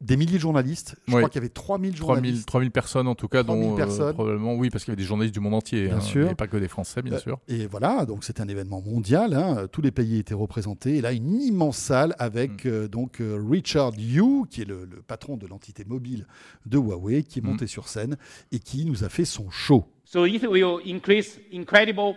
Des 0.00 0.16
milliers 0.16 0.34
de 0.36 0.40
journalistes. 0.42 0.94
Je 1.08 1.12
Oui. 1.14 1.18
crois 1.20 1.28
qu'il 1.28 1.40
y 1.40 1.44
avait 1.44 1.48
3000 1.48 1.92
3000, 1.92 1.96
journalistes. 1.98 2.46
3000 2.46 2.70
personnes, 2.70 3.08
en 3.08 3.16
tout 3.16 3.26
cas, 3.26 3.42
3000 3.42 3.66
dont 3.68 3.72
euh, 3.72 3.76
personnes. 3.76 4.14
probablement, 4.14 4.54
oui, 4.54 4.70
parce 4.70 4.84
qu'il 4.84 4.92
y 4.92 4.94
avait 4.94 5.02
des 5.02 5.06
journalistes 5.08 5.34
du 5.34 5.40
monde 5.40 5.54
entier. 5.54 5.86
Bien 5.86 5.96
hein, 5.96 6.00
sûr. 6.00 6.30
Et 6.30 6.34
pas 6.36 6.46
que 6.46 6.56
des 6.56 6.68
Français, 6.68 7.02
bien 7.02 7.14
Euh, 7.14 7.18
sûr. 7.18 7.40
Et 7.48 7.66
voilà, 7.66 8.06
donc 8.06 8.22
c'est 8.22 8.40
un 8.40 8.46
événement 8.46 8.80
mondial. 8.80 9.34
hein, 9.34 9.66
Tous 9.72 9.82
les 9.82 9.90
pays 9.90 10.18
étaient 10.18 10.34
représentés. 10.34 10.98
Et 10.98 11.00
là, 11.00 11.12
une 11.12 11.40
immense 11.42 11.78
salle 11.78 12.14
avec 12.20 12.64
Mm. 12.64 12.68
euh, 12.68 12.88
donc 12.88 13.20
euh, 13.20 13.42
Richard 13.50 13.92
Yu, 13.98 14.46
qui 14.48 14.62
est 14.62 14.66
le, 14.66 14.84
le 14.84 15.02
patron 15.02 15.36
de 15.36 15.48
l'entité 15.48 15.84
mobile 15.84 16.26
de 16.64 16.78
Huawei, 16.78 17.24
qui 17.24 17.40
est 17.40 17.42
Mm. 17.42 17.46
monté 17.46 17.66
sur 17.66 17.88
scène 17.88 18.16
et 18.52 18.60
qui 18.60 18.84
nous 18.84 19.02
a 19.02 19.08
fait 19.08 19.24
son 19.24 19.50
show. 19.50 19.84
So 20.04 20.26
it 20.26 20.46
will 20.48 20.78
increase 20.86 21.40
incredible 21.52 22.14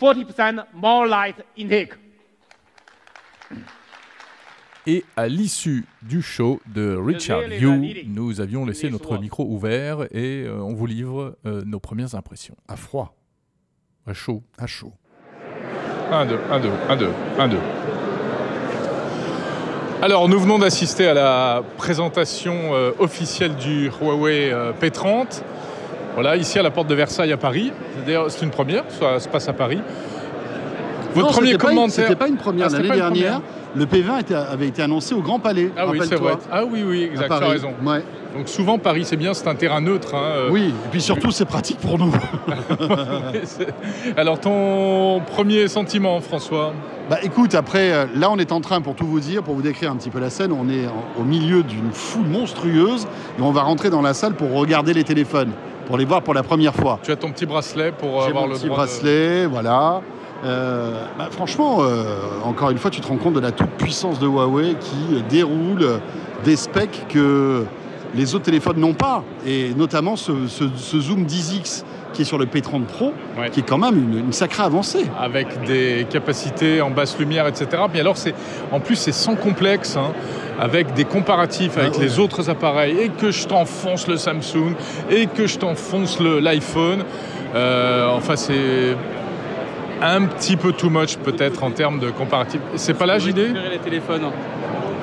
40% 0.00 0.64
more 0.74 1.06
light 1.06 1.36
intake. 1.56 1.94
Et 4.86 5.04
à 5.16 5.28
l'issue 5.28 5.84
du 6.02 6.22
show 6.22 6.60
de 6.74 6.96
Richard 6.96 7.42
Yu, 7.48 8.04
nous 8.06 8.40
avions 8.40 8.64
laissé 8.64 8.88
notre 8.90 9.18
micro 9.18 9.44
ouvert 9.44 10.04
et 10.10 10.44
euh, 10.46 10.58
on 10.62 10.72
vous 10.72 10.86
livre 10.86 11.36
euh, 11.46 11.62
nos 11.66 11.80
premières 11.80 12.14
impressions. 12.14 12.56
À 12.66 12.76
froid, 12.76 13.14
À 14.06 14.14
chaud. 14.14 14.42
à 14.58 14.66
chaud. 14.66 14.92
1, 16.10 16.26
2, 16.26 16.38
1, 16.50 16.60
2, 16.60 16.68
1, 16.88 16.96
2, 16.96 17.08
1, 17.38 17.48
2. 17.48 17.56
Alors, 20.02 20.30
nous 20.30 20.40
venons 20.40 20.58
d'assister 20.58 21.06
à 21.08 21.14
la 21.14 21.62
présentation 21.76 22.54
euh, 22.72 22.92
officielle 22.98 23.54
du 23.56 23.90
Huawei 24.00 24.50
euh, 24.50 24.72
P30. 24.72 25.42
Voilà, 26.14 26.36
ici 26.36 26.58
à 26.58 26.62
la 26.62 26.70
porte 26.70 26.88
de 26.88 26.94
Versailles 26.94 27.32
à 27.32 27.36
Paris. 27.36 27.70
D'ailleurs, 28.06 28.30
c'est 28.30 28.44
une 28.44 28.50
première, 28.50 28.84
ça 28.90 29.20
se 29.20 29.28
passe 29.28 29.46
à 29.48 29.52
Paris. 29.52 29.80
Votre 31.14 31.26
Non, 31.26 31.32
premier 31.32 31.46
c'était 31.48 31.58
pas 31.58 31.68
commentaire 31.68 31.90
C'était 32.06 32.16
pas 32.16 32.28
une 32.28 32.36
première. 32.38 32.68
Ah, 32.70 32.72
L'année 32.78 32.88
dernière, 32.96 33.42
le 33.74 33.86
P20 33.86 34.20
était- 34.20 34.34
avait 34.34 34.68
été 34.68 34.82
annoncé 34.82 35.14
au 35.14 35.22
Grand 35.22 35.38
Palais. 35.38 35.70
Ah 35.76 35.86
oui, 35.88 36.00
c'est 36.04 36.16
vrai. 36.16 36.34
Ah 36.50 36.64
oui, 36.64 36.82
oui, 36.86 37.02
exact, 37.04 37.28
tu 37.28 37.32
as 37.44 37.48
raison. 37.48 37.70
Ouais. 37.84 38.02
Donc 38.36 38.48
souvent, 38.48 38.78
Paris, 38.78 39.04
c'est 39.04 39.16
bien, 39.16 39.34
c'est 39.34 39.48
un 39.48 39.54
terrain 39.56 39.80
neutre. 39.80 40.14
hein, 40.14 40.22
euh, 40.36 40.48
Oui, 40.52 40.68
et 40.68 40.88
puis 40.90 41.00
surtout, 41.00 41.32
c'est 41.32 41.44
pratique 41.46 41.78
pour 41.78 41.98
nous. 41.98 42.12
Alors, 44.16 44.38
ton 44.40 45.20
premier 45.26 45.68
sentiment, 45.68 46.20
François? 46.20 46.72
Bah 47.08 47.18
écoute, 47.22 47.54
après, 47.56 47.92
euh, 47.92 48.06
là 48.14 48.30
on 48.30 48.38
est 48.38 48.52
en 48.52 48.60
train, 48.60 48.80
pour 48.80 48.94
tout 48.94 49.06
vous 49.06 49.18
dire, 49.18 49.42
pour 49.42 49.54
vous 49.54 49.62
décrire 49.62 49.90
un 49.90 49.96
petit 49.96 50.10
peu 50.10 50.20
la 50.20 50.30
scène, 50.30 50.52
on 50.52 50.68
est 50.68 50.86
en- 50.86 51.20
au 51.20 51.24
milieu 51.24 51.64
d'une 51.64 51.90
foule 51.92 52.26
monstrueuse 52.28 53.08
et 53.36 53.42
on 53.42 53.50
va 53.50 53.62
rentrer 53.62 53.90
dans 53.90 54.00
la 54.02 54.14
salle 54.14 54.34
pour 54.34 54.52
regarder 54.52 54.94
les 54.94 55.02
téléphones, 55.02 55.50
pour 55.88 55.98
les 55.98 56.04
voir 56.04 56.22
pour 56.22 56.34
la 56.34 56.44
première 56.44 56.72
fois. 56.74 57.00
Tu 57.02 57.10
as 57.10 57.16
ton 57.16 57.32
petit 57.32 57.46
bracelet 57.46 57.90
pour 57.90 58.22
avoir 58.22 58.44
mon 58.44 58.50
le 58.50 58.54
petit 58.54 58.66
droit 58.66 58.84
de- 58.84 58.90
bracelet, 58.90 59.46
voilà. 59.46 60.02
Euh, 60.44 61.04
bah, 61.18 61.28
franchement, 61.30 61.78
euh, 61.82 62.04
encore 62.44 62.70
une 62.70 62.78
fois, 62.78 62.90
tu 62.90 63.00
te 63.00 63.06
rends 63.06 63.16
compte 63.16 63.34
de 63.34 63.40
la 63.40 63.52
toute-puissance 63.52 64.18
de 64.18 64.26
Huawei 64.26 64.74
qui 64.80 65.22
déroule 65.28 66.00
des 66.44 66.56
specs 66.56 67.06
que 67.08 67.64
les 68.14 68.34
autres 68.34 68.44
téléphones 68.46 68.78
n'ont 68.78 68.94
pas. 68.94 69.22
Et 69.46 69.72
notamment 69.76 70.16
ce, 70.16 70.32
ce- 70.48 70.64
ce 70.76 70.98
zoom 71.00 71.24
10X 71.26 71.84
qui 72.14 72.22
est 72.22 72.24
sur 72.24 72.38
le 72.38 72.46
P30 72.46 72.84
Pro, 72.86 73.12
Ouais. 73.38 73.50
qui 73.50 73.60
est 73.60 73.68
quand 73.68 73.78
même 73.78 73.96
une, 73.96 74.18
une 74.18 74.32
sacrée 74.32 74.62
avancée. 74.64 75.06
avec 75.20 75.62
des 75.64 76.06
capacités 76.10 76.80
en 76.80 76.90
basse 76.90 77.16
lumière, 77.18 77.46
etc. 77.46 77.68
Mais 77.92 78.00
alors, 78.00 78.16
c'est 78.16 78.34
en 78.72 78.80
plus, 78.80 78.96
c'est 78.96 79.12
sans 79.12 79.36
complexe, 79.36 79.96
hein, 79.96 80.10
avec 80.58 80.92
des 80.94 81.04
comparatifs 81.04 81.76
avec 81.78 81.92
Ah 81.94 81.98
ouais. 81.98 82.04
les 82.04 82.18
autres 82.18 82.50
appareils, 82.50 82.96
et 82.98 83.08
que 83.10 83.30
je 83.30 83.46
t'enfonce 83.46 84.08
le 84.08 84.16
Samsung, 84.16 84.74
et 85.10 85.26
que 85.26 85.46
je 85.46 85.58
t'enfonce 85.58 86.18
le- 86.18 86.40
l'iPhone. 86.40 87.04
Euh, 87.54 88.08
enfin, 88.16 88.34
c'est 88.36 88.96
un 90.02 90.22
petit 90.26 90.56
peu 90.56 90.72
too 90.72 90.90
much, 90.90 91.16
peut-être, 91.16 91.62
en 91.62 91.70
termes 91.70 91.98
de 91.98 92.10
comparatifs. 92.10 92.60
C'est 92.76 92.94
pas 92.94 93.06
là, 93.06 93.18
Pour 93.18 93.26
JD 93.26 93.38
récupérer 93.38 93.70
les 93.70 93.78
téléphones. 93.78 94.22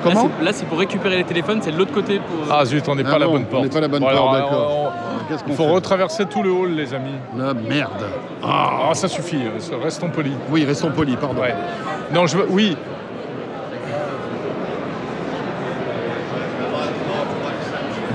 Comment? 0.02 0.30
Là, 0.42 0.52
c'est- 0.52 0.64
pour 0.66 0.78
récupérer 0.78 1.16
les 1.16 1.24
téléphones, 1.24 1.60
c'est 1.60 1.72
de 1.72 1.76
l'autre 1.76 1.92
côté. 1.92 2.18
Pour... 2.20 2.52
Ah 2.54 2.64
zut, 2.64 2.88
on 2.88 2.94
n'est 2.94 3.02
Ah 3.06 3.10
pas 3.10 3.18
la 3.18 3.26
bon, 3.26 3.32
bonne 3.32 3.42
on 3.42 3.50
porte. 3.50 3.62
n'est 3.64 3.68
pas 3.70 3.80
la 3.80 3.88
bonne 3.88 4.00
Bon, 4.00 4.08
porte, 4.10 4.32
d'accord. 4.32 4.92
on- 4.94 5.48
Il 5.48 5.54
faut 5.54 5.64
retraverser 5.66 6.24
tout 6.26 6.42
le 6.42 6.50
hall, 6.50 6.70
les 6.70 6.94
amis. 6.94 7.12
La 7.36 7.52
merde. 7.52 8.06
Ah, 8.42 8.90
ça 8.94 9.08
suffit, 9.08 9.36
euh, 9.44 9.76
restons 9.82 10.08
polis. 10.08 10.32
Oui, 10.50 10.64
restons 10.64 10.90
polis, 10.90 11.16
pardon. 11.16 11.42
Ouais. 11.42 11.54
Non, 12.14 12.26
je 12.26 12.38
veux... 12.38 12.46
Oui. 12.48 12.76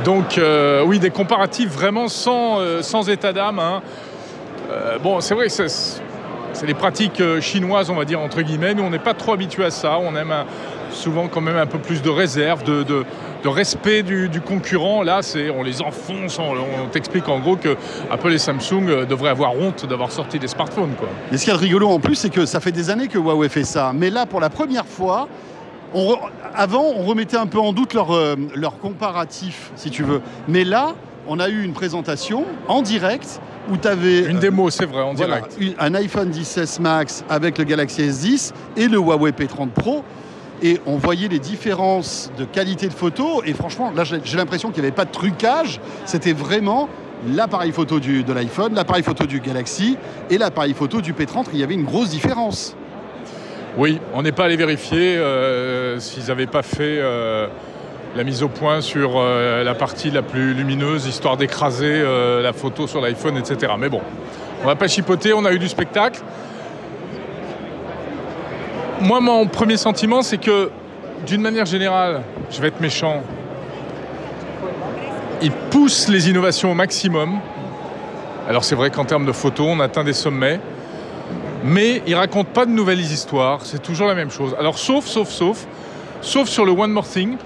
Donc, 0.04 0.38
euh, 0.38 0.84
oui, 0.86 1.00
des 1.00 1.12
comparatifs 1.12 1.70
vraiment 1.70 2.08
sans, 2.10 2.60
euh, 2.60 2.82
sans 2.82 3.10
état 3.10 3.32
d'âme. 3.32 3.60
hein. 3.60 3.82
Euh, 4.72 4.98
bon, 5.00 5.22
c'est 5.22 5.34
vrai 5.34 5.48
que 5.48 5.54
c'est 6.54 6.66
les 6.66 6.74
pratiques 6.74 7.20
euh, 7.22 7.42
chinoises, 7.42 7.90
on 7.90 7.96
va 7.96 8.06
dire, 8.06 8.20
entre 8.20 8.42
guillemets. 8.42 8.74
Nous, 8.74 8.84
on 8.84 8.90
n'est 8.90 9.00
pas 9.00 9.14
trop 9.14 9.34
habitués 9.34 9.66
à 9.66 9.72
ça. 9.72 9.98
On 10.00 10.16
aime 10.16 10.32
un- 10.32 10.46
souvent 10.92 11.28
quand 11.28 11.42
même 11.42 11.58
un 11.58 11.66
peu 11.66 11.80
plus 11.80 12.02
de 12.02 12.10
réserve, 12.10 12.64
de, 12.64 13.06
respect 13.46 14.04
du, 14.04 14.42
concurrent. 14.42 15.04
Là, 15.04 15.22
c'est 15.22 15.50
on 15.50 15.64
les 15.64 15.82
enfonce, 15.82 16.40
on, 16.40 16.88
t'explique 16.92 17.28
en 17.28 17.40
gros 17.40 17.58
que 17.58 17.76
Apple 18.10 18.32
et 18.32 18.38
Samsung 18.38 18.88
euh, 18.88 19.06
devraient 19.06 19.30
avoir 19.30 19.56
honte 19.56 19.86
d'avoir 19.86 20.12
sorti 20.12 20.40
des 20.40 20.48
smartphones. 20.48 20.94
Quoi. 20.98 21.10
Mais 21.32 21.38
ce 21.38 21.52
a 21.52 21.54
de 21.54 21.60
rigolo 21.60 21.90
en 21.90 22.00
plus, 22.00 22.16
c'est 22.16 22.30
que 22.30 22.46
ça 22.46 22.60
fait 22.60 22.72
des 22.72 22.90
années 22.90 23.08
que 23.08 23.18
Huawei 23.18 23.50
fait 23.50 23.66
ça. 23.66 23.92
Mais 23.94 24.10
là, 24.10 24.26
pour 24.26 24.40
la 24.40 24.50
première 24.50 24.86
fois, 24.86 25.28
avant, 26.56 26.86
on 26.96 27.04
remettait 27.04 27.38
un 27.38 27.48
peu 27.48 27.60
en 27.60 27.74
doute 27.74 27.94
leur, 27.94 28.12
euh, 28.12 28.36
leur 28.56 28.80
comparatif, 28.80 29.72
si 29.76 29.90
tu 29.90 30.04
veux. 30.04 30.22
Mais 30.48 30.64
là, 30.64 30.94
on 31.28 31.40
a 31.40 31.50
eu 31.50 31.64
une 31.64 31.74
présentation 31.74 32.46
en 32.68 32.82
direct 32.82 33.40
où 33.72 33.78
tu 33.78 33.88
avais 33.88 34.22
Une 34.30 34.40
démo, 34.40 34.70
c'est 34.70 34.86
vrai, 34.86 35.02
en 35.02 35.14
Voilà, 35.14 35.42
direct. 35.42 35.56
une- 35.60 35.74
un 35.80 35.96
iPhone 35.96 36.32
16 36.34 36.80
Max 36.80 37.24
avec 37.30 37.58
le 37.58 37.64
Galaxy 37.64 38.02
S10 38.04 38.54
et 38.78 38.88
le 38.88 38.98
Huawei 38.98 39.32
P30 39.32 39.70
Pro. 39.70 40.04
Et 40.62 40.80
on 40.86 40.98
voyait 40.98 41.28
les 41.28 41.40
différences 41.40 42.32
de 42.38 42.46
qualité 42.46 42.88
de 42.88 42.94
photo. 42.94 43.42
Et 43.46 43.54
franchement, 43.54 43.92
là, 43.96 44.04
j'ai 44.06 44.20
j'ai 44.24 44.38
l'impression 44.38 44.72
qu'il 44.72 44.82
n'y 44.82 44.88
avait 44.88 44.96
pas 44.96 45.06
de 45.06 45.12
trucage. 45.12 45.82
C'était 46.06 46.32
vraiment 46.34 46.88
l'appareil 47.28 47.72
photo 47.72 48.00
du, 48.00 48.24
de 48.24 48.34
l'iPhone, 48.34 48.74
l'appareil 48.74 49.04
photo 49.04 49.26
du 49.26 49.40
Galaxy 49.40 49.98
et 50.30 50.38
l'appareil 50.38 50.74
photo 50.74 51.02
du 51.02 51.14
P30. 51.14 51.48
Il 51.54 51.60
y 51.60 51.64
avait 51.64 51.74
une 51.74 51.84
grosse 51.86 52.10
différence. 52.10 52.76
Oui, 53.78 54.00
on 54.14 54.22
n'est 54.22 54.32
pas 54.32 54.46
allé 54.46 54.56
vérifier 54.56 55.18
euh, 55.18 56.00
s'ils 56.00 56.28
n'avaient 56.28 56.46
pas 56.48 56.62
fait 56.62 57.00
euh, 57.00 57.48
la 58.16 58.24
mise 58.24 58.44
au 58.44 58.48
point 58.48 58.82
sur 58.82 59.14
euh, 59.16 59.64
la 59.64 59.74
partie 59.74 60.12
la 60.12 60.22
plus 60.22 60.54
lumineuse, 60.54 61.08
histoire 61.08 61.38
d'écraser 61.38 61.94
euh, 61.94 62.42
la 62.42 62.54
photo 62.54 62.88
sur 62.88 63.02
l'iPhone, 63.02 63.38
etc. 63.38 63.74
Mais 63.80 63.90
bon, 63.90 64.02
on 64.64 64.68
va 64.68 64.76
pas 64.76 64.88
chipoter, 64.88 65.34
on 65.34 65.46
a 65.46 65.52
eu 65.52 65.60
du 65.60 65.68
spectacle. 65.68 66.22
Moi, 69.02 69.20
mon 69.20 69.48
premier 69.48 69.78
sentiment, 69.78 70.22
c'est 70.22 70.38
que, 70.38 70.70
d'une 71.26 71.42
manière 71.42 71.66
générale, 71.66 72.22
je 72.52 72.62
vais 72.62 72.68
être 72.68 72.82
méchant, 72.82 73.24
ils 75.42 75.52
poussent 75.52 76.08
les 76.08 76.30
innovations 76.30 76.72
au 76.72 76.76
maximum. 76.76 77.40
Alors 78.48 78.64
c'est 78.64 78.76
vrai 78.76 78.92
qu'en 78.92 79.06
termes 79.06 79.26
de 79.26 79.32
photos, 79.32 79.68
on 79.70 79.80
atteint 79.80 80.04
des 80.04 80.14
sommets. 80.14 80.60
Mais 81.66 82.02
ils 82.06 82.16
racontent 82.16 82.50
pas 82.54 82.66
de 82.66 82.72
nouvelles 82.72 83.00
histoires, 83.00 83.62
c'est 83.64 83.82
toujours 83.82 84.08
la 84.08 84.16
même 84.16 84.30
chose. 84.30 84.54
Alors 84.60 84.78
sauf, 84.78 85.06
sauf, 85.06 85.30
sauf, 85.30 85.66
sauf 86.22 86.50
sur 86.50 86.66
le 86.66 86.74
One 86.74 86.92
More 86.92 87.08
Thing, 87.08 87.38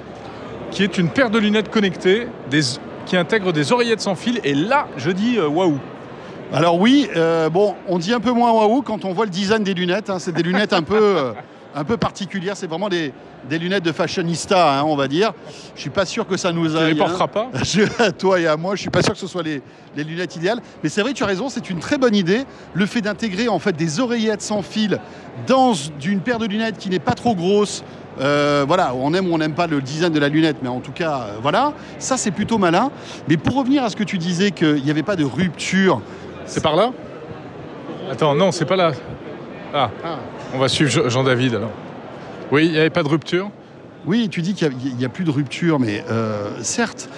qui 0.78 0.84
est 0.84 1.00
une 1.00 1.10
paire 1.10 1.32
de 1.32 1.40
lunettes 1.40 1.72
connectées, 1.72 2.28
des- 2.52 2.62
qui 3.08 3.18
intègre 3.18 3.52
des 3.52 3.72
oreillettes 3.72 4.00
sans 4.02 4.13
fil, 4.13 4.40
et 4.44 4.54
là, 4.54 4.86
je 4.96 5.10
dis 5.10 5.40
euh, 5.40 5.48
waouh. 5.48 5.80
Alors 6.54 6.80
oui, 6.80 7.08
euh, 7.16 7.50
bon, 7.50 7.74
on 7.88 7.98
dit 7.98 8.13
un 8.13 8.20
peu 8.20 8.30
moins 8.32 8.52
waouh 8.52 8.84
quand 8.84 9.04
on 9.04 9.12
voit 9.12 9.26
le 9.26 9.32
design 9.32 9.63
des 9.63 9.74
lunettes. 9.74 10.12
hein. 10.12 10.20
C'est 10.20 10.34
des 10.34 10.44
lunettes 10.44 10.74
un 10.74 10.84
peu, 10.84 11.00
euh, 11.02 11.32
un 11.74 11.84
peu 11.84 11.98
particulières. 11.98 12.56
C'est 12.56 12.68
vraiment 12.68 12.90
des, 12.90 13.12
des 13.50 13.58
lunettes 13.58 13.84
de 13.84 13.92
fashionista, 13.92 14.78
hein, 14.80 14.84
on 14.86 14.96
va 14.96 15.08
dire. 15.08 15.34
Je 15.76 15.82
suis 15.82 15.90
pas 15.90 16.06
sûr 16.06 16.28
que 16.28 16.38
ça 16.38 16.52
nous 16.52 16.68
Tu 16.68 16.74
les 16.76 16.92
hein. 16.92 16.96
porteras 16.96 17.28
pas? 17.28 17.50
Je- 17.63 17.82
à 18.00 18.12
toi 18.12 18.40
et 18.40 18.46
à 18.46 18.56
moi, 18.56 18.76
je 18.76 18.82
suis 18.82 18.92
pas 18.92 19.02
sûr 19.02 19.13
que 19.13 19.20
ce 19.20 19.26
soit 19.28 19.42
les, 19.42 19.63
les 19.96 20.04
lunettes 20.04 20.36
idéales. 20.36 20.60
Mais 20.84 20.90
c'est 20.90 21.02
vrai, 21.02 21.13
tu 21.13 21.24
as 21.24 21.28
raison, 21.28 21.50
c'est 21.50 21.72
une 21.72 21.80
très 21.80 21.98
bonne 21.98 22.16
idée. 22.16 22.44
Le 22.76 22.86
fait 22.86 23.02
d'intégrer 23.02 23.48
en 23.48 23.58
fait 23.58 23.76
des 23.76 24.00
oreillettes 24.00 24.44
sans 24.44 24.62
fil 24.62 25.00
dans 25.48 25.74
une 26.06 26.20
paire 26.20 26.38
de 26.38 26.46
lunettes 26.46 26.78
qui 26.78 26.92
n'est 26.92 27.00
pas 27.00 27.13
trop 27.16 27.34
grosse. 27.34 27.84
Euh, 28.20 28.66
voilà, 28.68 28.94
on 28.96 29.14
aime 29.14 29.28
ou 29.30 29.34
on 29.34 29.38
n'aime 29.38 29.54
pas 29.54 29.68
le 29.68 29.82
design 29.82 30.12
de 30.12 30.20
la 30.20 30.30
lunette, 30.30 30.58
mais 30.62 30.70
en 30.70 30.80
tout 30.80 30.92
cas, 30.92 31.14
euh, 31.30 31.32
voilà, 31.42 31.74
ça 32.00 32.18
c'est 32.18 32.32
plutôt 32.32 32.58
malin. 32.58 32.92
Mais 33.28 33.38
pour 33.38 33.56
revenir 33.56 33.84
à 33.84 33.90
ce 33.90 33.96
que 33.96 34.04
tu 34.04 34.18
disais 34.18 34.52
qu'il 34.52 34.84
n'y 34.84 34.90
avait 34.92 35.04
pas 35.04 35.16
de 35.16 35.24
rupture, 35.24 36.02
C'est 36.46 36.64
par 36.64 36.76
là 36.76 36.92
Attends, 38.12 38.34
non, 38.36 38.52
c'est 38.52 38.66
pas 38.66 38.78
là. 38.78 38.92
Ah, 39.74 39.90
Ah. 40.04 40.16
on 40.56 40.60
va 40.60 40.70
suivre 40.70 40.90
Jean- 40.90 41.10
Jean-David 41.10 41.56
alors. 41.56 41.72
Oui, 42.52 42.66
il 42.66 42.72
n'y 42.72 42.78
avait 42.80 42.90
pas 42.90 43.04
de 43.04 43.10
rupture 43.10 43.50
Oui, 44.06 44.30
tu 44.30 44.42
dis 44.42 44.54
qu'il 44.54 44.72
n'y 44.98 45.04
a, 45.06 45.10
plus 45.10 45.26
de 45.26 45.32
rupture, 45.32 45.80
mais 45.80 46.04
euh, 46.10 46.46
certes, 46.62 47.10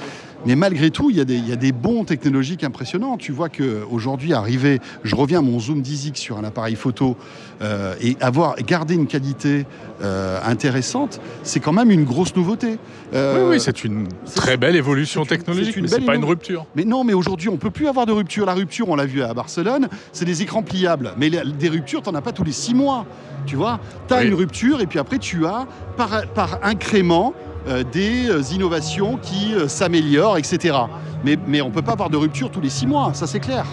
mais 0.45 0.55
malgré 0.55 0.89
tout, 0.91 1.09
il 1.09 1.17
y, 1.17 1.21
a 1.21 1.25
des- 1.25 1.35
il 1.37 1.47
y 1.47 1.51
a 1.51 1.55
des 1.57 1.71
bons 1.71 2.05
technologiques 2.05 2.63
impressionnants. 2.63 3.17
Tu 3.17 3.31
vois 3.31 3.49
qu'aujourd'hui, 3.49 4.33
arriver, 4.33 4.79
je 5.03 5.15
reviens 5.15 5.39
à 5.39 5.41
mon 5.41 5.59
zoom 5.59 5.81
10x 5.81 6.15
sur 6.19 6.37
un 6.37 6.43
appareil 6.43 6.75
photo 6.75 7.17
euh, 7.61 7.93
et 8.01 8.15
avoir 8.21 8.55
gardé 8.57 8.95
une 8.95 9.07
qualité 9.07 9.65
euh, 10.01 10.39
intéressante, 10.45 11.19
c'est 11.43 11.59
quand 11.59 11.73
même 11.73 11.91
une 11.91 12.05
grosse 12.05 12.33
nouveauté. 12.35 12.77
Euh, 13.13 13.43
Oui, 13.49 13.55
oui, 13.55 13.59
c'est 13.59 13.83
une 13.83 14.07
très 14.33 14.55
belle 14.55 14.77
évolution 14.77 15.25
technologique, 15.25 15.75
une 15.75 15.83
mais 15.83 15.87
c'est 15.89 16.01
pas 16.01 16.15
une 16.15 16.23
rupture. 16.23 16.65
Mais 16.75 16.85
non, 16.85 17.03
mais 17.03 17.13
aujourd'hui, 17.13 17.49
on 17.49 17.57
peut 17.57 17.69
plus 17.71 17.87
avoir 17.87 18.05
de 18.05 18.13
rupture. 18.13 18.45
La 18.45 18.53
rupture, 18.53 18.87
on 18.87 18.95
l'a 18.95 19.05
vu 19.05 19.21
à 19.21 19.33
Barcelone, 19.33 19.89
c'est 20.13 20.23
des 20.25 20.41
écrans 20.41 20.63
pliables. 20.63 21.13
Mais 21.17 21.27
les- 21.29 21.41
des 21.51 21.67
ruptures, 21.69 22.01
t'en 22.01 22.15
as 22.15 22.21
pas 22.21 22.31
tous 22.31 22.45
les 22.45 22.53
six 22.53 22.73
mois. 22.73 23.05
Tu 23.45 23.55
vois, 23.57 23.79
tu 24.07 24.13
as 24.13 24.19
Oui. 24.19 24.27
une 24.27 24.33
rupture 24.35 24.79
et 24.79 24.85
puis 24.87 24.99
après, 24.99 25.17
tu 25.17 25.45
as 25.45 25.65
par, 25.97 26.27
par 26.33 26.59
incrément 26.63 27.33
des 27.67 28.29
euh, 28.29 28.41
innovations 28.53 29.17
qui 29.21 29.53
euh, 29.53 29.67
s'améliorent, 29.67 30.37
etc. 30.37 30.77
Mais, 31.23 31.37
mais 31.47 31.61
on 31.61 31.69
peut 31.71 31.81
pas 31.81 31.93
avoir 31.93 32.09
de 32.09 32.17
rupture 32.17 32.49
tous 32.51 32.61
les 32.61 32.69
six 32.69 32.87
mois, 32.87 33.11
ça 33.13 33.27
c'est 33.27 33.39
clair. 33.39 33.65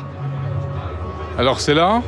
Alors 1.39 1.61
c'est 1.61 1.75
là? 1.75 2.03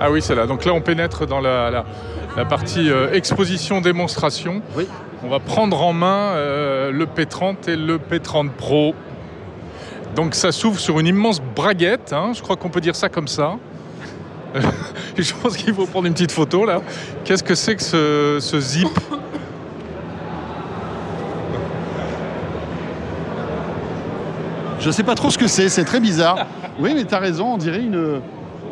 Ah 0.00 0.10
oui, 0.10 0.20
c'est 0.20 0.34
là. 0.34 0.46
Donc 0.46 0.64
là, 0.64 0.72
on 0.72 0.80
pénètre 0.80 1.26
dans 1.26 1.40
la, 1.40 1.70
la- 1.70 1.84
la 2.36 2.44
partie 2.46 2.90
euh, 2.90 3.12
exposition 3.12 3.80
démonstration. 3.82 4.62
Oui. 4.76 4.86
On 5.22 5.28
va 5.28 5.38
prendre 5.38 5.80
en 5.82 5.92
main 5.92 6.32
euh, 6.34 6.90
le 6.90 7.04
P30 7.06 7.68
et 7.68 7.76
le 7.76 7.98
P30 7.98 8.48
Pro. 8.50 8.94
Donc 10.16 10.34
ça 10.34 10.50
s'ouvre 10.50 10.78
sur 10.80 10.98
une 10.98 11.06
immense 11.06 11.40
braguette, 11.40 12.12
hein, 12.12 12.32
je 12.34 12.42
crois 12.42 12.56
qu'on 12.56 12.68
peut 12.70 12.80
dire 12.80 12.96
ça 12.96 13.08
comme 13.08 13.28
ça. 13.28 13.56
je 15.16 15.32
pense 15.42 15.56
qu'il 15.56 15.72
faut 15.74 15.86
prendre 15.86 16.06
une 16.06 16.12
petite 16.14 16.32
photo 16.32 16.64
là. 16.66 16.80
Qu'est-ce 17.24 17.42
que 17.44 17.54
c'est 17.54 17.76
que 17.76 17.82
ce, 17.82 18.38
ce 18.40 18.60
zip? 18.60 18.88
Je 24.82 24.90
sais 24.90 25.02
pas 25.04 25.14
trop 25.14 25.30
ce 25.30 25.38
que 25.38 25.46
c'est, 25.46 25.68
c'est 25.68 25.84
très 25.84 26.00
bizarre. 26.00 26.46
Oui, 26.80 26.92
mais 26.94 27.04
tu 27.04 27.14
as 27.14 27.18
raison, 27.18 27.54
on 27.54 27.56
dirait 27.56 27.80
une. 27.82 28.20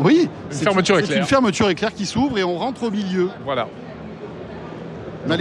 Oui, 0.01 0.29
c'est 0.51 0.65
fermeture 0.65 0.97
c'est 0.97 1.03
éclair. 1.05 1.19
une 1.19 1.25
fermeture 1.25 1.69
éclair 1.71 1.95
qui 1.95 2.05
s'ouvre 2.07 2.37
et 2.39 2.45
on 2.45 2.57
rentre 2.59 2.83
au 2.85 2.91
milieu. 2.91 3.29
Voilà. 3.45 3.69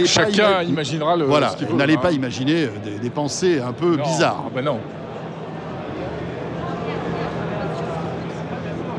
Chacun 0.04 0.60
ima- 0.62 0.64
imaginera 0.64 1.16
le. 1.16 1.24
Voilà, 1.24 1.54
n'allez 1.74 1.94
hein. 1.94 2.00
pas 2.00 2.12
imaginer 2.12 2.64
euh, 2.64 2.68
des, 2.84 2.98
des 2.98 3.10
pensées 3.10 3.58
un 3.60 3.72
peu 3.72 3.96
Non, 3.96 4.04
bizarres. 4.04 4.44
ah 4.46 4.50
ben 4.54 4.64
non. 4.64 4.78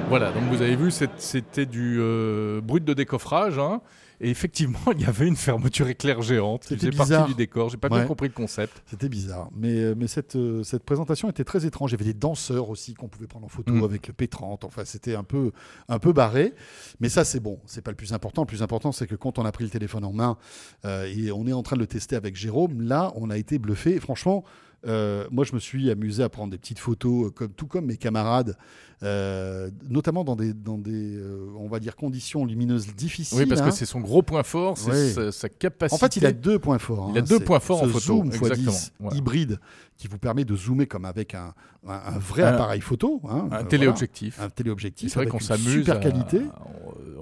Voilà, 0.10 0.32
donc 0.32 0.44
vous 0.52 0.62
avez 0.62 0.76
vu, 0.76 0.92
c'était 1.18 1.66
du 1.66 1.98
euh, 2.02 2.60
brut 2.62 2.84
de 2.84 2.94
décoffrage. 2.94 3.58
hein. 3.60 3.80
Et 4.24 4.30
effectivement, 4.30 4.80
il 4.94 5.02
y 5.02 5.06
avait 5.06 5.28
une 5.28 5.36
fermeture 5.36 5.88
éclair 5.88 6.22
géante. 6.22 6.62
qui 6.62 6.76
C'était 6.76 6.96
faisait 6.96 7.16
partie 7.16 7.32
du 7.32 7.36
décor. 7.36 7.70
J'ai 7.70 7.78
pas 7.78 7.90
bien 7.90 8.06
compris 8.06 8.28
le 8.28 8.34
concept. 8.34 8.84
C'était 8.86 9.10
bizarre. 9.10 9.50
Mais, 9.56 9.76
euh, 9.80 9.96
mais 9.98 10.08
cette, 10.08 10.36
euh, 10.36 10.62
cette 10.62 10.84
présentation 10.84 11.28
était 11.30 11.44
très 11.44 11.66
étrange. 11.66 11.92
Il 11.92 11.94
y 11.94 11.96
avait 11.96 12.14
des 12.14 12.20
danseurs 12.20 12.70
aussi 12.70 12.94
qu'on 12.94 13.08
pouvait 13.08 13.28
prendre 13.28 13.46
en 13.48 13.50
photo 13.50 13.74
Mm. 13.74 13.84
avec 13.84 14.08
le 14.08 14.14
P30. 14.14 14.64
Enfin, 14.66 14.84
c'était 14.86 15.16
un 15.16 15.24
peu, 15.24 15.52
un 15.90 15.98
peu 15.98 16.14
barré. 16.14 16.54
Mais 17.00 17.10
ça, 17.10 17.26
c'est 17.26 17.40
bon. 17.40 17.60
C'est 17.66 17.82
pas 17.82 17.92
le 17.92 17.98
plus 17.98 18.14
important. 18.14 18.44
Le 18.44 18.48
plus 18.48 18.62
important, 18.62 18.92
c'est 18.92 19.08
que 19.08 19.16
quand 19.16 19.40
on 19.40 19.46
a 19.46 19.52
pris 19.52 19.64
le 19.64 19.72
téléphone 19.72 20.06
en 20.06 20.14
main 20.14 20.38
euh, 20.86 21.06
et 21.06 21.32
on 21.32 21.48
est 21.48 21.54
en 21.54 21.64
train 21.64 21.76
de 21.76 21.82
le 21.82 21.88
tester 21.88 22.16
avec 22.16 22.36
Jérôme, 22.36 22.82
là, 22.82 23.12
on 23.16 23.32
a 23.32 23.38
été 23.38 23.58
bluffé. 23.58 23.96
Et 23.96 24.00
franchement, 24.00 24.44
euh, 24.88 25.28
moi, 25.32 25.44
je 25.44 25.54
me 25.54 25.60
suis 25.60 25.92
amusé 25.92 26.24
à 26.24 26.30
prendre 26.30 26.52
des 26.52 26.58
petites 26.58 26.80
photos, 26.80 27.28
euh, 27.28 27.30
comme, 27.30 27.52
tout 27.54 27.68
comme 27.68 27.86
mes 27.86 27.98
camarades, 27.98 28.58
euh, 29.04 29.70
notamment 29.90 30.24
dans 30.24 30.36
des, 30.36 30.54
dans 30.54 30.78
des 30.78 31.16
euh, 31.16 31.48
on 31.58 31.68
va 31.68 31.80
dire, 31.80 31.96
conditions 31.96 32.46
lumineuses 32.46 32.88
difficiles. 32.96 33.38
Oui, 33.40 33.46
parce 33.48 33.62
hein. 33.62 33.66
que 33.70 33.72
c'est 33.72 33.86
son 33.86 34.00
gros 34.00 34.22
point 34.22 34.44
fort, 34.44 34.78
c'est 34.78 35.14
sa, 35.14 35.32
sa 35.32 35.50
capacité. 35.50 35.96
En 35.96 35.98
fait, 36.06 36.16
il 36.18 36.26
a 36.26 36.32
deux 36.32 36.60
points 36.60 36.78
forts. 36.80 37.10
Il 37.12 37.18
a 37.18 37.22
hein. 37.22 37.26
deux 37.28 37.38
C'est 37.40 37.44
points 37.44 37.60
forts 37.60 37.82
en 37.84 37.88
photo, 37.88 38.00
Zoom 38.00 38.28
exactement. 38.28 38.72
x10 38.72 38.92
Voilà. 39.00 39.18
hybride 39.18 39.60
qui 39.98 40.08
vous 40.08 40.18
permet 40.18 40.46
de 40.46 40.56
zoomer 40.56 40.88
comme 40.88 41.06
avec 41.06 41.36
un, 41.36 41.54
un- 41.88 41.94
un 42.16 42.20
vrai 42.20 42.44
Un- 42.44 42.54
appareil 42.54 42.82
photo. 42.82 43.22
hein, 43.30 43.48
un 43.52 43.64
téléobjectif. 43.64 44.36
voilà. 44.38 44.48
Un 44.48 44.50
téléobjectif. 44.50 45.10
C'est 45.12 45.20
vrai 45.20 45.28
qu'on 45.28 45.40
s'amuse. 45.40 45.68
Super 45.80 45.98
à- 45.98 46.00
qualité. 46.00 46.42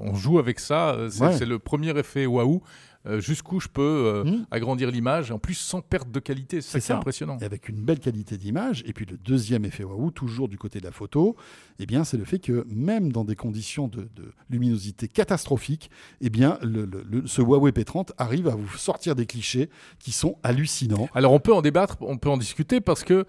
On 0.01 0.15
joue 0.15 0.39
avec 0.39 0.59
ça. 0.59 0.97
C'est 1.09 1.23
Ouais. 1.23 1.37
c'est 1.37 1.45
le 1.45 1.59
premier 1.59 1.97
effet 1.97 2.25
waouh. 2.25 2.61
Euh, 3.09 3.19
Jusqu'où 3.19 3.59
je 3.59 3.67
peux 3.67 3.81
euh, 3.81 4.23
Mm. 4.23 4.45
agrandir 4.51 4.91
l'image, 4.91 5.31
en 5.31 5.39
plus 5.39 5.55
sans 5.55 5.81
perte 5.81 6.11
de 6.11 6.19
qualité. 6.19 6.61
C'est 6.61 6.67
ça 6.67 6.71
C'est 6.71 6.79
qui 6.79 6.85
est 6.85 6.87
ça. 6.87 6.97
impressionnant. 6.97 7.37
Et 7.41 7.45
avec 7.45 7.67
une 7.67 7.81
belle 7.81 7.99
qualité 7.99 8.37
d'image. 8.37 8.83
Et 8.85 8.93
puis 8.93 9.05
le 9.05 9.17
deuxième 9.17 9.65
effet 9.65 9.83
waouh, 9.83 10.11
toujours 10.11 10.47
du 10.47 10.57
côté 10.57 10.79
de 10.79 10.85
la 10.85 10.91
photo, 10.91 11.35
eh 11.79 11.85
bien, 11.85 12.03
c'est 12.03 12.17
le 12.17 12.25
fait 12.25 12.39
que 12.39 12.65
même 12.69 13.11
dans 13.11 13.23
des 13.25 13.35
conditions 13.35 13.87
de, 13.87 14.01
de 14.15 14.31
luminosité 14.49 15.07
catastrophiques, 15.07 15.89
eh 16.21 16.29
bien, 16.29 16.57
le, 16.61 16.85
le- 16.85 17.03
le- 17.09 17.27
ce 17.27 17.41
Huawei 17.41 17.71
P30 17.71 18.09
arrive 18.17 18.47
à 18.47 18.55
vous 18.55 18.77
sortir 18.77 19.15
des 19.15 19.25
clichés 19.25 19.69
qui 19.99 20.11
sont 20.11 20.37
hallucinants. 20.43 21.07
Alors 21.13 21.33
on 21.33 21.39
peut 21.39 21.53
en 21.53 21.61
débattre, 21.61 21.97
on 22.01 22.17
peut 22.17 22.29
en 22.29 22.37
discuter 22.37 22.79
parce 22.81 23.03
que 23.03 23.25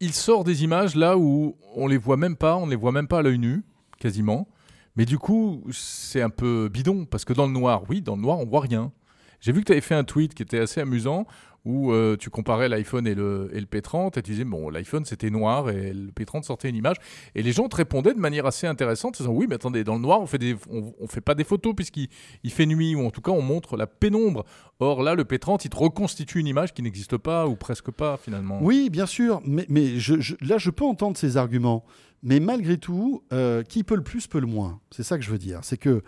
il 0.00 0.12
sort 0.12 0.42
des 0.44 0.64
images 0.64 0.96
là 0.96 1.16
où 1.16 1.56
on 1.76 1.86
les 1.86 1.96
voit 1.96 2.16
même 2.16 2.36
pas, 2.36 2.56
on 2.56 2.66
les 2.66 2.76
voit 2.76 2.92
même 2.92 3.06
pas 3.08 3.18
à 3.20 3.22
l'œil 3.22 3.38
nu, 3.38 3.62
quasiment. 3.98 4.48
Mais 4.96 5.04
du 5.04 5.18
coup, 5.18 5.64
c'est 5.70 6.22
un 6.22 6.30
peu 6.30 6.68
bidon 6.68 7.06
parce 7.06 7.24
que 7.24 7.32
dans 7.32 7.46
le 7.46 7.52
noir, 7.52 7.82
oui, 7.88 8.02
dans 8.02 8.16
le 8.16 8.22
noir, 8.22 8.38
on 8.38 8.46
voit 8.46 8.60
rien. 8.60 8.92
J'ai 9.40 9.52
vu 9.52 9.60
que 9.60 9.66
tu 9.66 9.72
avais 9.72 9.80
fait 9.80 9.94
un 9.94 10.04
tweet 10.04 10.34
qui 10.34 10.42
était 10.42 10.60
assez 10.60 10.80
amusant 10.80 11.26
où 11.64 11.92
euh, 11.92 12.16
tu 12.16 12.28
comparais 12.28 12.68
l'iPhone 12.68 13.06
et 13.06 13.14
le, 13.14 13.50
et 13.52 13.60
le 13.60 13.66
P30 13.66 14.18
et 14.18 14.22
tu 14.22 14.32
disais, 14.32 14.44
bon, 14.44 14.68
l'iPhone 14.68 15.04
c'était 15.04 15.30
noir 15.30 15.70
et 15.70 15.92
le 15.92 16.10
P30 16.10 16.42
sortait 16.42 16.68
une 16.68 16.76
image. 16.76 16.96
Et 17.34 17.42
les 17.42 17.52
gens 17.52 17.68
te 17.68 17.76
répondaient 17.76 18.14
de 18.14 18.18
manière 18.18 18.46
assez 18.46 18.66
intéressante, 18.66 19.16
disant, 19.18 19.32
oui, 19.32 19.46
mais 19.48 19.56
attendez, 19.56 19.84
dans 19.84 19.94
le 19.94 20.00
noir, 20.00 20.20
on 20.20 20.26
fait, 20.26 20.38
des, 20.38 20.56
on, 20.70 21.06
fait 21.06 21.20
pas 21.20 21.34
des 21.34 21.44
photos 21.44 21.74
puisqu'il 21.74 22.08
il 22.42 22.52
fait 22.52 22.66
nuit 22.66 22.94
ou 22.94 23.06
en 23.06 23.10
tout 23.10 23.20
cas, 23.20 23.30
on 23.30 23.42
montre 23.42 23.76
la 23.76 23.86
pénombre. 23.86 24.44
Or 24.80 25.02
là, 25.02 25.14
le 25.14 25.24
P30, 25.24 25.60
il 25.64 25.70
te 25.70 25.76
reconstitue 25.76 26.40
une 26.40 26.48
image 26.48 26.74
qui 26.74 26.82
n'existe 26.82 27.16
pas 27.16 27.46
ou 27.46 27.54
presque 27.54 27.90
pas 27.90 28.16
finalement. 28.16 28.58
Oui, 28.60 28.90
bien 28.90 29.06
sûr, 29.06 29.40
mais, 29.44 29.66
mais 29.68 29.94
là, 30.40 30.58
je 30.58 30.70
peux 30.70 30.84
entendre 30.84 31.16
ces 31.16 31.36
arguments. 31.36 31.84
Mais 32.22 32.38
malgré 32.40 32.78
tout, 32.78 33.22
euh, 33.32 33.62
qui 33.62 33.82
peut 33.84 33.96
le 33.96 34.02
plus 34.02 34.26
peut 34.26 34.40
le 34.40 34.46
moins. 34.46 34.80
C'est 34.90 35.02
ça 35.02 35.18
que 35.18 35.24
je 35.24 35.30
veux 35.30 35.38
dire. 35.38 35.60
C'est 35.62 35.76
que 35.76 36.02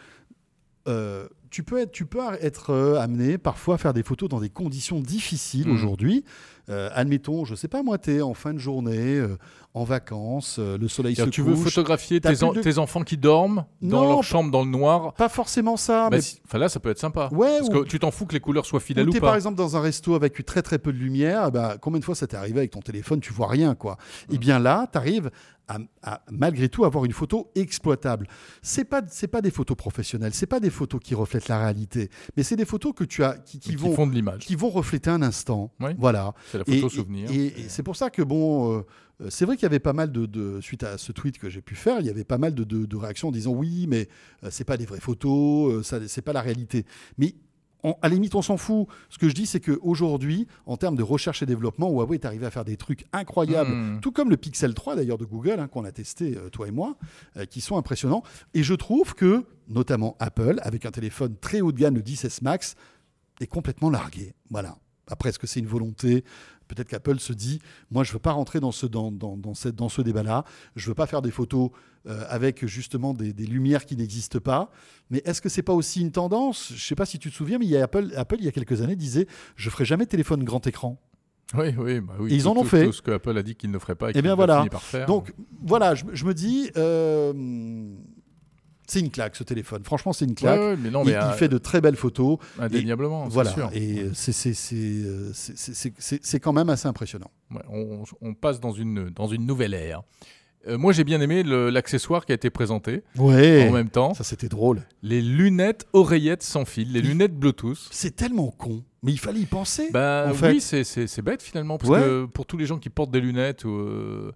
euh, 0.87 1.27
tu 1.51 1.63
peux 1.63 1.79
être, 1.81 1.93
tu 1.93 2.05
peux 2.05 2.21
être 2.41 2.71
euh, 2.71 3.01
amené 3.01 3.39
parfois 3.39 3.77
à 3.77 3.79
faire 3.79 3.95
des 3.95 4.03
photos 4.03 4.29
dans 4.29 4.41
des 4.41 4.51
conditions 4.51 5.01
difficiles 5.01 5.69
Mhm. 5.69 5.75
aujourd'hui. 5.75 6.25
Euh, 6.69 6.91
admettons, 6.95 7.45
je 7.45 7.55
sais 7.55 7.69
pas 7.69 7.83
moi, 7.83 7.99
tu 7.99 8.13
es 8.13 8.21
en 8.23 8.35
fin 8.35 8.53
de 8.55 8.59
journée, 8.59 9.25
en 9.77 9.83
vacances, 9.83 10.59
euh, 10.61 10.79
le 10.79 10.87
soleil 10.87 11.15
se 11.15 11.17
C'est-à-dire, 11.17 11.33
tu 11.33 11.43
veux 11.43 11.55
couche. 11.55 11.65
photographier 11.65 12.21
tes, 12.21 12.43
en- 12.45 12.51
plus 12.53 12.59
de- 12.59 12.63
tes 12.63 12.79
enfants 12.79 13.03
qui 13.03 13.17
dorment 13.17 13.65
dans 13.83 14.03
Non, 14.03 14.09
leur 14.09 14.23
chambre 14.23 14.51
dans 14.53 14.63
le 14.65 14.71
noir. 14.71 15.15
Pas 15.15 15.29
forcément 15.29 15.77
ça, 15.77 16.05
Bah, 16.11 16.17
mais 16.17 16.23
si- 16.23 16.41
Enfin 16.47 16.59
là, 16.59 16.69
ça 16.69 16.79
peut 16.79 16.91
être 16.91 16.99
sympa. 17.01 17.29
Ouais, 17.33 17.59
Parce 17.59 17.69
ou- 17.69 17.83
que 17.83 17.89
tu 17.89 17.99
t'en 17.99 18.13
fous 18.13 18.25
que 18.27 18.35
les 18.35 18.41
couleurs 18.41 18.67
soient 18.67 18.79
Ou 18.79 18.83
fidèles 18.83 19.09
ou, 19.09 19.13
t'es 19.13 19.19
pas. 19.21 19.27
par 19.29 19.35
exemple 19.35 19.57
dans 19.57 19.77
un 19.77 19.81
resto 19.81 20.15
avec 20.15 20.45
très 20.47 20.63
très 20.63 20.79
peu 20.79 20.93
de 20.93 20.99
lumière, 20.99 21.51
bah, 21.51 21.77
combien 21.81 21.99
de 21.99 22.05
fois 22.05 22.15
ça 22.15 22.29
t'est 22.29 22.37
arrivé 22.37 22.59
avec 22.61 22.71
ton 22.71 22.81
téléphone, 22.83 23.21
tu 23.21 23.33
vois 23.33 23.49
rien 23.49 23.75
quoi. 23.75 23.99
Mmh. 24.31 24.35
Et 24.35 24.39
bien 24.39 24.59
là, 24.61 24.89
tu 24.93 24.97
arrives 24.97 25.31
à, 25.67 25.79
à, 26.03 26.21
malgré 26.31 26.69
tout 26.69 26.85
avoir 26.85 27.05
une 27.07 27.13
photo 27.13 27.51
exploitable. 27.57 28.29
C'est 28.63 28.85
pas 28.85 29.03
c'est 29.09 29.27
pas 29.29 29.41
des 29.43 29.51
photos 29.51 29.77
professionnelles, 29.77 30.35
c'est 30.35 30.47
pas 30.47 30.61
des 30.61 30.71
photos 30.71 31.01
qui 31.03 31.15
reflètent 31.17 31.49
la 31.49 31.59
réalité, 31.59 32.11
mais 32.37 32.43
c'est 32.45 32.55
des 32.57 32.65
photos 32.67 32.93
que 32.95 33.03
tu 33.03 33.25
as 33.25 33.39
qui, 33.39 33.59
qui 33.59 33.71
qui 33.71 33.77
vont 33.77 33.93
font 33.95 34.07
de 34.07 34.13
l'image. 34.13 34.43
qui 34.47 34.55
vont 34.55 34.69
refléter 34.71 35.11
un 35.11 35.23
instant. 35.23 35.73
Oui. 35.81 35.91
Voilà. 35.99 36.33
C'est 36.53 36.59
la 36.59 36.65
photo 36.65 36.87
et- 36.87 36.91
souvenir. 36.91 37.31
et- 37.33 37.47
et 37.47 37.69
c'est 37.69 37.83
pour 37.83 37.97
ça 37.97 38.11
que 38.11 38.23
bon, 38.23 38.77
euh, 38.79 38.83
c'est 39.29 39.45
vrai 39.45 39.57
qu'il 39.57 39.63
y 39.63 39.67
avait 39.67 39.79
pas 39.79 39.93
mal 39.93 40.11
de, 40.13 40.27
de- 40.27 40.61
suite 40.61 40.83
à 40.83 40.99
ce 40.99 41.13
tweet 41.13 41.39
que 41.39 41.49
j'ai 41.49 41.63
pu 41.63 41.75
faire, 41.77 42.01
il 42.01 42.07
y 42.07 42.11
avait 42.11 42.25
pas 42.25 42.39
mal 42.39 42.55
de, 42.55 42.65
de- 42.65 42.85
de 42.87 42.97
réactions 42.97 43.29
en 43.29 43.33
disant 43.33 43.53
oui, 43.53 43.87
mais 43.89 44.09
euh, 44.43 44.49
c'est 44.51 44.65
pas 44.65 44.77
des 44.77 44.87
vraies 44.87 45.01
photos, 45.01 45.73
euh, 45.73 45.83
ça 45.83 45.99
c'est 46.09 46.23
pas 46.23 46.33
la 46.33 46.41
réalité. 46.43 46.85
Mais 47.19 47.35
on- 47.85 47.93
à 48.03 48.09
la 48.09 48.15
limite, 48.15 48.35
on 48.35 48.43
s'en 48.43 48.57
fout. 48.57 48.87
Ce 49.11 49.19
que 49.19 49.29
je 49.29 49.35
dis, 49.35 49.47
c'est 49.47 49.61
qu'aujourd'hui, 49.61 50.47
en 50.67 50.77
termes 50.77 50.97
de 50.97 51.03
recherche 51.03 51.43
et 51.43 51.47
développement, 51.47 51.91
Huawei 51.91 52.17
est 52.17 52.25
arrivé 52.25 52.47
à 52.47 52.51
faire 52.51 52.65
des 52.65 52.77
trucs 52.77 53.05
incroyables, 53.13 53.71
Hmm. 53.71 54.01
tout 54.01 54.11
comme 54.11 54.31
le 54.31 54.37
Pixel 54.37 54.73
3 54.75 54.97
d'ailleurs 54.97 55.19
de 55.19 55.25
Google, 55.27 55.61
hein, 55.61 55.69
qu'on 55.69 55.85
a 55.85 55.93
testé, 55.93 56.37
euh, 56.37 56.49
toi 56.49 56.67
et 56.67 56.71
moi, 56.73 56.97
euh, 57.37 57.45
qui 57.45 57.61
sont 57.61 57.77
impressionnants. 57.77 58.23
Et 58.55 58.63
je 58.63 58.75
trouve 58.75 59.15
que, 59.15 59.45
notamment 59.69 60.17
Apple, 60.19 60.59
avec 60.63 60.87
un 60.87 60.91
téléphone 60.91 61.37
très 61.41 61.61
haut 61.61 61.73
de 61.73 61.79
gamme, 61.79 61.95
le 61.95 62.03
10S 62.03 62.41
Max, 62.43 62.75
est 63.41 63.47
complètement 63.47 63.91
largué. 63.91 64.35
Voilà. 64.51 64.77
Après, 65.07 65.29
est-ce 65.29 65.39
que 65.39 65.47
c'est 65.47 65.61
une 65.61 65.67
volonté? 65.67 66.25
Peut-être 66.69 66.89
qu'Apple 66.89 67.19
se 67.19 67.33
dit, 67.33 67.61
moi, 67.91 68.05
je 68.05 68.13
veux 68.13 68.19
pas 68.19 68.33
rentrer 68.33 68.61
dans 68.61 68.73
ce, 68.73 68.87
dans, 68.87 69.11
dans, 69.13 69.37
dans 69.37 69.55
cette, 69.55 69.75
dans 69.77 69.89
ce 69.89 70.01
débat-là. 70.03 70.45
Je 70.77 70.89
veux 70.89 70.95
pas 70.95 71.07
faire 71.07 71.23
des 71.23 71.31
photos 71.31 71.71
euh, 72.07 72.25
avec 72.29 72.65
justement 72.67 73.15
des, 73.15 73.33
des 73.33 73.47
lumières 73.47 73.85
qui 73.87 73.97
n'existent 73.97 74.41
pas. 74.41 74.71
Mais 75.11 75.23
est-ce 75.25 75.41
que 75.43 75.49
c'est 75.49 75.63
pas 75.63 75.73
aussi 75.75 76.01
une 76.01 76.11
tendance? 76.13 76.73
Je 76.75 76.83
sais 76.85 76.95
pas 76.95 77.07
si 77.07 77.19
tu 77.19 77.31
te 77.31 77.35
souviens, 77.35 77.59
mais 77.59 77.67
il 77.67 77.71
y 77.71 77.77
a 77.77 77.85
Apple, 77.85 78.11
Apple, 78.17 78.37
il 78.39 78.45
y 78.45 78.49
a 78.49 78.53
quelques 78.53 78.81
années, 78.83 78.97
disait, 78.97 79.27
je 79.57 79.71
ferai 79.71 79.85
jamais 79.85 80.05
de 80.05 80.11
téléphone 80.11 80.43
grand 80.45 80.67
écran. 80.67 81.01
Oui, 81.55 81.75
oui, 81.79 82.01
bah 82.01 82.15
oui. 82.19 82.33
Et 82.33 82.37
ils 82.37 82.43
Tout- 82.45 82.49
en 82.49 82.57
ont 82.57 82.63
tout- 82.63 82.69
fait. 82.69 82.87
Tout 82.87 82.93
ce 82.93 83.03
que 83.03 83.11
Apple 83.13 83.37
a 83.37 83.43
dit 83.43 83.55
qu'il 83.55 83.71
ne 83.71 83.79
ferait 83.79 83.95
pas 83.95 84.09
et 84.09 84.13
Eh 84.17 84.23
bien, 84.23 84.35
voilà. 84.35 84.59
fini 84.59 84.71
par 84.71 84.83
faire. 84.83 85.07
Donc 85.07 85.35
voilà, 85.63 85.95
je, 85.95 86.05
je 86.13 86.25
me 86.25 86.33
dis, 86.35 86.71
euh, 86.77 87.33
c'est 88.87 89.01
une 89.01 89.11
claque 89.11 89.37
ce 89.37 89.45
téléphone. 89.45 89.83
Franchement, 89.85 90.13
c'est 90.13 90.25
une 90.25 90.35
claque. 90.35 90.59
ouais, 90.61 90.77
mais 90.77 90.91
non, 90.91 91.05
il, 91.05 91.13
euh, 91.15 91.33
fait 91.33 91.49
de 91.49 91.59
très 91.59 91.81
belles 91.81 91.97
photos. 91.97 92.39
indéniablement, 92.59 93.27
c'est 93.27 93.35
Voilà. 93.35 93.51
sûr. 93.53 93.71
Et 93.75 94.11
c'est- 94.15 94.33
c'est 94.33 94.77
euh, 94.77 95.31
c'est- 95.35 96.41
quand 96.41 96.53
même 96.53 96.69
assez 96.71 96.87
impressionnant. 96.89 97.31
Ouais, 97.51 97.63
on, 97.71 98.05
on 98.21 98.35
passe 98.35 98.61
dans 98.61 98.73
une, 98.73 99.11
dans 99.11 99.27
une 99.27 99.47
nouvelle 99.47 99.75
ère. 99.75 100.03
Euh, 100.67 100.79
moi, 100.79 100.93
j'ai 100.95 101.05
bien 101.05 101.21
aimé 101.21 101.43
l'accessoire 101.43 102.25
qui 102.25 102.33
a 102.33 102.35
été 102.37 102.49
présenté 102.49 103.03
Ouais. 103.19 103.69
en 103.69 103.73
même 103.73 103.91
temps. 103.91 104.15
Ça, 104.15 104.25
c'était 104.25 104.49
drôle. 104.49 104.81
Les 105.03 105.21
lunettes 105.21 105.87
oreillettes 105.93 106.43
sans 106.43 106.65
fil, 106.65 106.91
les 106.93 107.03
lunettes 107.03 107.35
Bluetooth. 107.39 107.89
C'est 107.91 108.17
tellement 108.17 108.51
con. 108.51 108.83
Mais 109.03 109.13
il 109.13 109.19
fallait 109.19 109.41
y 109.41 109.45
penser. 109.47 109.91
Bah 109.93 110.27
en 110.31 110.33
fait. 110.33 110.53
oui, 110.53 110.61
c'est- 110.63 110.85
c'est 110.85 111.07
c'est 111.07 111.21
bête 111.21 111.43
finalement, 111.43 111.77
parce 111.77 111.91
que 112.01 112.25
pour 112.25 112.47
tous 112.47 112.57
les 112.57 112.65
gens 112.65 112.79
qui 112.79 112.89
portent 112.89 113.11
des 113.11 113.21
lunettes 113.21 113.67
ou, 113.67 113.71
euh, 113.73 114.33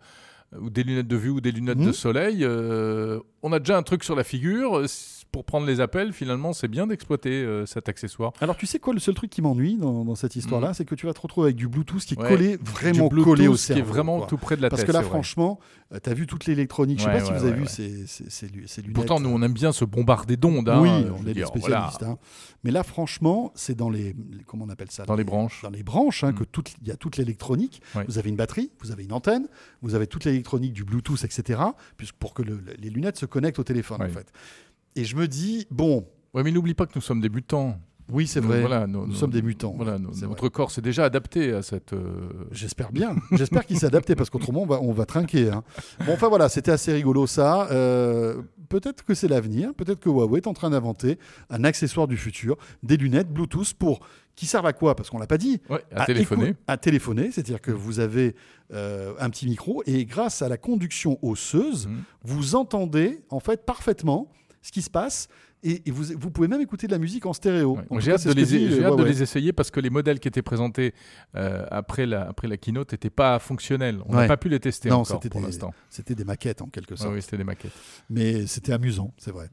ou 0.57 0.71
des 0.71 0.83
lunettes 0.83 1.09
de 1.09 1.17
vue 1.17 1.31
ou 1.31 1.41
des 1.41 1.53
lunettes 1.53 1.79
de 1.79 1.93
soleil, 1.93 2.39
euh, 2.43 3.21
on 3.43 3.53
a 3.53 3.59
déjà 3.59 3.77
un 3.77 3.83
truc 3.83 4.05
sur 4.05 4.17
la 4.17 4.25
figure. 4.25 4.85
Euh, 5.29 5.33
Pour 5.33 5.45
prendre 5.45 5.67
les 5.67 5.81
appels, 5.81 6.12
finalement, 6.12 6.53
c'est 6.53 6.69
bien 6.69 6.87
d'exploiter 6.87 7.31
euh, 7.43 7.67
cet 7.67 7.88
accessoire. 7.88 8.33
Alors, 8.41 8.57
tu 8.57 8.67
sais 8.67 8.79
quoi, 8.79 8.95
le 8.95 9.01
seul 9.01 9.14
truc 9.14 9.31
qui 9.31 9.43
m'ennuie 9.43 9.77
dans, 9.77 10.05
dans 10.05 10.14
cette 10.14 10.37
histoire-là, 10.37 10.75
c'est 10.75 10.85
que 10.85 10.95
tu 10.95 11.07
vas 11.07 11.12
te 11.14 11.21
retrouver 11.21 11.47
avec 11.49 11.57
du 11.57 11.69
Bluetooth 11.69 12.01
qui 12.05 12.14
est. 12.14 12.19
Ouais. 12.19 12.29
collé, 12.29 12.57
vraiment 12.62 13.09
collé 13.09 13.47
au 13.49 13.53
qui 13.53 13.59
cerveau. 13.59 13.81
est 13.81 13.85
vraiment 13.85 14.19
quoi. 14.19 14.27
tout 14.27 14.37
près 14.38 14.57
de 14.57 14.62
la 14.62 14.71
Parce 14.71 14.81
tête. 14.83 14.88
que 14.88 14.93
là, 14.93 15.03
franchement, 15.03 15.59
tu 16.03 16.11
as 16.11 16.14
vu 16.14 16.27
toute 16.27 16.47
l'électronique. 16.47 16.99
Je 16.99 17.05
sais 17.05 17.11
Ouais, 17.11 17.19
pas 17.21 17.25
si 17.25 17.33
vous 17.33 17.45
avez 17.45 17.53
vu 17.61 17.67
ces, 17.67 18.07
ces- 18.07 18.29
ces 18.31 18.49
lu- 18.49 18.67
ces 18.67 18.81
lunettes. 18.83 18.95
Pourtant, 18.97 19.21
nous, 19.21 19.29
on 19.31 19.41
aime 19.43 19.53
bien 19.53 19.73
se 19.73 19.85
bombarder 19.85 20.37
d'ondes. 20.37 20.69
hein, 20.69 20.81
oui, 20.83 20.88
euh, 20.88 21.11
on 21.19 21.27
est 21.27 21.35
des 21.35 21.45
spécialistes. 21.45 21.99
voilà, 22.01 22.14
hein. 22.14 22.19
Mais 22.64 22.71
là, 22.71 22.83
franchement, 22.83 23.53
c'est 23.55 23.77
dans 23.77 23.91
les, 23.91 24.14
les- 24.31 24.45
Comment 24.47 24.64
on 24.64 24.69
appelle 24.71 24.91
ça 24.91 25.05
Dans 25.05 25.14
les 25.14 25.25
branches. 25.25 25.62
Dans 25.62 25.71
les 25.71 25.83
branches, 25.83 26.25
hein, 26.25 26.33
Mm. 26.33 26.35
que 26.38 26.45
toute- 26.45 26.75
il 26.83 26.88
y 26.88 26.91
a 26.91 26.97
toute 26.97 27.17
l'électronique. 27.17 27.81
Vous 28.09 28.19
avez 28.19 28.31
une 28.31 28.37
batterie, 28.37 28.71
vous 28.81 28.91
avez 28.93 29.05
une 29.05 29.12
antenne, 29.12 29.47
vous 29.83 29.95
avez 29.95 30.07
toute 30.07 30.25
l'électronique 30.25 30.73
du 30.73 30.85
Bluetooth, 30.85 31.23
etc. 31.25 31.61
Pour 32.19 32.35
que 32.35 32.43
le- 32.43 32.61
les 32.79 32.91
lunettes 32.91 33.19
se 33.19 33.27
connectent 33.27 33.59
au 33.59 33.64
téléphone, 33.64 34.03
en 34.03 34.09
fait. 34.09 34.33
Et 34.96 35.05
je 35.05 35.16
me 35.16 35.27
dis, 35.29 35.66
bon, 35.70 36.07
Ouais, 36.35 36.42
mais 36.42 36.51
n'oublie 36.53 36.74
pas 36.74 36.85
que 36.87 36.92
nous 36.94 37.01
sommes 37.01 37.20
des 37.22 37.31
mutants. 37.31 37.81
oui, 38.12 38.27
c'est 38.27 38.40
vrai. 38.40 38.61
voilà, 38.61 38.87
nous, 38.87 39.14
sommes 39.14 39.31
des 39.31 39.40
mutants. 39.42 39.72
Voilà, 39.77 39.92
vrai. 39.96 40.27
notre 40.29 40.48
corps 40.51 40.70
s'est 40.70 40.83
déjà 40.83 41.05
adapté 41.05 41.53
à 41.53 41.62
cette. 41.62 41.94
euh, 41.94 42.29
J'espère 42.53 42.92
bien. 42.92 43.16
J'espère 43.33 43.64
qu'il 43.64 43.79
s'est 43.79 43.87
adapté 43.87 44.14
parce 44.14 44.29
qu'autrement 44.29 44.62
on 44.62 44.66
va, 44.66 44.79
on 44.83 44.92
va 44.92 45.07
trinquer. 45.07 45.51
hein. 45.51 45.64
Bon, 46.07 46.12
enfin 46.12 46.29
voilà, 46.29 46.48
c'était 46.51 46.70
assez 46.70 46.92
rigolo 46.92 47.27
ça. 47.27 47.68
Euh, 47.70 48.42
peut-être 48.68 49.05
que 49.05 49.14
c'est 49.14 49.27
l'avenir. 49.29 49.72
Peut-être 49.74 50.01
que 50.01 50.11
Huawei 50.11 50.38
est 50.38 50.46
en 50.46 50.53
train 50.53 50.68
d'inventer 50.70 51.18
un 51.48 51.64
accessoire 51.64 52.07
du 52.09 52.16
futur, 52.18 52.57
des 52.83 52.98
lunettes 52.98 53.33
Bluetooth 53.33 53.72
pour 53.74 54.01
qui 54.37 54.44
servent 54.46 54.66
à 54.66 54.72
quoi? 54.74 54.94
Parce 54.94 55.09
qu'on 55.11 55.18
l'a 55.18 55.27
pas 55.27 55.38
dit. 55.38 55.61
Ouais, 55.70 55.83
à 55.92 56.05
téléphoner. 56.05 56.55
À 56.66 56.77
téléphoner, 56.77 57.31
c'est-à-dire 57.33 57.61
que 57.62 57.72
vous 57.72 58.01
avez 58.01 58.37
euh, 58.72 59.14
un 59.18 59.31
petit 59.31 59.46
micro 59.46 59.83
et 59.87 60.05
grâce 60.05 60.42
à 60.42 60.48
la 60.51 60.59
conduction 60.59 61.18
osseuse, 61.22 61.88
Mhm. 61.88 62.03
vous 62.22 62.55
entendez 62.55 63.20
en 63.31 63.40
fait 63.40 63.64
parfaitement 63.64 64.31
ce 64.62 64.73
qui 64.73 64.83
se 64.83 64.90
passe 64.90 65.29
et, 65.62 65.83
et 65.87 65.90
vous, 65.90 66.05
vous 66.16 66.31
pouvez 66.31 66.47
même 66.49 66.61
écouter 66.61 66.87
de 66.87 66.92
la 66.92 66.99
musique 66.99 67.27
en 67.27 67.33
stéréo. 67.33 67.77
Ouais. 67.77 67.85
En 67.90 67.99
J'ai 68.01 68.12
hâte, 68.12 68.27
de 68.27 68.33
les, 68.33 68.44
dit, 68.44 68.68
euh, 68.81 68.94
de 68.94 69.03
les 69.03 69.23
essayer 69.23 69.53
parce 69.53 69.71
que 69.73 69.81
les 69.81 69.90
modèles 69.90 70.21
qui 70.21 70.29
étaient 70.29 70.42
présentés 70.42 70.94
euh, 71.37 71.66
après, 71.71 72.07
la, 72.07 72.29
après 72.29 72.47
la 72.49 72.57
keynote 72.57 72.92
n'étaient 72.92 73.11
pas 73.11 73.38
fonctionnels. 73.38 74.01
On 74.07 74.14
n'a 74.14 74.27
pas 74.29 74.37
pu 74.37 74.49
les 74.49 74.61
tester 74.61 74.88
Non, 74.88 74.97
encore 74.99 75.16
c'était 75.16 75.29
pour 75.31 75.40
l'instant. 75.40 75.73
C'était 75.90 76.14
des 76.14 76.25
maquettes 76.25 76.62
en 76.62 76.66
quelque 76.68 76.94
sorte. 76.97 77.12
oui, 77.12 77.23
c'était 77.23 77.38
des 77.38 77.44
maquettes. 77.44 77.73
Mais 78.09 78.47
c'était 78.47 78.73
amusant, 78.73 79.12
c'est 79.18 79.33
vrai. 79.33 79.49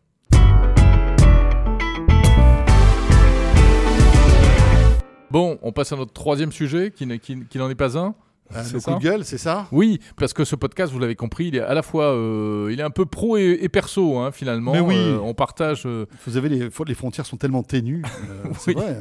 Bon, 5.31 5.57
on 5.63 5.71
passe 5.71 5.91
à 5.91 5.95
notre 5.97 6.13
troisième 6.13 6.51
sujet 6.51 6.91
qui, 6.95 7.05
n'est- 7.05 7.19
qui- 7.19 7.45
qui 7.45 7.57
n'en 7.57 7.69
est 7.69 7.75
pas 7.75 7.97
un. 7.97 8.15
Euh, 8.53 8.61
C'est 8.63 8.73
le 8.73 8.79
ça 8.79 8.91
coup 8.93 8.99
de 8.99 9.03
gueule, 9.03 9.25
c'est 9.25 9.37
ça? 9.39 9.67
Oui, 9.71 9.99
parce 10.17 10.33
que 10.33 10.43
ce 10.45 10.55
podcast, 10.55 10.93
vous 10.93 10.99
l'avez 10.99 11.15
compris, 11.15 11.47
il 11.47 11.55
est 11.55 11.61
à 11.61 11.73
la 11.73 11.81
fois, 11.81 12.13
euh, 12.13 12.69
il 12.71 12.79
est 12.79 12.83
un 12.83 12.91
peu 12.91 13.05
pro 13.05 13.37
et, 13.37 13.57
et 13.61 13.69
perso, 13.69 14.19
hein, 14.19 14.31
finalement. 14.31 14.71
Mais 14.73 14.79
oui. 14.81 14.95
Euh, 14.97 15.17
on 15.19 15.33
partage. 15.33 15.83
euh, 15.87 16.05
Vous 16.27 16.37
avez 16.37 16.49
les, 16.49 16.69
les 16.85 16.93
frontières 16.93 17.25
sont 17.25 17.37
tellement 17.37 17.63
ténues. 17.63 18.03
c'est 18.59 18.75
Oui. 18.75 18.81
vrai. 18.81 18.99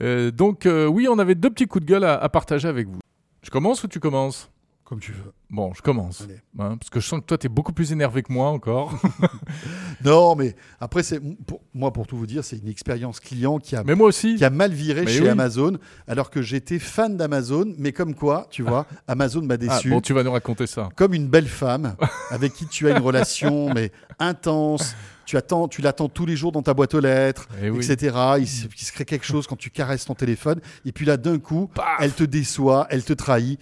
hein. 0.00 0.30
donc, 0.32 0.68
oui, 0.68 1.08
on 1.10 1.18
avait 1.18 1.34
deux 1.34 1.50
petits 1.50 1.66
coups 1.66 1.84
de 1.84 1.90
gueule 1.90 2.04
à, 2.04 2.14
à 2.14 2.28
partager 2.28 2.68
avec 2.68 2.86
vous. 2.88 3.00
Je 3.42 3.50
commence 3.50 3.82
ou 3.84 3.88
tu 3.88 3.98
commences? 4.00 4.50
Comme 4.84 5.00
tu 5.00 5.12
veux. 5.12 5.32
Bon, 5.54 5.72
je 5.72 5.82
commence. 5.82 6.22
Hein, 6.58 6.76
parce 6.80 6.90
que 6.90 6.98
je 6.98 7.06
sens 7.06 7.20
que 7.20 7.26
toi, 7.26 7.38
tu 7.38 7.46
es 7.46 7.48
beaucoup 7.48 7.72
plus 7.72 7.92
énervé 7.92 8.24
que 8.24 8.32
moi 8.32 8.48
encore. 8.48 8.92
Non, 10.04 10.34
mais 10.36 10.54
après, 10.80 11.02
c'est 11.02 11.20
pour, 11.46 11.62
moi, 11.72 11.92
pour 11.92 12.06
tout 12.06 12.16
vous 12.16 12.26
dire, 12.26 12.44
c'est 12.44 12.56
une 12.58 12.68
expérience 12.68 13.20
client 13.20 13.58
qui 13.58 13.74
a, 13.76 13.82
Mais 13.84 13.94
moi 13.94 14.08
aussi. 14.08 14.34
qui 14.36 14.44
a 14.44 14.50
mal 14.50 14.72
viré 14.72 15.02
Mais 15.04 15.10
chez 15.12 15.22
oui. 15.22 15.28
Amazon, 15.28 15.78
alors 16.08 16.28
que 16.30 16.42
j'étais 16.42 16.78
fan 16.78 17.16
d'Amazon. 17.16 17.72
Mais 17.78 17.92
comme 17.92 18.14
quoi, 18.14 18.46
tu 18.50 18.62
vois, 18.62 18.86
Amazon 19.08 19.42
m'a 19.42 19.54
Ah, 19.54 19.56
déçu. 19.56 19.90
bon, 19.90 20.00
tu 20.00 20.12
vas 20.12 20.22
nous 20.22 20.32
raconter 20.32 20.66
ça. 20.66 20.88
Comme 20.96 21.14
une 21.14 21.28
belle 21.28 21.46
femme 21.48 21.96
avec 22.30 22.52
qui 22.52 22.66
tu 22.66 22.88
as 22.88 22.96
une 22.96 23.02
relation 23.02 23.70
mais 23.74 23.92
intense. 24.18 24.94
Tu 25.24 25.38
attends, 25.38 25.68
tu 25.68 25.80
l'attends 25.80 26.10
tous 26.10 26.26
les 26.26 26.36
jours 26.36 26.52
dans 26.52 26.60
ta 26.62 26.74
boîte 26.74 26.92
aux 26.94 27.00
lettres, 27.00 27.48
Eh 27.62 27.70
oui. 27.70 27.78
etc. 27.90 28.14
Il 28.40 28.46
se, 28.46 28.66
il 28.66 28.84
se 28.84 28.92
crée 28.92 29.06
quelque 29.06 29.24
chose 29.24 29.46
quand 29.46 29.56
tu 29.56 29.70
caresses 29.70 30.04
ton 30.04 30.14
téléphone. 30.14 30.60
Et 30.84 30.92
puis 30.92 31.06
là, 31.06 31.16
d'un 31.16 31.38
coup, 31.38 31.70
Paf 31.74 31.86
elle 32.00 32.12
te 32.12 32.24
déçoit, 32.24 32.86
elle 32.90 33.04
te 33.04 33.14
trahit. 33.14 33.58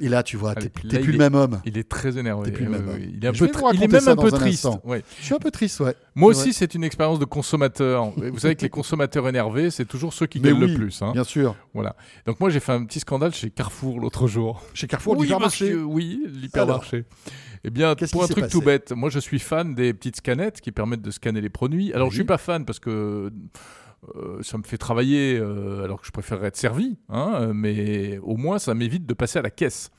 Et 0.00 0.08
là, 0.08 0.22
tu 0.22 0.36
vois, 0.36 0.52
Allez, 0.52 0.68
t'es 0.70 0.80
là, 0.84 0.90
t'es 0.90 0.98
plus 1.00 1.12
le 1.12 1.18
même 1.22 1.34
homme. 1.34 1.60
Il 1.64 1.78
est 1.78 1.88
très 1.88 2.18
énervé. 2.18 2.44
T'es 2.46 2.52
plus 2.52 2.64
le 2.64 2.70
même 2.70 2.84
oui, 2.86 2.90
homme. 2.94 3.00
oui. 3.00 3.14
Il 3.16 3.24
est, 3.24 3.28
un 3.28 3.32
peu 3.32 3.50
il 3.74 3.82
est 3.84 3.88
même 3.88 4.08
un 4.08 4.16
peu 4.16 4.26
un 4.26 4.30
triste. 4.38 4.68
Ouais. 4.84 5.02
Je 5.20 5.24
suis 5.24 5.34
un 5.34 5.38
peu 5.38 5.50
triste, 5.50 5.80
ouais. 5.80 5.94
Moi 6.14 6.30
aussi, 6.30 6.52
c'est 6.52 6.74
une 6.74 6.84
expérience 6.84 7.18
de 7.18 7.24
consommateur. 7.24 8.10
Vous 8.16 8.38
savez 8.38 8.54
que 8.56 8.62
les 8.62 8.68
consommateurs 8.70 9.28
énervés, 9.28 9.70
c'est 9.70 9.84
toujours 9.86 10.12
ceux 10.12 10.26
qui 10.26 10.40
oui, 10.40 10.52
le 10.52 10.74
plus. 10.74 11.02
hein. 11.02 11.12
Bien 11.12 11.24
sûr. 11.24 11.56
Voilà. 11.74 11.96
Donc 12.26 12.40
moi, 12.40 12.50
j'ai 12.50 12.60
fait 12.60 12.72
un 12.72 12.84
petit 12.84 13.00
scandale 13.00 13.34
chez 13.34 13.50
Carrefour 13.50 14.00
l'autre 14.00 14.26
jour. 14.26 14.62
Chez 14.74 14.86
Carrefour, 14.86 15.16
oui, 15.16 15.26
l'hypermarché. 15.26 15.74
oui, 15.74 16.22
l'hypermarché. 16.32 17.04
Eh 17.64 17.70
bien, 17.70 17.94
pour 18.10 18.24
un 18.24 18.26
truc 18.28 18.48
tout 18.48 18.60
bête, 18.60 18.92
moi 18.92 19.08
je 19.08 19.20
suis 19.20 19.38
fan 19.38 19.74
des 19.76 19.94
petites 19.94 20.16
scanettes 20.16 20.60
qui 20.60 20.72
permettent 20.72 21.02
de 21.02 21.12
scanner 21.12 21.40
les 21.40 21.48
produits. 21.48 21.92
Alors 21.92 22.08
Oui. 22.08 22.12
je 22.12 22.16
suis 22.16 22.24
pas 22.26 22.36
fan 22.38 22.64
parce 22.64 22.80
que 22.80 23.30
euh, 24.16 24.42
ça 24.42 24.58
me 24.58 24.64
fait 24.64 24.78
travailler 24.78 25.38
euh, 25.38 25.84
alors 25.84 26.00
que 26.00 26.06
je 26.08 26.10
préférerais 26.10 26.48
être 26.48 26.56
servi, 26.56 26.96
hein, 27.08 27.52
mais 27.54 28.18
au 28.24 28.36
moins 28.36 28.58
ça 28.58 28.74
m'évite 28.74 29.06
de 29.06 29.14
passer 29.14 29.38
à 29.38 29.42
la 29.42 29.50
caisse. 29.50 29.90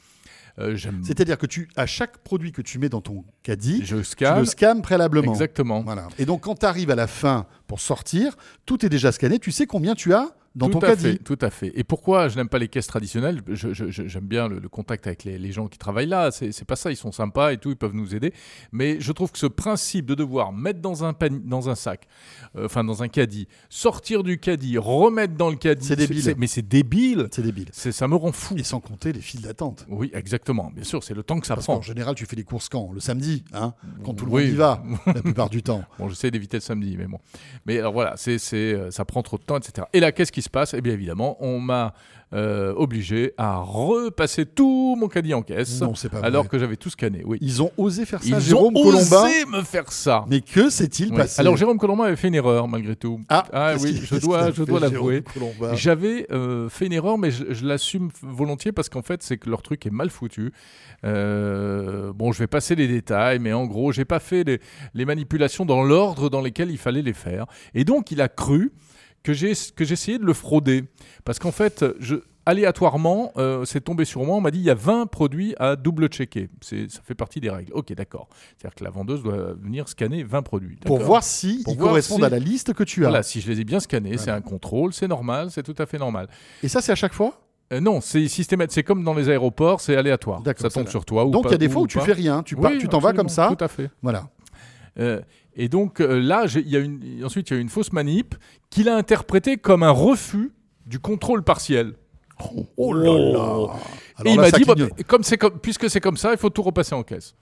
Euh. 0.59 0.77
C'est-à-dire 1.03 1.37
que 1.37 1.45
tu, 1.47 1.67
à 1.75 1.85
chaque 1.85 2.19
produit 2.19 2.51
que 2.51 2.61
tu 2.61 2.77
mets 2.77 2.89
dans 2.89 3.01
ton 3.01 3.23
caddie, 3.41 3.81
Je 3.83 3.97
tu 3.97 4.03
scanne. 4.03 4.39
le 4.39 4.45
scannes 4.45 4.81
préalablement. 4.81 5.31
Exactement. 5.31 5.81
Voilà. 5.81 6.07
Et 6.19 6.25
donc, 6.25 6.41
quand 6.41 6.59
tu 6.59 6.65
arrives 6.65 6.91
à 6.91 6.95
la 6.95 7.07
fin 7.07 7.47
pour 7.67 7.79
sortir, 7.79 8.35
tout 8.65 8.85
est 8.85 8.89
déjà 8.89 9.11
scanné. 9.11 9.39
Tu 9.39 9.51
sais 9.51 9.65
combien 9.65 9.95
tu 9.95 10.13
as 10.13 10.35
dans 10.55 10.69
tout 10.69 10.79
ton 10.79 10.95
fait, 10.95 11.17
tout 11.17 11.37
à 11.41 11.49
fait. 11.49 11.71
Et 11.75 11.83
pourquoi 11.83 12.27
je 12.27 12.35
n'aime 12.37 12.47
pas 12.49 12.59
les 12.59 12.67
caisses 12.67 12.85
traditionnelles? 12.87 13.41
J'aime 13.51 14.25
bien 14.27 14.47
le, 14.47 14.59
le 14.59 14.69
contact 14.69 15.07
avec 15.07 15.23
les, 15.23 15.37
les 15.39 15.51
gens 15.51 15.67
qui 15.67 15.77
travaillent 15.77 16.05
là. 16.07 16.29
C'est 16.31 16.65
pas 16.65 16.75
ça. 16.75 16.91
Ils 16.91 16.95
sont 16.95 17.11
sympas 17.11 17.53
et 17.53 17.57
tout. 17.57 17.69
Ils 17.71 17.75
peuvent 17.75 17.95
nous 17.95 18.13
aider. 18.15 18.33
Mais 18.71 18.99
je 18.99 19.11
trouve 19.11 19.31
que 19.31 19.39
ce 19.39 19.47
principe 19.47 20.05
de 20.05 20.15
devoir 20.15 20.53
mettre 20.53 20.79
dans 20.79 21.03
un 21.03 21.13
pani- 21.13 21.41
dans 21.43 21.69
un 21.69 21.75
sac, 21.75 22.07
euh, 22.55 22.65
enfin 22.65 22.83
dans 22.83 23.01
un 23.01 23.07
caddie, 23.07 23.47
sortir 23.69 24.21
du 24.23 24.37
caddie, 24.37 24.77
remettre 24.77 25.33
dans 25.35 25.49
le 25.49 25.55
caddie, 25.55 25.87
C'est 25.87 25.95
débile. 25.95 26.35
Mais 26.37 26.47
c'est 26.47 26.61
débile. 26.67 27.27
C'est 27.31 27.41
débile. 27.41 27.69
Ça 27.71 28.07
me 28.07 28.15
rend 28.15 28.31
fou. 28.31 28.55
Et 28.57 28.63
sans 28.63 28.79
compter 28.79 29.11
les 29.11 29.21
files 29.21 29.41
d'attente. 29.41 29.85
Oui, 29.89 30.11
exactement. 30.13 30.71
Bien 30.75 30.83
sûr, 30.83 31.03
c'est 31.03 31.15
le 31.15 31.23
temps 31.23 31.39
que 31.39 31.47
ça 31.47 31.55
Parce 31.55 31.65
prend. 31.65 31.77
qu'en 31.77 31.81
général, 31.81 32.13
tu 32.15 32.25
fais 32.25 32.35
les 32.35 32.43
courses 32.43 32.69
quand? 32.69 32.91
Le 32.93 32.99
samedi, 32.99 33.43
hein? 33.53 33.73
Quand 34.05 34.13
tout 34.13 34.25
le 34.25 34.31
Oui. 34.31 34.43
monde 34.43 34.51
y 34.53 34.55
va, 34.55 34.83
la 35.07 35.13
plupart 35.23 35.49
du 35.49 35.63
temps. 35.63 35.83
Bon, 35.97 36.09
j'essaie 36.09 36.29
d'éviter 36.29 36.57
le 36.57 36.61
samedi, 36.61 36.95
mais 36.97 37.07
bon. 37.07 37.17
Mais 37.65 37.79
alors 37.79 37.93
voilà, 37.93 38.13
c'est, 38.17 38.37
euh, 38.53 38.91
ça 38.91 39.03
prend 39.05 39.23
trop 39.23 39.37
de 39.37 39.43
temps, 39.43 39.57
etc. 39.57 39.87
Et 39.93 39.99
là, 39.99 40.11
qu'est-ce 40.11 40.31
qui 40.31 40.42
se 40.43 40.49
passe 40.49 40.73
Eh 40.77 40.81
bien, 40.81 40.93
évidemment, 40.93 41.37
on 41.39 41.59
m'a 41.59 41.93
euh, 42.33 42.73
obligé 42.75 43.33
à 43.37 43.57
repasser 43.57 44.45
tout 44.47 44.95
mon 44.99 45.07
caddie 45.07 45.35
en 45.35 45.43
caisse, 45.43 45.79
Non, 45.81 45.93
c'est 45.93 46.09
pas 46.09 46.17
vrai. 46.17 46.27
alors 46.27 46.47
que 46.49 46.57
j'avais 46.57 46.77
tout 46.77 46.89
scanné. 46.89 47.21
Oui. 47.25 47.37
Ils 47.41 47.61
ont 47.61 47.69
osé 47.77 48.05
faire 48.05 48.23
ça, 48.23 48.27
Ils 48.27 48.39
Jérôme 48.39 48.75
ont 48.75 48.83
Colombin. 48.83 49.23
osé 49.25 49.45
me 49.45 49.61
faire 49.61 49.91
ça. 49.91 50.25
Mais 50.27 50.41
que 50.41 50.69
s'est-il 50.71 51.11
Oui. 51.11 51.17
passé 51.17 51.39
Alors, 51.41 51.55
Jérôme 51.57 51.77
Colombin 51.77 52.05
avait 52.05 52.15
fait 52.15 52.29
une 52.29 52.35
erreur, 52.35 52.67
malgré 52.67 52.95
tout. 52.95 53.19
Ah, 53.29 53.43
qu'est-ce 53.73 53.83
oui, 53.83 53.93
qu'il- 53.93 54.01
je 54.05 54.09
qu'est-ce 54.15 54.21
dois, 54.25 54.37
qu'il 54.39 54.47
a 54.47 54.51
je 54.51 54.63
dois 54.63 54.79
fait, 54.79 54.89
l'avouer. 54.89 55.23
Jérôme 55.35 55.53
Colombin 55.55 55.75
J'avais 55.75 56.25
euh, 56.31 56.69
fait 56.69 56.87
une 56.87 56.93
erreur, 56.93 57.19
mais 57.19 57.29
je, 57.29 57.43
je 57.53 57.65
l'assume 57.67 58.09
volontiers 58.23 58.71
parce 58.71 58.89
qu'en 58.89 59.03
fait, 59.03 59.21
c'est 59.21 59.37
que 59.37 59.49
leur 59.49 59.61
truc 59.61 59.85
est 59.85 59.91
mal 59.91 60.09
foutu. 60.09 60.51
Euh, 61.05 62.13
bon, 62.13 62.31
je 62.31 62.39
vais 62.39 62.47
passer 62.47 62.75
les 62.75 62.87
détails, 62.87 63.39
mais 63.39 63.53
en 63.53 63.65
gros, 63.65 63.91
j'ai 63.91 64.05
pas 64.05 64.19
fait 64.19 64.43
les, 64.43 64.59
les 64.93 65.05
manipulations 65.05 65.65
dans 65.65 65.83
l'ordre 65.83 66.29
dans 66.29 66.41
lesquels 66.41 66.71
il 66.71 66.77
fallait 66.77 67.01
les 67.01 67.13
faire. 67.13 67.45
Et 67.73 67.83
donc, 67.83 68.11
il 68.11 68.21
a 68.21 68.27
cru 68.29 68.71
que 69.23 69.33
j'ai 69.33 69.53
j'essayais 69.79 70.19
de 70.19 70.25
le 70.25 70.33
frauder, 70.33 70.83
parce 71.25 71.39
qu'en 71.39 71.51
fait, 71.51 71.83
je 71.99 72.17
aléatoirement, 72.45 73.31
euh, 73.37 73.63
c'est 73.65 73.81
tombé 73.81 74.03
sur 74.05 74.23
moi. 74.25 74.35
On 74.35 74.41
m'a 74.41 74.51
dit 74.51 74.59
il 74.59 74.65
y 74.65 74.69
a 74.69 74.73
20 74.75 75.05
produits 75.07 75.55
à 75.59 75.75
double 75.75 76.07
checker. 76.07 76.49
C'est 76.61 76.91
ça 76.91 76.99
fait 77.03 77.15
partie 77.15 77.39
des 77.39 77.49
règles. 77.49 77.71
Ok, 77.73 77.93
d'accord. 77.93 78.27
C'est-à-dire 78.57 78.75
que 78.75 78.83
la 78.83 78.89
vendeuse 78.89 79.23
doit 79.23 79.53
venir 79.53 79.87
scanner 79.87 80.23
20 80.23 80.41
produits. 80.41 80.77
Pour 80.85 80.99
voir 80.99 81.23
si 81.23 81.61
Pour 81.63 81.73
ils 81.73 81.77
voir 81.77 81.89
correspondent 81.91 82.19
si- 82.19 82.25
à 82.25 82.29
la 82.29 82.39
liste 82.39 82.73
que 82.73 82.83
tu 82.83 83.05
as. 83.05 83.09
Voilà, 83.09 83.23
si 83.23 83.39
je 83.41 83.49
les 83.49 83.61
ai 83.61 83.63
bien 83.63 83.79
scannés, 83.79 84.17
c'est 84.17 84.29
un 84.31 84.41
contrôle, 84.41 84.93
c'est 84.93 85.07
normal, 85.07 85.51
c'est 85.51 85.63
tout 85.63 85.75
à 85.77 85.85
fait 85.85 85.97
normal. 85.97 86.27
Et 86.61 86.67
ça, 86.67 86.81
c'est 86.81 86.91
à 86.91 86.95
chaque 86.95 87.13
fois? 87.13 87.39
Euh, 87.71 87.79
non, 87.79 88.01
c'est 88.01 88.27
systématique. 88.27 88.73
C'est 88.73 88.83
comme 88.83 89.03
dans 89.05 89.13
les 89.13 89.29
aéroports, 89.29 89.79
c'est 89.79 89.95
aléatoire. 89.95 90.41
Ça 90.57 90.69
tombe 90.69 90.89
sur 90.89 91.05
toi. 91.05 91.25
Ou 91.25 91.31
Donc, 91.31 91.45
il 91.45 91.51
y 91.51 91.55
a 91.55 91.57
des 91.57 91.69
fois 91.69 91.81
où 91.83 91.87
tu 91.87 91.99
fais 92.01 92.13
rien. 92.13 92.43
Tu 92.43 92.55
Oui, 92.55 92.87
t'en 92.89 92.99
vas 92.99 93.13
comme 93.13 93.29
ça. 93.29 93.53
Tout 93.57 93.63
à 93.63 93.67
fait. 93.69 93.89
Voilà. 94.01 94.27
Euh, 94.99 95.21
et 95.55 95.69
donc 95.69 96.01
euh, 96.01 96.19
là, 96.19 96.45
y 96.55 96.75
a 96.75 96.79
une, 96.79 97.23
ensuite, 97.23 97.49
il 97.49 97.53
y 97.53 97.55
a 97.55 97.59
eu 97.59 97.61
une 97.61 97.69
fausse 97.69 97.91
manip 97.91 98.35
qu'il 98.69 98.89
a 98.89 98.95
interprétée 98.95 99.57
comme 99.57 99.83
un 99.83 99.91
refus 99.91 100.51
du 100.85 100.99
contrôle 100.99 101.43
partiel. 101.43 101.93
Oh 102.77 102.93
là 102.93 103.11
là 103.11 103.69
et 104.25 104.31
Alors 104.31 104.33
il 104.33 104.39
m'a 104.39 104.51
dit, 104.51 104.65
bah, 104.65 104.73
comme, 105.07 105.23
puisque 105.61 105.89
c'est 105.89 105.99
comme 105.99 106.17
ça, 106.17 106.31
il 106.31 106.37
faut 106.37 106.49
tout 106.49 106.63
repasser 106.63 106.95
en 106.95 107.03
caisse. 107.03 107.35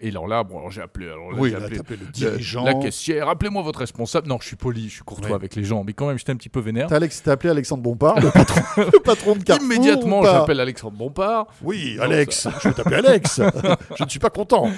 Et 0.00 0.08
alors 0.10 0.26
là, 0.28 0.44
bon, 0.44 0.58
alors 0.58 0.70
j'ai 0.70 0.82
appelé, 0.82 1.06
alors 1.06 1.32
là, 1.32 1.38
Oui, 1.40 1.50
j'ai 1.50 1.58
là, 1.58 1.64
appelé 1.66 1.98
le 2.00 2.06
dirigeant. 2.12 2.64
la 2.64 2.74
caissière, 2.74 3.28
appelez-moi 3.28 3.62
votre 3.62 3.78
responsable. 3.78 4.28
Non, 4.28 4.38
je 4.40 4.46
suis 4.46 4.56
poli, 4.56 4.88
je 4.88 4.94
suis 4.96 5.02
courtois 5.02 5.30
Ouais. 5.30 5.34
avec 5.34 5.54
les 5.56 5.64
gens, 5.64 5.82
mais 5.84 5.92
quand 5.92 6.06
même, 6.08 6.18
j'étais 6.18 6.32
un 6.32 6.36
petit 6.36 6.48
peu 6.48 6.60
vénère. 6.60 6.88
T'as 6.88 6.96
Alex, 6.96 7.22
t'as 7.22 7.32
appelé 7.32 7.50
Alexandre 7.50 7.82
Bompard, 7.82 8.20
le 8.20 8.30
patron, 8.30 8.60
le 8.92 9.00
patron 9.00 9.36
de 9.36 9.42
Carrefour. 9.44 9.64
Immédiatement, 9.66 10.22
j'appelle 10.24 10.60
Alexandre 10.60 10.96
Bompard. 10.96 11.46
Oui, 11.62 11.94
Non, 11.96 12.02
Alex, 12.04 12.48
je 12.62 12.68
vais 12.68 12.74
t'appeler 12.74 12.96
Alex. 12.96 13.40
je 13.98 14.04
ne 14.04 14.08
suis 14.08 14.20
pas 14.20 14.30
content. 14.30 14.68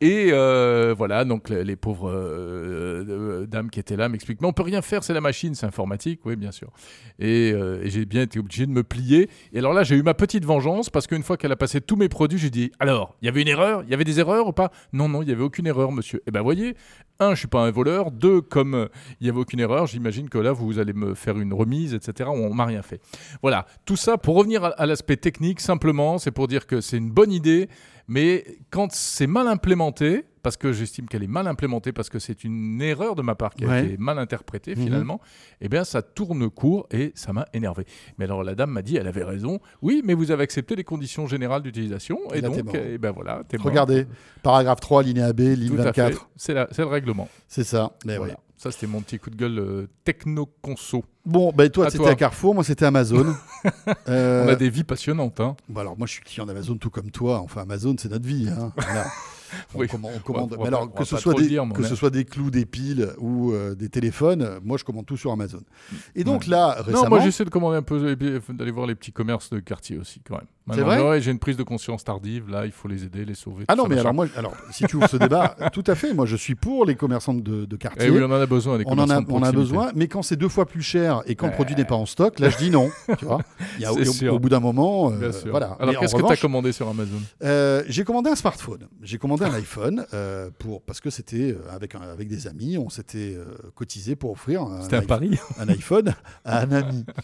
Et 0.00 0.30
euh, 0.32 0.94
voilà, 0.96 1.24
donc 1.24 1.48
les, 1.48 1.64
les 1.64 1.76
pauvres 1.76 2.10
euh, 2.10 3.04
euh, 3.08 3.46
dames 3.46 3.70
qui 3.70 3.78
étaient 3.80 3.96
là 3.96 4.08
m'expliquent 4.08 4.40
Mais 4.42 4.48
on 4.48 4.52
peut 4.52 4.62
rien 4.62 4.82
faire, 4.82 5.04
c'est 5.04 5.14
la 5.14 5.20
machine, 5.20 5.54
c'est 5.54 5.66
informatique. 5.66 6.20
Oui, 6.24 6.36
bien 6.36 6.50
sûr. 6.50 6.70
Et, 7.18 7.52
euh, 7.52 7.80
et 7.82 7.90
j'ai 7.90 8.04
bien 8.04 8.22
été 8.22 8.38
obligé 8.38 8.66
de 8.66 8.72
me 8.72 8.82
plier. 8.82 9.30
Et 9.52 9.58
alors 9.58 9.72
là, 9.72 9.84
j'ai 9.84 9.94
eu 9.96 10.02
ma 10.02 10.14
petite 10.14 10.44
vengeance 10.44 10.90
parce 10.90 11.06
qu'une 11.06 11.22
fois 11.22 11.36
qu'elle 11.36 11.52
a 11.52 11.56
passé 11.56 11.80
tous 11.80 11.96
mes 11.96 12.08
produits, 12.08 12.38
j'ai 12.38 12.50
dit 12.50 12.72
Alors, 12.80 13.14
il 13.22 13.26
y 13.26 13.28
avait 13.28 13.42
une 13.42 13.48
erreur 13.48 13.82
Il 13.84 13.90
y 13.90 13.94
avait 13.94 14.04
des 14.04 14.18
erreurs 14.20 14.23
Non, 14.92 15.08
non, 15.08 15.22
il 15.22 15.26
n'y 15.26 15.32
avait 15.32 15.42
aucune 15.42 15.66
erreur, 15.66 15.92
monsieur. 15.92 16.22
Et 16.26 16.30
ben, 16.30 16.42
voyez, 16.42 16.76
un, 17.20 17.30
je 17.34 17.38
suis 17.40 17.48
pas 17.48 17.62
un 17.66 17.70
voleur. 17.70 18.10
Deux, 18.10 18.40
comme 18.40 18.74
euh, 18.74 18.86
il 19.20 19.24
n'y 19.24 19.30
avait 19.30 19.38
aucune 19.40 19.60
erreur, 19.60 19.86
j'imagine 19.86 20.28
que 20.28 20.38
là, 20.38 20.52
vous 20.52 20.78
allez 20.78 20.92
me 20.92 21.14
faire 21.14 21.38
une 21.38 21.52
remise, 21.54 21.94
etc. 21.94 22.28
On 22.32 22.52
m'a 22.52 22.64
rien 22.66 22.82
fait. 22.82 23.00
Voilà, 23.42 23.66
tout 23.84 23.96
ça 23.96 24.18
pour 24.18 24.36
revenir 24.36 24.64
à, 24.64 24.86
l'aspect 24.86 25.16
technique, 25.16 25.60
simplement, 25.60 26.18
c'est 26.18 26.30
pour 26.32 26.48
dire 26.48 26.66
que 26.66 26.80
c'est 26.80 26.96
une 26.98 27.10
bonne 27.10 27.32
idée, 27.32 27.68
mais 28.08 28.44
quand 28.70 28.92
c'est 28.92 29.26
mal 29.26 29.48
implémenté, 29.48 30.24
parce 30.42 30.58
que 30.58 30.74
j'estime 30.74 31.06
qu'elle 31.08 31.22
est 31.22 31.26
mal 31.26 31.46
implémentée, 31.46 31.90
parce 31.92 32.10
que 32.10 32.18
c'est 32.18 32.44
une 32.44 32.82
erreur 32.82 33.14
de 33.14 33.22
ma 33.22 33.34
part 33.34 33.54
qui 33.54 33.64
a 33.64 33.68
Ouais. 33.68 33.84
été 33.86 33.96
mal 33.96 34.18
interprétée 34.18 34.74
Mhm. 34.76 34.82
finalement, 34.84 35.20
eh 35.62 35.70
bien 35.70 35.84
ça 35.84 36.02
tourne 36.02 36.50
court 36.50 36.86
et 36.90 37.12
ça 37.14 37.32
m'a 37.32 37.46
énervé. 37.54 37.86
Mais 38.18 38.26
alors 38.26 38.44
la 38.44 38.54
dame 38.54 38.68
m'a 38.72 38.82
dit, 38.82 38.98
elle 38.98 39.06
avait 39.08 39.24
raison, 39.24 39.58
oui, 39.80 40.02
mais 40.04 40.12
vous 40.12 40.30
avez 40.32 40.42
accepté 40.42 40.76
les 40.76 40.84
conditions 40.84 41.26
générales 41.26 41.62
d'utilisation, 41.62 42.18
Et 42.34 42.38
et, 42.38 42.40
là, 42.42 42.50
donc, 42.50 42.62
mort. 42.62 42.74
eh 42.76 42.98
ben 42.98 43.10
voilà. 43.10 43.42
Regardez, 43.58 44.06
paragraphe 44.42 44.80
3, 44.80 45.02
linéa 45.02 45.32
B, 45.32 45.40
ligne 45.40 45.68
Tout 45.68 45.80
à 45.80 45.92
fait, 45.94 46.02
24. 46.02 46.28
c'est 46.36 46.52
la- 46.52 46.68
c'est 46.72 46.82
le 46.82 46.88
règlement. 46.88 47.03
C'est 47.48 47.64
ça. 47.64 47.92
Mais 48.04 48.16
Voilà. 48.16 48.32
ouais. 48.34 48.38
Ça, 48.56 48.70
c'était 48.70 48.86
mon 48.86 49.02
petit 49.02 49.18
coup 49.18 49.28
de 49.28 49.36
gueule 49.36 49.58
euh, 49.58 49.86
techno-conso. 50.04 51.04
Bon, 51.26 51.52
ben 51.54 51.68
toi, 51.68 51.90
c'était 51.90 52.06
à 52.08 52.14
Carrefour, 52.14 52.54
moi, 52.54 52.64
c'était 52.64 52.86
Amazon. 52.86 53.34
Euh, 54.08 54.44
On 54.46 54.48
a 54.48 54.54
des 54.56 54.70
vies 54.70 54.84
passionnantes. 54.84 55.38
Hein. 55.40 55.56
Bon, 55.68 55.80
alors 55.80 55.98
moi 55.98 56.06
je 56.06 56.12
suis 56.14 56.22
client 56.22 56.46
d'Amazon 56.46 56.76
tout 56.76 56.88
comme 56.90 57.10
toi. 57.10 57.40
Enfin 57.40 57.62
Amazon 57.62 57.94
c'est 57.98 58.10
notre 58.10 58.26
vie. 58.26 58.48
hein. 58.48 58.72
Voilà. 58.76 59.04
On, 59.74 59.78
Oui. 59.80 59.86
commande, 59.86 60.12
on 60.16 60.20
commande- 60.20 60.56
mais 60.58 60.66
alors 60.66 60.90
pas- 60.90 60.98
que 61.00 61.04
ce 61.04 61.16
soit 61.16 61.34
des 61.34 61.46
dire, 61.46 61.64
que 61.72 61.84
ce 61.84 61.94
soit 61.94 62.10
des 62.10 62.24
clous, 62.24 62.50
des 62.50 62.64
piles 62.66 63.10
ou 63.18 63.52
euh, 63.52 63.76
des 63.76 63.88
téléphones, 63.88 64.42
euh, 64.42 64.58
moi 64.64 64.78
je 64.78 64.84
commande 64.84 65.06
tout 65.06 65.16
sur 65.16 65.30
Amazon. 65.30 65.60
Et 66.16 66.24
donc 66.24 66.46
là 66.48 66.72
récemment, 66.80 67.04
Non, 67.04 67.08
moi 67.10 67.20
j'essaie 67.20 67.44
de 67.44 67.50
commander 67.50 67.76
un 67.76 67.82
peu, 67.82 68.16
d'aller 68.16 68.70
voir 68.72 68.86
les 68.88 68.96
petits 68.96 69.12
commerces 69.12 69.50
de 69.50 69.60
quartier 69.60 69.96
aussi 69.98 70.20
quand 70.26 70.34
même. 70.36 70.46
C'est 70.72 70.80
vrai 70.80 71.02
ouais, 71.02 71.20
J'ai 71.20 71.30
une 71.30 71.38
prise 71.38 71.56
de 71.58 71.62
conscience 71.62 72.04
tardive, 72.04 72.48
là, 72.48 72.64
il 72.64 72.72
faut 72.72 72.88
les 72.88 73.04
aider, 73.04 73.24
les 73.26 73.34
sauver. 73.34 73.64
ah 73.68 73.76
non 73.76 73.82
mais 73.84 73.96
machin. 73.96 74.00
alors 74.00 74.14
moi 74.14 74.26
alors 74.36 74.54
si 74.70 74.84
tu 74.86 74.96
ouvres 74.96 75.08
ce 75.10 75.18
débat, 75.18 75.54
tout 75.72 75.84
à 75.86 75.94
fait. 75.94 76.14
Moi 76.14 76.24
je 76.24 76.36
suis 76.36 76.54
pour 76.54 76.86
les 76.86 76.94
commerçants 76.94 77.34
de, 77.34 77.66
de 77.66 77.76
quartier. 77.76 78.06
Eh 78.06 78.10
oui, 78.10 78.20
on 78.22 78.30
en 78.30 78.40
a 78.40 78.46
besoin, 78.46 78.78
des 78.78 78.84
on 78.86 78.92
en 78.92 78.92
a, 78.92 78.96
commerçants 78.96 79.22
de 79.22 79.26
on 79.32 79.36
a 79.36 79.40
proximité. 79.40 79.56
besoin, 79.58 79.92
mais 79.94 80.08
quand 80.08 80.22
c'est 80.22 80.36
deux 80.36 80.48
fois 80.48 80.64
plus 80.64 80.80
cher 80.82 81.22
et 81.26 81.34
quand 81.34 81.48
le 81.48 81.52
produit 81.52 81.76
n'est 81.76 81.84
pas 81.84 81.96
en 81.96 82.06
stock, 82.06 82.38
là 82.38 82.48
je 82.48 82.56
dis 82.56 82.70
non. 82.70 82.90
tu 83.18 83.26
vois, 83.26 83.40
Il 83.76 83.82
y 83.82 83.84
a, 83.84 83.92
au, 84.32 84.38
bout 84.38 84.48
d'un 84.48 84.60
moment, 84.60 85.12
euh, 85.12 85.32
voilà. 85.50 85.76
Alors 85.78 85.96
en 85.96 86.00
qu'est-ce 86.00 86.14
que 86.14 86.26
tu 86.26 86.32
as 86.32 86.36
commandé 86.36 86.72
sur 86.72 86.88
Amazon? 86.88 87.20
Euh, 87.42 87.82
j'ai 87.88 88.04
commandé 88.04 88.30
un 88.30 88.36
smartphone. 88.36 88.88
J'ai 89.02 89.18
commandé 89.18 89.44
un 89.44 89.52
iPhone 89.52 90.06
euh, 90.14 90.48
pour 90.58 90.80
parce 90.82 91.00
que 91.00 91.10
c'était 91.10 91.56
avec 91.70 91.94
un- 91.94 92.00
avec 92.00 92.28
des 92.28 92.46
amis, 92.46 92.78
on 92.78 92.88
s'était 92.88 93.36
cotisé 93.74 94.16
pour 94.16 94.30
offrir 94.30 94.66
C'était 94.82 94.96
un 94.96 95.02
pari 95.02 95.38
un 95.58 95.68
iPhone 95.68 96.14
à 96.44 96.60
un 96.62 96.72
ami. 96.72 97.04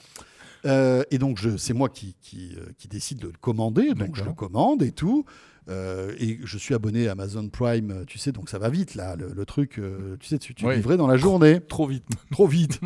Euh, 0.66 1.02
et 1.10 1.18
donc 1.18 1.38
c'est 1.56 1.72
moi 1.74 1.88
qui, 1.88 2.14
qui, 2.20 2.54
euh, 2.56 2.66
qui 2.78 2.86
décide 2.88 3.18
de 3.18 3.28
le 3.28 3.38
commander, 3.40 3.94
donc 3.94 4.14
je 4.16 4.24
le 4.24 4.32
commande 4.32 4.82
et 4.82 4.92
tout. 4.92 5.24
Euh, 5.68 6.12
et 6.18 6.38
je 6.42 6.58
suis 6.58 6.74
abonné 6.74 7.06
à 7.08 7.12
Amazon 7.12 7.48
Prime, 7.48 8.04
tu 8.06 8.18
sais, 8.18 8.32
donc 8.32 8.48
ça 8.48 8.58
va 8.58 8.68
vite 8.70 8.94
là, 8.94 9.14
le, 9.14 9.32
le 9.32 9.44
truc, 9.46 9.78
euh, 9.78 10.16
tu 10.18 10.26
sais, 10.26 10.38
tu, 10.38 10.54
tu 10.54 10.66
Oui. 10.66 10.76
livrais 10.76 10.96
dans 10.96 11.06
la 11.06 11.16
journée, 11.16 11.60
Trop 11.68 11.86
vite. 11.86 12.04
trop 12.32 12.46
vite. 12.48 12.80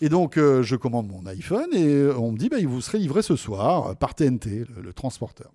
Et 0.00 0.08
donc 0.08 0.36
je 0.36 0.76
commande 0.76 1.08
mon 1.08 1.26
iPhone 1.26 1.68
et 1.74 2.06
on 2.16 2.32
me 2.32 2.38
dit, 2.38 2.48
bah, 2.48 2.58
il 2.58 2.66
vous 2.66 2.80
serez 2.80 2.98
livré 2.98 3.20
ce 3.20 3.36
soir 3.36 3.94
par 3.96 4.14
TNT, 4.14 4.64
le, 4.74 4.82
le 4.82 4.92
transporteur. 4.94 5.52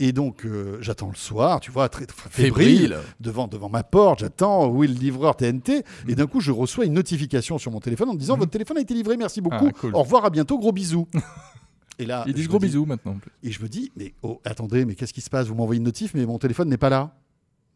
Et 0.00 0.12
donc 0.12 0.44
euh, 0.46 0.78
j'attends 0.80 1.08
le 1.08 1.16
soir, 1.16 1.58
tu 1.58 1.70
vois, 1.72 1.88
très, 1.88 2.06
très 2.06 2.30
fébrile, 2.30 2.98
devant, 3.18 3.48
devant 3.48 3.68
ma 3.68 3.82
porte, 3.82 4.20
j'attends 4.20 4.68
où 4.68 4.84
est 4.84 4.86
le 4.86 4.94
livreur 4.94 5.36
TNT, 5.36 5.78
Mm. 6.06 6.10
et 6.10 6.14
d'un 6.14 6.26
coup 6.28 6.40
je 6.40 6.52
reçois 6.52 6.84
une 6.84 6.92
notification 6.92 7.58
sur 7.58 7.72
mon 7.72 7.80
téléphone 7.80 8.08
en 8.10 8.14
me 8.14 8.18
disant 8.18 8.36
votre 8.36 8.52
téléphone 8.52 8.78
a 8.78 8.80
été 8.80 8.94
livré, 8.94 9.16
merci 9.16 9.40
beaucoup, 9.40 9.66
Ah, 9.68 9.72
cool. 9.80 9.94
au 9.96 10.02
revoir, 10.02 10.24
à 10.24 10.30
bientôt, 10.30 10.56
gros 10.58 10.70
bisous. 10.72 11.08
Et 12.00 12.06
là, 12.06 12.22
Ils 12.28 12.32
disent 12.34 12.46
gros 12.46 12.60
dis- 12.60 12.66
bisous 12.66 12.86
maintenant. 12.86 13.16
Et 13.42 13.50
je 13.50 13.60
me 13.60 13.66
dis, 13.68 13.90
mais 13.96 14.14
oh, 14.22 14.40
attendez, 14.44 14.84
mais 14.84 14.94
qu'est-ce 14.94 15.12
qui 15.12 15.20
se 15.20 15.28
passe? 15.30 15.48
Vous 15.48 15.56
m'envoyez 15.56 15.78
une 15.78 15.84
notif, 15.84 16.14
mais 16.14 16.24
mon 16.26 16.38
téléphone 16.38 16.68
n'est 16.68 16.76
pas 16.76 16.90
là. 16.90 17.12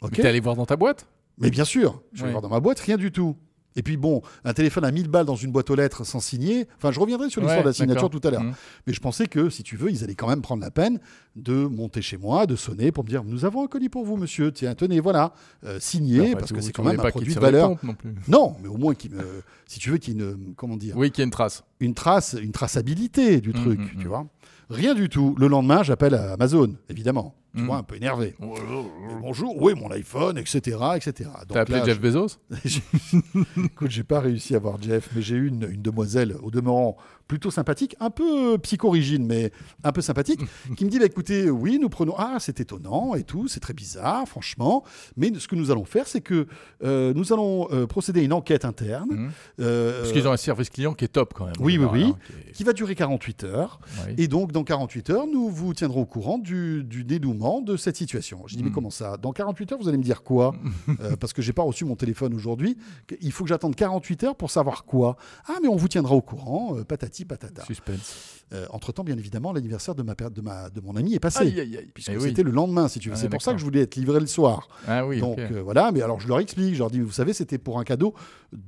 Ok. 0.01 0.13
T'es 0.13 0.25
allé 0.29 0.39
voir 0.39 0.55
dans 0.55 0.65
ta 0.65 0.77
boîte? 0.77 1.09
Mais 1.39 1.51
bien 1.51 1.65
sûr, 1.65 2.01
je 2.13 2.21
vais 2.21 2.27
Ouais. 2.27 2.31
voir 2.31 2.41
dans 2.43 2.49
ma 2.49 2.61
boîte, 2.61 2.79
rien 2.79 2.97
du 2.97 3.11
tout. 3.11 3.37
Et 3.77 3.83
puis 3.83 3.97
bon, 3.97 4.23
un 4.45 4.53
téléphone 4.53 4.85
à 4.85 4.91
1000 4.91 5.09
balles 5.09 5.27
dans 5.27 5.37
une 5.37 5.51
boîte 5.51 5.71
aux 5.71 5.75
lettres 5.75 6.05
sans 6.05 6.21
signer. 6.21 6.67
Enfin, 6.77 6.93
je 6.93 7.01
reviendrai 7.01 7.31
sur 7.31 7.41
l'histoire 7.41 7.59
Ouais, 7.59 7.65
de 7.65 7.69
la 7.69 7.73
signature 7.73 8.11
tout 8.11 8.21
à 8.25 8.31
l'heure. 8.31 8.43
Mhm. 8.43 8.55
Mais 8.87 8.93
je 8.93 9.01
pensais 9.01 9.27
que, 9.27 9.51
si 9.51 9.63
tu 9.63 9.77
veux, 9.77 9.91
ils 9.91 10.05
allaient 10.05 10.15
quand 10.15 10.29
même 10.29 10.43
prendre 10.43 10.63
la 10.63 10.71
peine 10.71 11.01
de 11.37 11.55
monter 11.67 12.03
chez 12.03 12.17
moi, 12.17 12.47
de 12.47 12.57
sonner 12.57 12.93
pour 12.93 13.05
me 13.05 13.09
dire 13.09 13.25
Nous 13.25 13.45
avons 13.45 13.65
un 13.65 13.67
colis 13.67 13.89
pour 13.89 14.05
vous, 14.05 14.17
monsieur. 14.17 14.53
Tiens, 14.53 14.75
tenez, 14.75 15.01
voilà. 15.01 15.33
Euh, 15.65 15.79
signé, 15.81 16.35
parce 16.35 16.53
que 16.53 16.61
c'est 16.61 16.73
quand 16.73 16.85
même 16.85 17.01
un 17.01 17.11
produit 17.11 17.35
de 17.35 17.41
valeur. 17.41 17.77
non 17.83 17.95
plus. 17.95 18.15
Non, 18.29 18.57
mais 18.63 18.69
au 18.69 18.77
moins 18.77 18.95
me. 19.11 19.43
Si 19.67 19.79
tu 19.79 19.91
veux, 19.91 19.99
qu'il 19.99 20.17
ne. 20.17 20.35
Comment 20.57 20.77
dire 20.77 20.97
Oui, 20.97 21.11
qu'il 21.11 21.21
y 21.21 21.23
a 21.23 21.25
une 21.25 21.31
trace. 21.31 21.65
Une 21.83 21.95
trace, 21.95 22.37
une 22.41 22.53
traçabilité 22.53 23.41
du 23.41 23.51
Mhm, 23.51 23.55
truc, 23.55 23.79
mhm, 23.81 23.89
tu 23.91 23.97
mhm. 23.99 24.07
vois. 24.07 24.27
Rien 24.71 24.95
du 24.95 25.09
tout. 25.09 25.35
Le 25.39 25.49
lendemain, 25.49 25.83
j'appelle 25.83 26.15
à 26.15 26.33
Amazon, 26.33 26.77
évidemment. 26.89 27.35
Tu 27.55 27.63
vois, 27.65 27.77
un 27.77 27.83
peu 27.83 27.97
énervé. 27.97 28.29
Et 28.41 29.15
bonjour, 29.21 29.61
oui, 29.61 29.75
mon 29.75 29.91
iPhone, 29.91 30.39
etc. 30.39 30.79
etc. 30.97 31.29
T'as 31.49 31.61
appelé 31.61 31.81
là, 31.81 31.85
Jeff 31.85 32.01
Bezos 32.01 32.39
Écoute, 33.65 33.91
j'ai 33.91 34.05
pas 34.05 34.21
réussi 34.21 34.55
à 34.55 34.59
voir 34.59 34.81
Jeff, 34.81 35.11
mais 35.15 35.21
j'ai 35.21 35.35
eu 35.35 35.49
une, 35.49 35.69
une 35.71 35.83
demoiselle, 35.83 36.35
au 36.43 36.51
demeurant 36.51 36.97
plutôt 37.33 37.51
sympathique, 37.51 37.97
un 37.99 38.11
peu 38.11 38.59
psychorigine, 38.59 39.25
mais 39.27 39.53
un 39.85 39.93
peu 39.93 40.03
sympathique, 40.03 40.41
qui 40.77 40.85
me 40.85 40.91
dit 40.91 40.99
bah, 40.99 41.07
écoutez, 41.07 41.49
oui, 41.49 41.79
nous 41.81 41.89
prenons. 41.89 42.15
Ah, 42.19 42.37
c'est 42.39 42.61
étonnant 42.61 43.15
et 43.15 43.23
tout, 43.25 43.49
c'est 43.49 43.59
très 43.61 43.73
bizarre, 43.73 44.29
franchement. 44.29 44.85
Mais 45.17 45.33
ce 45.39 45.49
que 45.49 45.57
nous 45.57 45.71
allons 45.71 45.87
faire, 45.87 46.07
c'est 46.07 46.21
que 46.21 46.47
euh, 46.85 47.15
nous 47.15 47.33
allons 47.33 47.69
euh, 47.73 47.87
procéder 47.87 48.21
à 48.21 48.23
une 48.25 48.35
enquête 48.35 48.67
interne. 48.67 49.09
Mhm. 49.11 49.31
euh, 49.61 50.01
Parce 50.03 50.13
qu'ils 50.13 50.29
ont 50.29 50.33
un 50.33 50.37
service 50.37 50.69
client 50.69 50.93
qui 50.93 51.07
est 51.07 51.09
top 51.09 51.33
quand 51.33 51.47
même. 51.47 51.55
Oui, 51.59 51.79
oui, 51.79 51.87
oui. 51.91 52.13
qui 52.53 52.65
va 52.65 52.75
durer 52.75 52.95
48 52.95 53.45
heures. 53.45 53.81
Et 54.19 54.29
donc, 54.29 54.53
dans 54.53 54.63
48 54.63 55.09
heures, 55.09 55.27
nous 55.27 55.49
vous 55.49 55.73
tiendrons 55.73 56.03
au 56.03 56.07
courant 56.07 56.37
du, 56.37 56.85
du 56.85 57.03
dénouement 57.03 57.63
de 57.63 57.79
cette 57.79 57.97
situation. 57.97 58.43
Je 58.47 58.57
dis, 58.57 58.63
mais 58.63 58.69
Mm. 58.69 58.75
comment 58.75 58.91
ça? 58.91 59.17
Dans 59.17 59.33
48 59.33 59.73
heures, 59.73 59.79
vous 59.81 59.89
allez 59.89 59.97
me 59.99 60.03
dire 60.05 60.23
quoi? 60.23 60.55
Euh, 61.01 61.17
Parce 61.17 61.33
que 61.33 61.41
j'ai 61.41 61.55
pas 61.55 61.63
reçu 61.63 61.87
mon 61.87 61.97
téléphone 61.97 62.35
aujourd'hui. 62.35 62.77
Il 63.23 63.33
faut 63.33 63.45
que 63.45 63.49
j'attende 63.49 63.75
48 63.75 64.25
heures 64.25 64.37
pour 64.37 64.51
savoir 64.51 64.85
quoi 64.85 65.17
Ah, 65.49 65.55
mais 65.63 65.69
on 65.69 65.77
vous 65.77 65.89
tiendra 65.89 66.15
au 66.15 66.21
courant, 66.21 66.77
euh, 66.77 66.85
patati 67.25 67.53
patata. 67.53 67.67
Suspense. 67.67 68.15
Euh, 68.53 68.67
entre-temps, 68.71 69.03
bien 69.05 69.17
évidemment, 69.17 69.53
l'anniversaire 69.53 69.95
de, 69.95 70.03
ma, 70.03 70.15
de, 70.15 70.41
ma, 70.43 70.69
de 70.69 70.81
mon 70.83 70.95
ami 70.97 71.15
est 71.15 71.21
passé. 71.21 71.41
Aïe, 71.41 71.61
aïe, 71.61 71.77
aïe. 71.79 71.91
Puisque 71.95 72.11
Eh 72.11 72.17
oui. 72.19 72.29
c'était 72.29 72.43
le 72.43 72.51
lendemain, 72.51 72.87
si 72.89 72.99
tu 72.99 73.09
veux. 73.09 73.15
Ah, 73.15 73.19
C'est 73.19 73.29
pour 73.31 73.41
ça 73.41 73.53
que 73.53 73.59
je 73.59 73.65
voulais 73.65 73.81
être 73.81 73.97
livré 73.97 74.21
le 74.21 74.27
soir. 74.27 74.69
Ah 74.87 75.07
oui, 75.07 75.21
Donc 75.21 75.39
euh, 75.39 75.63
voilà, 75.63 75.91
mais 75.93 76.03
alors 76.03 76.21
je 76.21 76.29
leur 76.29 76.39
explique, 76.41 76.75
je 76.75 76.79
leur 76.81 76.91
dis, 76.91 77.01
vous 77.01 77.11
savez, 77.13 77.33
c'était 77.33 77.57
pour 77.59 77.79
un 77.79 77.85
cadeau 77.85 78.13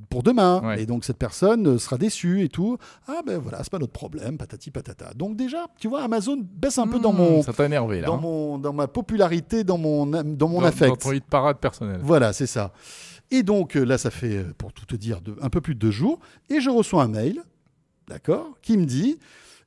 pour 0.09 0.23
demain, 0.23 0.63
Ouais. 0.65 0.83
et 0.83 0.87
donc 0.87 1.05
cette 1.05 1.19
personne 1.19 1.67
euh, 1.67 1.79
sera 1.79 1.99
déçue 1.99 2.43
et 2.43 2.49
tout. 2.49 2.79
Ah 3.07 3.21
ben 3.27 3.37
voilà, 3.39 3.59
c'est 3.63 3.71
pas 3.71 3.79
notre 3.79 3.93
problème, 3.93 4.39
patati 4.39 4.71
patata. 4.71 5.13
Donc 5.15 5.37
déjà, 5.37 5.67
tu 5.79 5.89
vois, 5.89 6.03
Amazon 6.03 6.39
baisse 6.43 6.79
un 6.79 6.87
peu 6.87 6.99
dans 6.99 7.13
Mmh, 7.13 7.17
mon, 7.17 7.43
Ça 7.43 7.53
t'a 7.53 7.67
énervé 7.67 8.01
là. 8.01 8.07
dans 8.07 8.15
hein. 8.17 8.21
mon, 8.23 8.59
dans 8.59 8.73
ma 8.73 8.89
popularité, 8.89 9.63
dans 9.65 9.77
mon, 9.79 10.07
dans 10.07 10.49
mon 10.49 10.61
Dans- 10.61 10.67
affect. 10.67 10.89
Dans 10.91 10.97
ton 10.97 11.13
hit 11.13 11.25
parade 11.25 11.59
personnel. 11.59 12.01
Voilà, 12.03 12.33
c'est 12.33 12.47
ça. 12.47 12.73
Et 13.31 13.43
donc 13.43 13.75
là, 13.75 13.99
ça 13.99 14.11
fait, 14.11 14.45
pour 14.57 14.73
tout 14.73 14.87
te 14.87 14.97
dire, 14.97 15.21
de- 15.21 15.37
un 15.43 15.51
peu 15.51 15.61
plus 15.61 15.75
de 15.75 15.81
deux 15.81 15.91
jours, 15.91 16.19
et 16.51 16.61
je 16.61 16.71
reçois 16.71 17.03
un 17.03 17.09
mail, 17.09 17.43
d'accord, 18.09 18.59
qui 18.63 18.77
me 18.77 18.85
dit. 18.85 19.19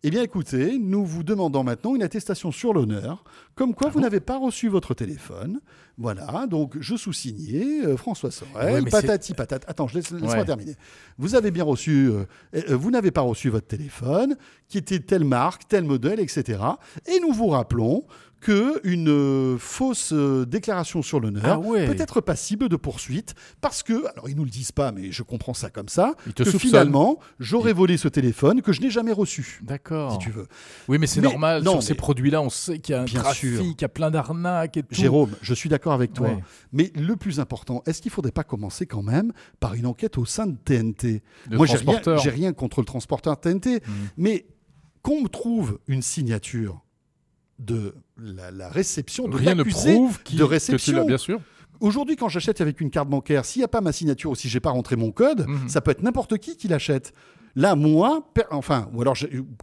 Eh 0.04 0.12
bien, 0.12 0.22
écoutez, 0.22 0.78
nous 0.78 1.04
vous 1.04 1.24
demandons 1.24 1.64
maintenant 1.64 1.96
une 1.96 2.04
attestation 2.04 2.52
sur 2.52 2.72
l'honneur, 2.72 3.24
comme 3.56 3.72
Ah 3.72 3.78
quoi 3.80 3.90
vous 3.90 4.00
n'avez 4.00 4.20
pas 4.20 4.38
reçu 4.38 4.70
votre 4.70 4.94
téléphone. 4.94 5.60
Voilà, 5.98 6.46
donc 6.48 6.78
je 6.80 6.96
sous-signais 6.96 7.84
euh, 7.84 7.98
François 7.98 8.30
Sorel, 8.30 8.84
Ouais, 8.84 8.90
patati 8.92 9.34
patata. 9.34 9.68
Attends, 9.68 9.88
laisse, 9.92 10.12
laisse-moi 10.12 10.36
Ouais. 10.38 10.46
terminer. 10.46 10.76
Vous 11.18 11.34
avez 11.34 11.50
bien 11.50 11.64
reçu, 11.64 12.10
euh, 12.12 12.26
euh, 12.54 12.78
vous 12.78 12.92
n'avez 12.92 13.10
pas 13.10 13.22
reçu 13.22 13.50
votre 13.50 13.66
téléphone, 13.66 14.38
qui 14.68 14.78
était 14.78 15.00
telle 15.00 15.24
marque, 15.26 15.68
tel 15.68 15.84
modèle, 15.84 16.20
etc. 16.20 16.60
Et 17.08 17.20
nous 17.20 17.34
vous 17.34 17.48
rappelons 17.48 18.06
que 18.40 18.80
une 18.88 19.10
euh, 19.10 19.58
fausse 19.58 20.12
euh, 20.14 20.46
déclaration 20.46 21.02
sur 21.02 21.20
l'honneur 21.20 21.44
Ah 21.46 21.60
ouais. 21.60 21.88
peut 21.88 21.96
être 22.02 22.22
passible 22.22 22.70
de 22.70 22.76
poursuite 22.76 23.34
parce 23.62 23.82
que, 23.84 24.06
alors 24.12 24.30
ils 24.30 24.36
nous 24.36 24.44
le 24.46 24.50
disent 24.50 24.72
pas, 24.72 24.92
mais 24.92 25.12
je 25.12 25.24
comprends 25.24 25.54
ça 25.56 25.70
comme 25.70 25.90
ça, 25.90 26.14
que 26.36 26.44
finalement 26.46 27.20
j'aurais 27.40 27.74
volé 27.74 27.98
ce 27.98 28.08
téléphone 28.08 28.62
que 28.62 28.72
je 28.72 28.82
n'ai 28.82 28.90
jamais 28.90 29.12
reçu. 29.12 29.60
D'accord. 29.64 30.12
Si 30.14 30.18
tu 30.20 30.30
veux. 30.30 30.48
Oui, 30.88 30.98
mais 31.00 31.08
c'est 31.08 31.22
normal. 31.22 31.64
non, 31.64 31.74
Sur 31.74 31.84
ces 31.84 31.96
produits-là, 31.96 32.42
on 32.42 32.50
sait 32.50 32.80
qu'il 32.80 32.94
y 32.94 32.96
a 32.96 33.02
un 33.02 33.06
Bien 33.06 33.22
trafic, 33.22 33.58
qu'il 33.60 33.82
y 33.82 33.86
a 33.86 33.90
plein 33.90 34.12
d'arnaques 34.12 34.78
et 34.78 34.84
tout. 34.84 34.94
Jérôme, 34.96 35.32
je 35.42 35.54
suis 35.54 35.70
d'accord 35.70 35.94
avec 35.94 36.14
toi. 36.14 36.28
Ouais. 36.30 36.44
Mais 36.74 36.92
le 36.96 37.16
plus 37.16 37.40
important, 37.40 37.82
est-ce 37.86 38.02
qu'il 38.02 38.10
ne 38.12 38.16
faudrait 38.16 38.32
pas 38.32 38.44
commencer 38.44 38.86
quand 38.86 39.02
même 39.04 39.34
par 39.60 39.74
une 39.74 39.86
enquête 39.88 40.18
au 40.18 40.26
sein 40.26 40.46
de 40.48 40.56
TNT 40.56 41.24
Moi, 41.52 41.66
j'ai 41.66 41.78
rien, 41.78 42.02
rien 42.32 42.54
contre 42.54 42.82
le 42.82 42.86
transporteur 42.86 43.40
TNT, 43.40 43.82
Mhm. 43.88 43.94
mais 44.18 44.46
qu'on 45.02 45.22
me 45.22 45.28
trouve 45.28 45.80
une 45.88 46.02
signature 46.02 46.82
de 47.60 47.96
la, 48.18 48.52
la 48.52 48.70
réception, 48.70 49.28
de 49.28 49.36
Rien 49.36 49.56
ne 49.56 49.64
prouve 49.64 50.18
de 50.34 50.44
réception. 50.44 51.06
bien 51.06 51.18
sûr. 51.18 51.40
Aujourd'hui, 51.80 52.16
quand 52.16 52.30
j'achète 52.30 52.60
avec 52.62 52.82
une 52.82 52.90
carte 52.90 53.08
bancaire, 53.10 53.46
s'il 53.46 53.60
n'y 53.60 53.64
a 53.66 53.68
pas 53.68 53.82
ma 53.82 53.92
signature 53.92 54.32
ou 54.32 54.36
si 54.36 54.50
j'ai 54.50 54.60
pas 54.60 54.72
rentré 54.72 54.96
mon 54.96 55.12
code, 55.12 55.46
Mhm. 55.48 55.70
ça 55.70 55.80
peut 55.82 55.92
être 55.92 56.02
n'importe 56.02 56.38
qui 56.40 56.58
qui 56.58 56.68
l'achète. 56.68 57.14
Là, 57.56 57.76
moi, 57.76 58.28
enfin, 58.52 58.90
ou 58.94 59.02
alors 59.02 59.16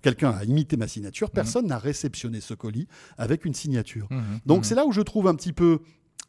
quelqu'un 0.02 0.30
a 0.30 0.44
imité 0.44 0.76
ma 0.76 0.88
signature, 0.88 1.30
personne 1.30 1.66
n'a 1.66 1.78
réceptionné 1.78 2.40
ce 2.40 2.54
colis 2.54 2.88
avec 3.18 3.44
une 3.44 3.54
signature. 3.54 4.06
Mhm. 4.10 4.22
Donc 4.46 4.58
Mhm. 4.58 4.64
c'est 4.64 4.74
là 4.74 4.84
où 4.86 4.92
je 4.92 5.00
trouve 5.00 5.28
un 5.28 5.34
petit 5.34 5.52
peu 5.52 5.78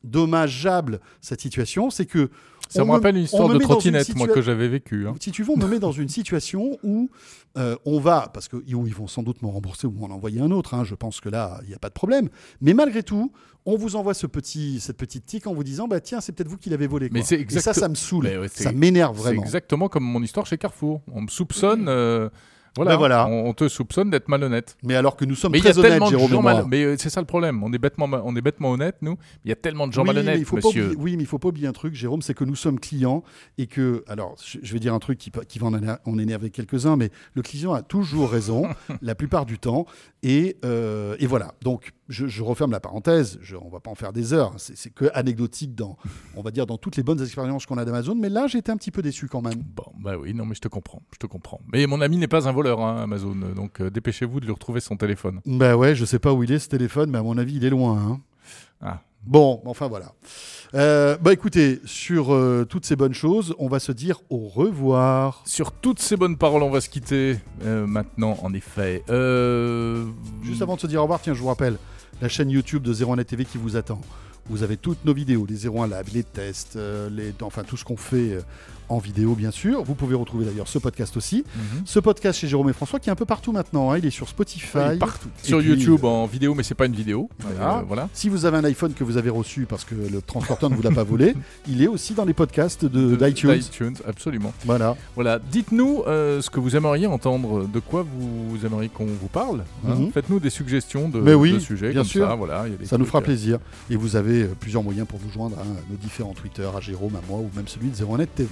dommageable 0.05 0.99
cette 1.21 1.41
situation, 1.41 1.89
c'est 1.89 2.05
que 2.05 2.29
Ça 2.69 2.83
on 2.83 2.87
me 2.87 2.91
rappelle 2.91 3.17
une 3.17 3.23
histoire 3.23 3.47
me 3.49 3.55
de 3.55 3.59
trottinette, 3.59 4.15
moi, 4.15 4.27
que 4.27 4.41
j'avais 4.41 4.67
vécue. 4.67 5.07
hein. 5.07 5.13
si 5.19 5.31
tu 5.31 5.43
veux, 5.43 5.51
on 5.51 5.57
me 5.57 5.67
met 5.67 5.79
dans 5.79 5.91
une 5.91 6.09
situation 6.09 6.77
où 6.83 7.09
euh, 7.57 7.75
on 7.85 7.99
va, 7.99 8.29
parce 8.33 8.47
que 8.47 8.57
où 8.57 8.87
ils 8.87 8.93
vont 8.93 9.07
sans 9.07 9.23
doute 9.23 9.41
m'en 9.41 9.51
rembourser 9.51 9.87
ou 9.87 9.91
m'en 9.91 10.13
envoyer 10.13 10.41
un 10.41 10.51
autre, 10.51 10.73
hein, 10.73 10.83
je 10.83 10.95
pense 10.95 11.21
que 11.21 11.29
là, 11.29 11.59
il 11.63 11.69
n'y 11.69 11.75
a 11.75 11.79
pas 11.79 11.89
de 11.89 11.93
problème. 11.93 12.29
Mais 12.61 12.73
malgré 12.73 13.01
tout, 13.03 13.31
on 13.65 13.77
vous 13.77 13.95
envoie 13.95 14.13
ce 14.13 14.27
petit, 14.27 14.79
cette 14.79 14.97
petite 14.97 15.25
tic 15.25 15.47
en 15.47 15.53
vous 15.53 15.63
disant, 15.63 15.87
bah 15.87 15.99
tiens, 16.01 16.21
c'est 16.21 16.31
peut-être 16.33 16.49
vous 16.49 16.57
qui 16.57 16.69
l'avez 16.69 16.87
volé. 16.87 17.09
Mais 17.11 17.21
c'est 17.23 17.39
Et 17.41 17.59
ça, 17.59 17.73
ça 17.73 17.87
me 17.89 17.95
saoule, 17.95 18.25
ouais, 18.25 18.47
c'est- 18.51 18.63
ça 18.63 18.71
m'énerve 18.71 19.15
C'est 19.17 19.23
vraiment. 19.23 19.41
exactement 19.43 19.87
comme 19.87 20.03
mon 20.03 20.21
histoire 20.21 20.45
chez 20.45 20.57
Carrefour. 20.57 21.01
On 21.11 21.21
me 21.21 21.27
soupçonne. 21.27 21.85
euh, 21.87 22.29
voilà, 22.75 22.91
Ben 22.91 22.97
voilà. 22.97 23.27
On, 23.27 23.47
on 23.49 23.53
te 23.53 23.67
soupçonne 23.67 24.09
d'être 24.09 24.27
malhonnête. 24.27 24.77
Mais 24.83 24.95
alors 24.95 25.15
que 25.15 25.25
nous 25.25 25.35
sommes 25.35 25.51
Mais 25.53 25.59
très 25.59 25.77
honnêtes, 25.77 26.05
Jérôme 26.09 26.43
mal... 26.43 26.65
Mais 26.67 26.83
euh, 26.83 26.95
c'est 26.97 27.09
ça 27.09 27.21
le 27.21 27.25
problème. 27.25 27.63
On 27.63 27.71
est 27.73 27.77
bêtement, 27.77 28.07
ma- 28.07 28.21
on 28.23 28.35
est 28.35 28.41
bêtement 28.41 28.71
honnêtes, 28.71 28.97
nous. 29.01 29.17
Il 29.43 29.49
y 29.49 29.51
a 29.51 29.55
tellement 29.55 29.87
de 29.87 29.93
gens 29.93 30.01
Oui, 30.01 30.09
mais 30.09 30.13
malhonnêtes, 30.15 30.39
il 30.39 30.45
faut 30.45 30.57
monsieur. 30.57 30.85
oublier- 30.85 30.97
oui, 31.01 31.17
mais 31.17 31.23
il 31.23 31.27
faut 31.27 31.39
pas 31.39 31.47
oublier 31.49 31.67
un 31.67 31.73
truc, 31.73 31.93
Jérôme, 31.93 32.21
c'est 32.21 32.33
que 32.33 32.43
nous 32.43 32.55
sommes 32.55 32.79
clients 32.79 33.23
et 33.57 33.67
que, 33.67 34.03
alors, 34.07 34.35
je, 34.43 34.73
vais 34.73 34.79
dire 34.79 34.93
un 34.93 34.99
truc 34.99 35.17
qui, 35.17 35.59
va 35.59 35.67
en 36.05 36.19
énerver 36.19 36.49
quelques-uns, 36.49 36.95
mais 36.97 37.09
le 37.33 37.41
client 37.41 37.73
a 37.73 37.81
toujours 37.81 38.29
raison, 38.29 38.67
la 39.01 39.15
plupart 39.15 39.45
du 39.45 39.57
temps. 39.59 39.85
Et, 40.23 40.57
euh, 40.65 41.15
et 41.19 41.27
voilà. 41.27 41.53
Donc, 41.61 41.91
je, 42.09 42.27
je 42.27 42.43
referme 42.43 42.71
la 42.71 42.79
parenthèse. 42.79 43.37
Je, 43.41 43.55
on 43.55 43.69
va 43.69 43.79
pas 43.79 43.91
en 43.91 43.95
faire 43.95 44.11
des 44.11 44.33
heures. 44.33 44.53
C'est 44.57 44.75
c'est 44.75 44.89
que 44.89 45.05
anecdotique 45.13 45.75
dans, 45.75 45.97
on 46.35 46.41
va 46.41 46.51
dire, 46.51 46.65
dans 46.65 46.77
toutes 46.77 46.97
les 46.97 47.03
bonnes 47.03 47.21
expériences 47.21 47.65
qu'on 47.65 47.77
a 47.77 47.85
d'Amazon. 47.85 48.15
Mais 48.15 48.29
là, 48.29 48.47
été 48.53 48.71
un 48.71 48.77
petit 48.77 48.91
peu 48.91 49.01
déçu 49.01 49.27
quand 49.27 49.41
même. 49.41 49.61
Bon, 49.75 49.91
bah 49.99 50.17
oui, 50.17 50.33
non, 50.33 50.45
mais 50.45 50.55
je 50.55 50.61
te 50.61 50.67
comprends, 50.67 51.01
je 51.13 51.17
te 51.19 51.27
comprends. 51.27 51.59
Mais 51.73 51.85
mon 51.87 52.01
ami 52.01 52.17
n'est 52.17 52.27
pas 52.27 52.47
un 52.47 52.51
voleur, 52.51 52.79
hein, 52.81 53.01
Amazon, 53.03 53.35
donc 53.55 53.81
euh, 53.81 53.89
dépêchez-vous 53.89 54.39
de 54.39 54.45
lui 54.45 54.53
retrouver 54.53 54.79
son 54.79 54.97
téléphone. 54.97 55.41
Bah 55.45 55.75
ouais, 55.75 55.95
je 55.95 56.05
sais 56.05 56.19
pas 56.19 56.31
où 56.33 56.43
il 56.43 56.51
est 56.51 56.59
ce 56.59 56.69
téléphone, 56.69 57.09
mais 57.11 57.17
à 57.17 57.23
mon 57.23 57.37
avis, 57.37 57.55
il 57.55 57.65
est 57.65 57.69
loin. 57.69 57.97
hein. 57.97 58.21
Ah. 58.81 59.01
Bon, 59.25 59.61
enfin 59.65 59.87
voilà. 59.87 60.13
Euh, 60.75 61.17
bah 61.19 61.33
écoutez, 61.33 61.81
sur 61.83 62.31
euh, 62.33 62.63
toutes 62.69 62.85
ces 62.85 62.95
bonnes 62.95 63.13
choses, 63.15 63.55
on 63.57 63.67
va 63.67 63.79
se 63.79 63.91
dire 63.91 64.21
au 64.29 64.47
revoir. 64.47 65.41
Sur 65.45 65.71
toutes 65.71 65.99
ces 65.99 66.15
bonnes 66.15 66.37
paroles, 66.37 66.61
on 66.61 66.69
va 66.69 66.79
se 66.79 66.89
quitter 66.89 67.37
euh, 67.63 67.87
maintenant, 67.87 68.37
en 68.43 68.53
effet. 68.53 69.03
Juste 70.43 70.61
avant 70.61 70.75
de 70.75 70.79
se 70.79 70.87
dire 70.87 70.99
au 70.99 71.03
revoir, 71.03 71.21
tiens, 71.21 71.33
je 71.33 71.39
vous 71.41 71.47
rappelle 71.47 71.77
la 72.21 72.29
chaîne 72.29 72.49
YouTube 72.49 72.83
de 72.83 72.93
01net 72.93 73.25
TV 73.25 73.45
qui 73.45 73.57
vous 73.57 73.75
attend. 73.75 74.01
Vous 74.47 74.63
avez 74.63 74.77
toutes 74.77 75.03
nos 75.05 75.13
vidéos, 75.13 75.45
les 75.45 75.67
01 75.67 75.87
Lab, 75.87 76.05
les 76.13 76.23
tests, 76.23 76.75
euh, 76.75 77.09
les, 77.09 77.33
enfin 77.41 77.63
tout 77.63 77.77
ce 77.77 77.83
qu'on 77.83 77.97
fait 77.97 78.33
euh, 78.33 78.41
en 78.89 78.97
vidéo, 78.99 79.35
bien 79.35 79.51
sûr. 79.51 79.83
Vous 79.83 79.95
pouvez 79.95 80.15
retrouver 80.15 80.45
d'ailleurs 80.45 80.67
ce 80.67 80.77
podcast 80.79 81.15
aussi. 81.17 81.43
Mhm. 81.55 81.81
Ce 81.85 81.99
podcast 81.99 82.39
chez 82.39 82.47
Jérôme 82.47 82.69
et 82.69 82.73
François 82.73 82.99
qui 82.99 83.09
est 83.09 83.11
un 83.11 83.15
peu 83.15 83.25
partout 83.25 83.51
maintenant. 83.51 83.91
hein. 83.91 83.97
Il 83.97 84.05
est 84.05 84.09
sur 84.11 84.27
Spotify. 84.29 84.77
Oui, 84.91 84.97
partout. 84.97 85.29
Et 85.43 85.47
Sur 85.47 85.59
puis, 85.59 85.69
YouTube 85.69 86.01
euh, 86.03 86.07
en 86.07 86.25
vidéo, 86.25 86.53
mais 86.55 86.63
c'est 86.63 86.75
pas 86.75 86.85
une 86.85 86.95
vidéo. 86.95 87.29
Voilà. 87.39 87.79
Euh, 87.79 87.81
voilà. 87.87 88.09
Si 88.13 88.29
vous 88.29 88.45
avez 88.45 88.57
un 88.57 88.63
iPhone 88.63 88.93
que 88.93 89.03
vous 89.03 89.17
avez 89.17 89.29
reçu 89.29 89.65
parce 89.65 89.83
que 89.83 89.95
le 89.95 90.21
transporteur 90.21 90.69
ne 90.69 90.75
vous 90.75 90.81
l'a 90.81 90.91
pas 90.91 91.03
volé, 91.03 91.35
il 91.67 91.81
est 91.81 91.87
aussi 91.87 92.13
dans 92.13 92.25
les 92.25 92.33
podcasts 92.33 92.85
de- 92.85 93.15
De- 93.15 93.15
d'iTunes. 93.15 93.57
d'iTunes, 93.57 93.95
absolument. 94.07 94.53
Voilà. 94.65 94.95
Voilà, 95.15 95.39
dites-nous 95.39 96.03
euh, 96.07 96.41
ce 96.41 96.49
que 96.49 96.59
vous 96.59 96.75
aimeriez 96.75 97.07
entendre, 97.07 97.67
de 97.67 97.79
quoi 97.79 98.05
vous 98.17 98.65
aimeriez 98.65 98.89
qu'on 98.89 99.05
vous 99.05 99.27
parle. 99.31 99.63
hein. 99.87 99.95
Mhm. 99.95 100.11
Faites-nous 100.11 100.39
des 100.39 100.49
suggestions 100.49 101.09
de, 101.09 101.19
Mais 101.19 101.33
oui, 101.33 101.53
de 101.53 101.59
sujets 101.59 101.89
bien 101.91 102.01
comme 102.01 102.09
sûr. 102.09 102.27
ça. 102.27 102.35
Voilà, 102.35 102.63
il 102.67 102.71
y 102.71 102.75
a 102.75 102.77
des 102.77 102.85
Ça 102.85 102.97
nous 102.97 103.05
fera 103.05 103.21
plaisir. 103.21 103.59
Et 103.89 103.95
vous 103.95 104.15
avez 104.15 104.45
plusieurs 104.45 104.83
moyens 104.83 105.07
pour 105.07 105.19
nous 105.23 105.31
joindre, 105.31 105.57
hein, 105.59 105.65
nos 105.89 105.95
différents 105.97 106.33
Twitter, 106.33 106.67
à 106.75 106.79
Jérôme, 106.81 107.15
à 107.15 107.21
moi, 107.29 107.39
ou 107.39 107.49
même 107.55 107.67
celui 107.67 107.89
de 107.89 107.95
01net 107.95 108.27
TV. 108.35 108.49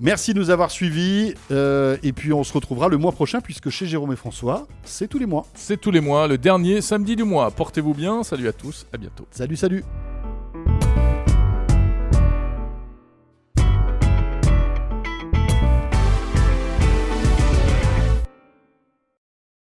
Merci 0.00 0.32
de 0.32 0.38
nous 0.38 0.50
avoir 0.50 0.70
suivis. 0.70 1.34
euh, 1.50 1.96
et 2.02 2.12
puis 2.12 2.32
on 2.32 2.44
se 2.44 2.52
retrouvera 2.52 2.88
le 2.88 2.98
mois 2.98 3.12
prochain, 3.12 3.40
puisque 3.40 3.68
chez 3.70 3.86
Jérôme 3.86 4.12
et 4.12 4.16
François, 4.16 4.66
c'est 4.84 5.08
tous 5.08 5.18
les 5.18 5.26
mois. 5.26 5.46
C'est 5.54 5.80
tous 5.80 5.90
les 5.90 6.00
mois, 6.00 6.28
le 6.28 6.38
dernier 6.38 6.80
samedi 6.80 7.16
du 7.16 7.24
mois. 7.24 7.50
Portez-vous 7.50 7.94
bien, 7.94 8.22
salut 8.22 8.48
à 8.48 8.52
tous, 8.52 8.86
à 8.92 8.96
bientôt. 8.96 9.26
Salut, 9.30 9.56
salut 9.56 9.84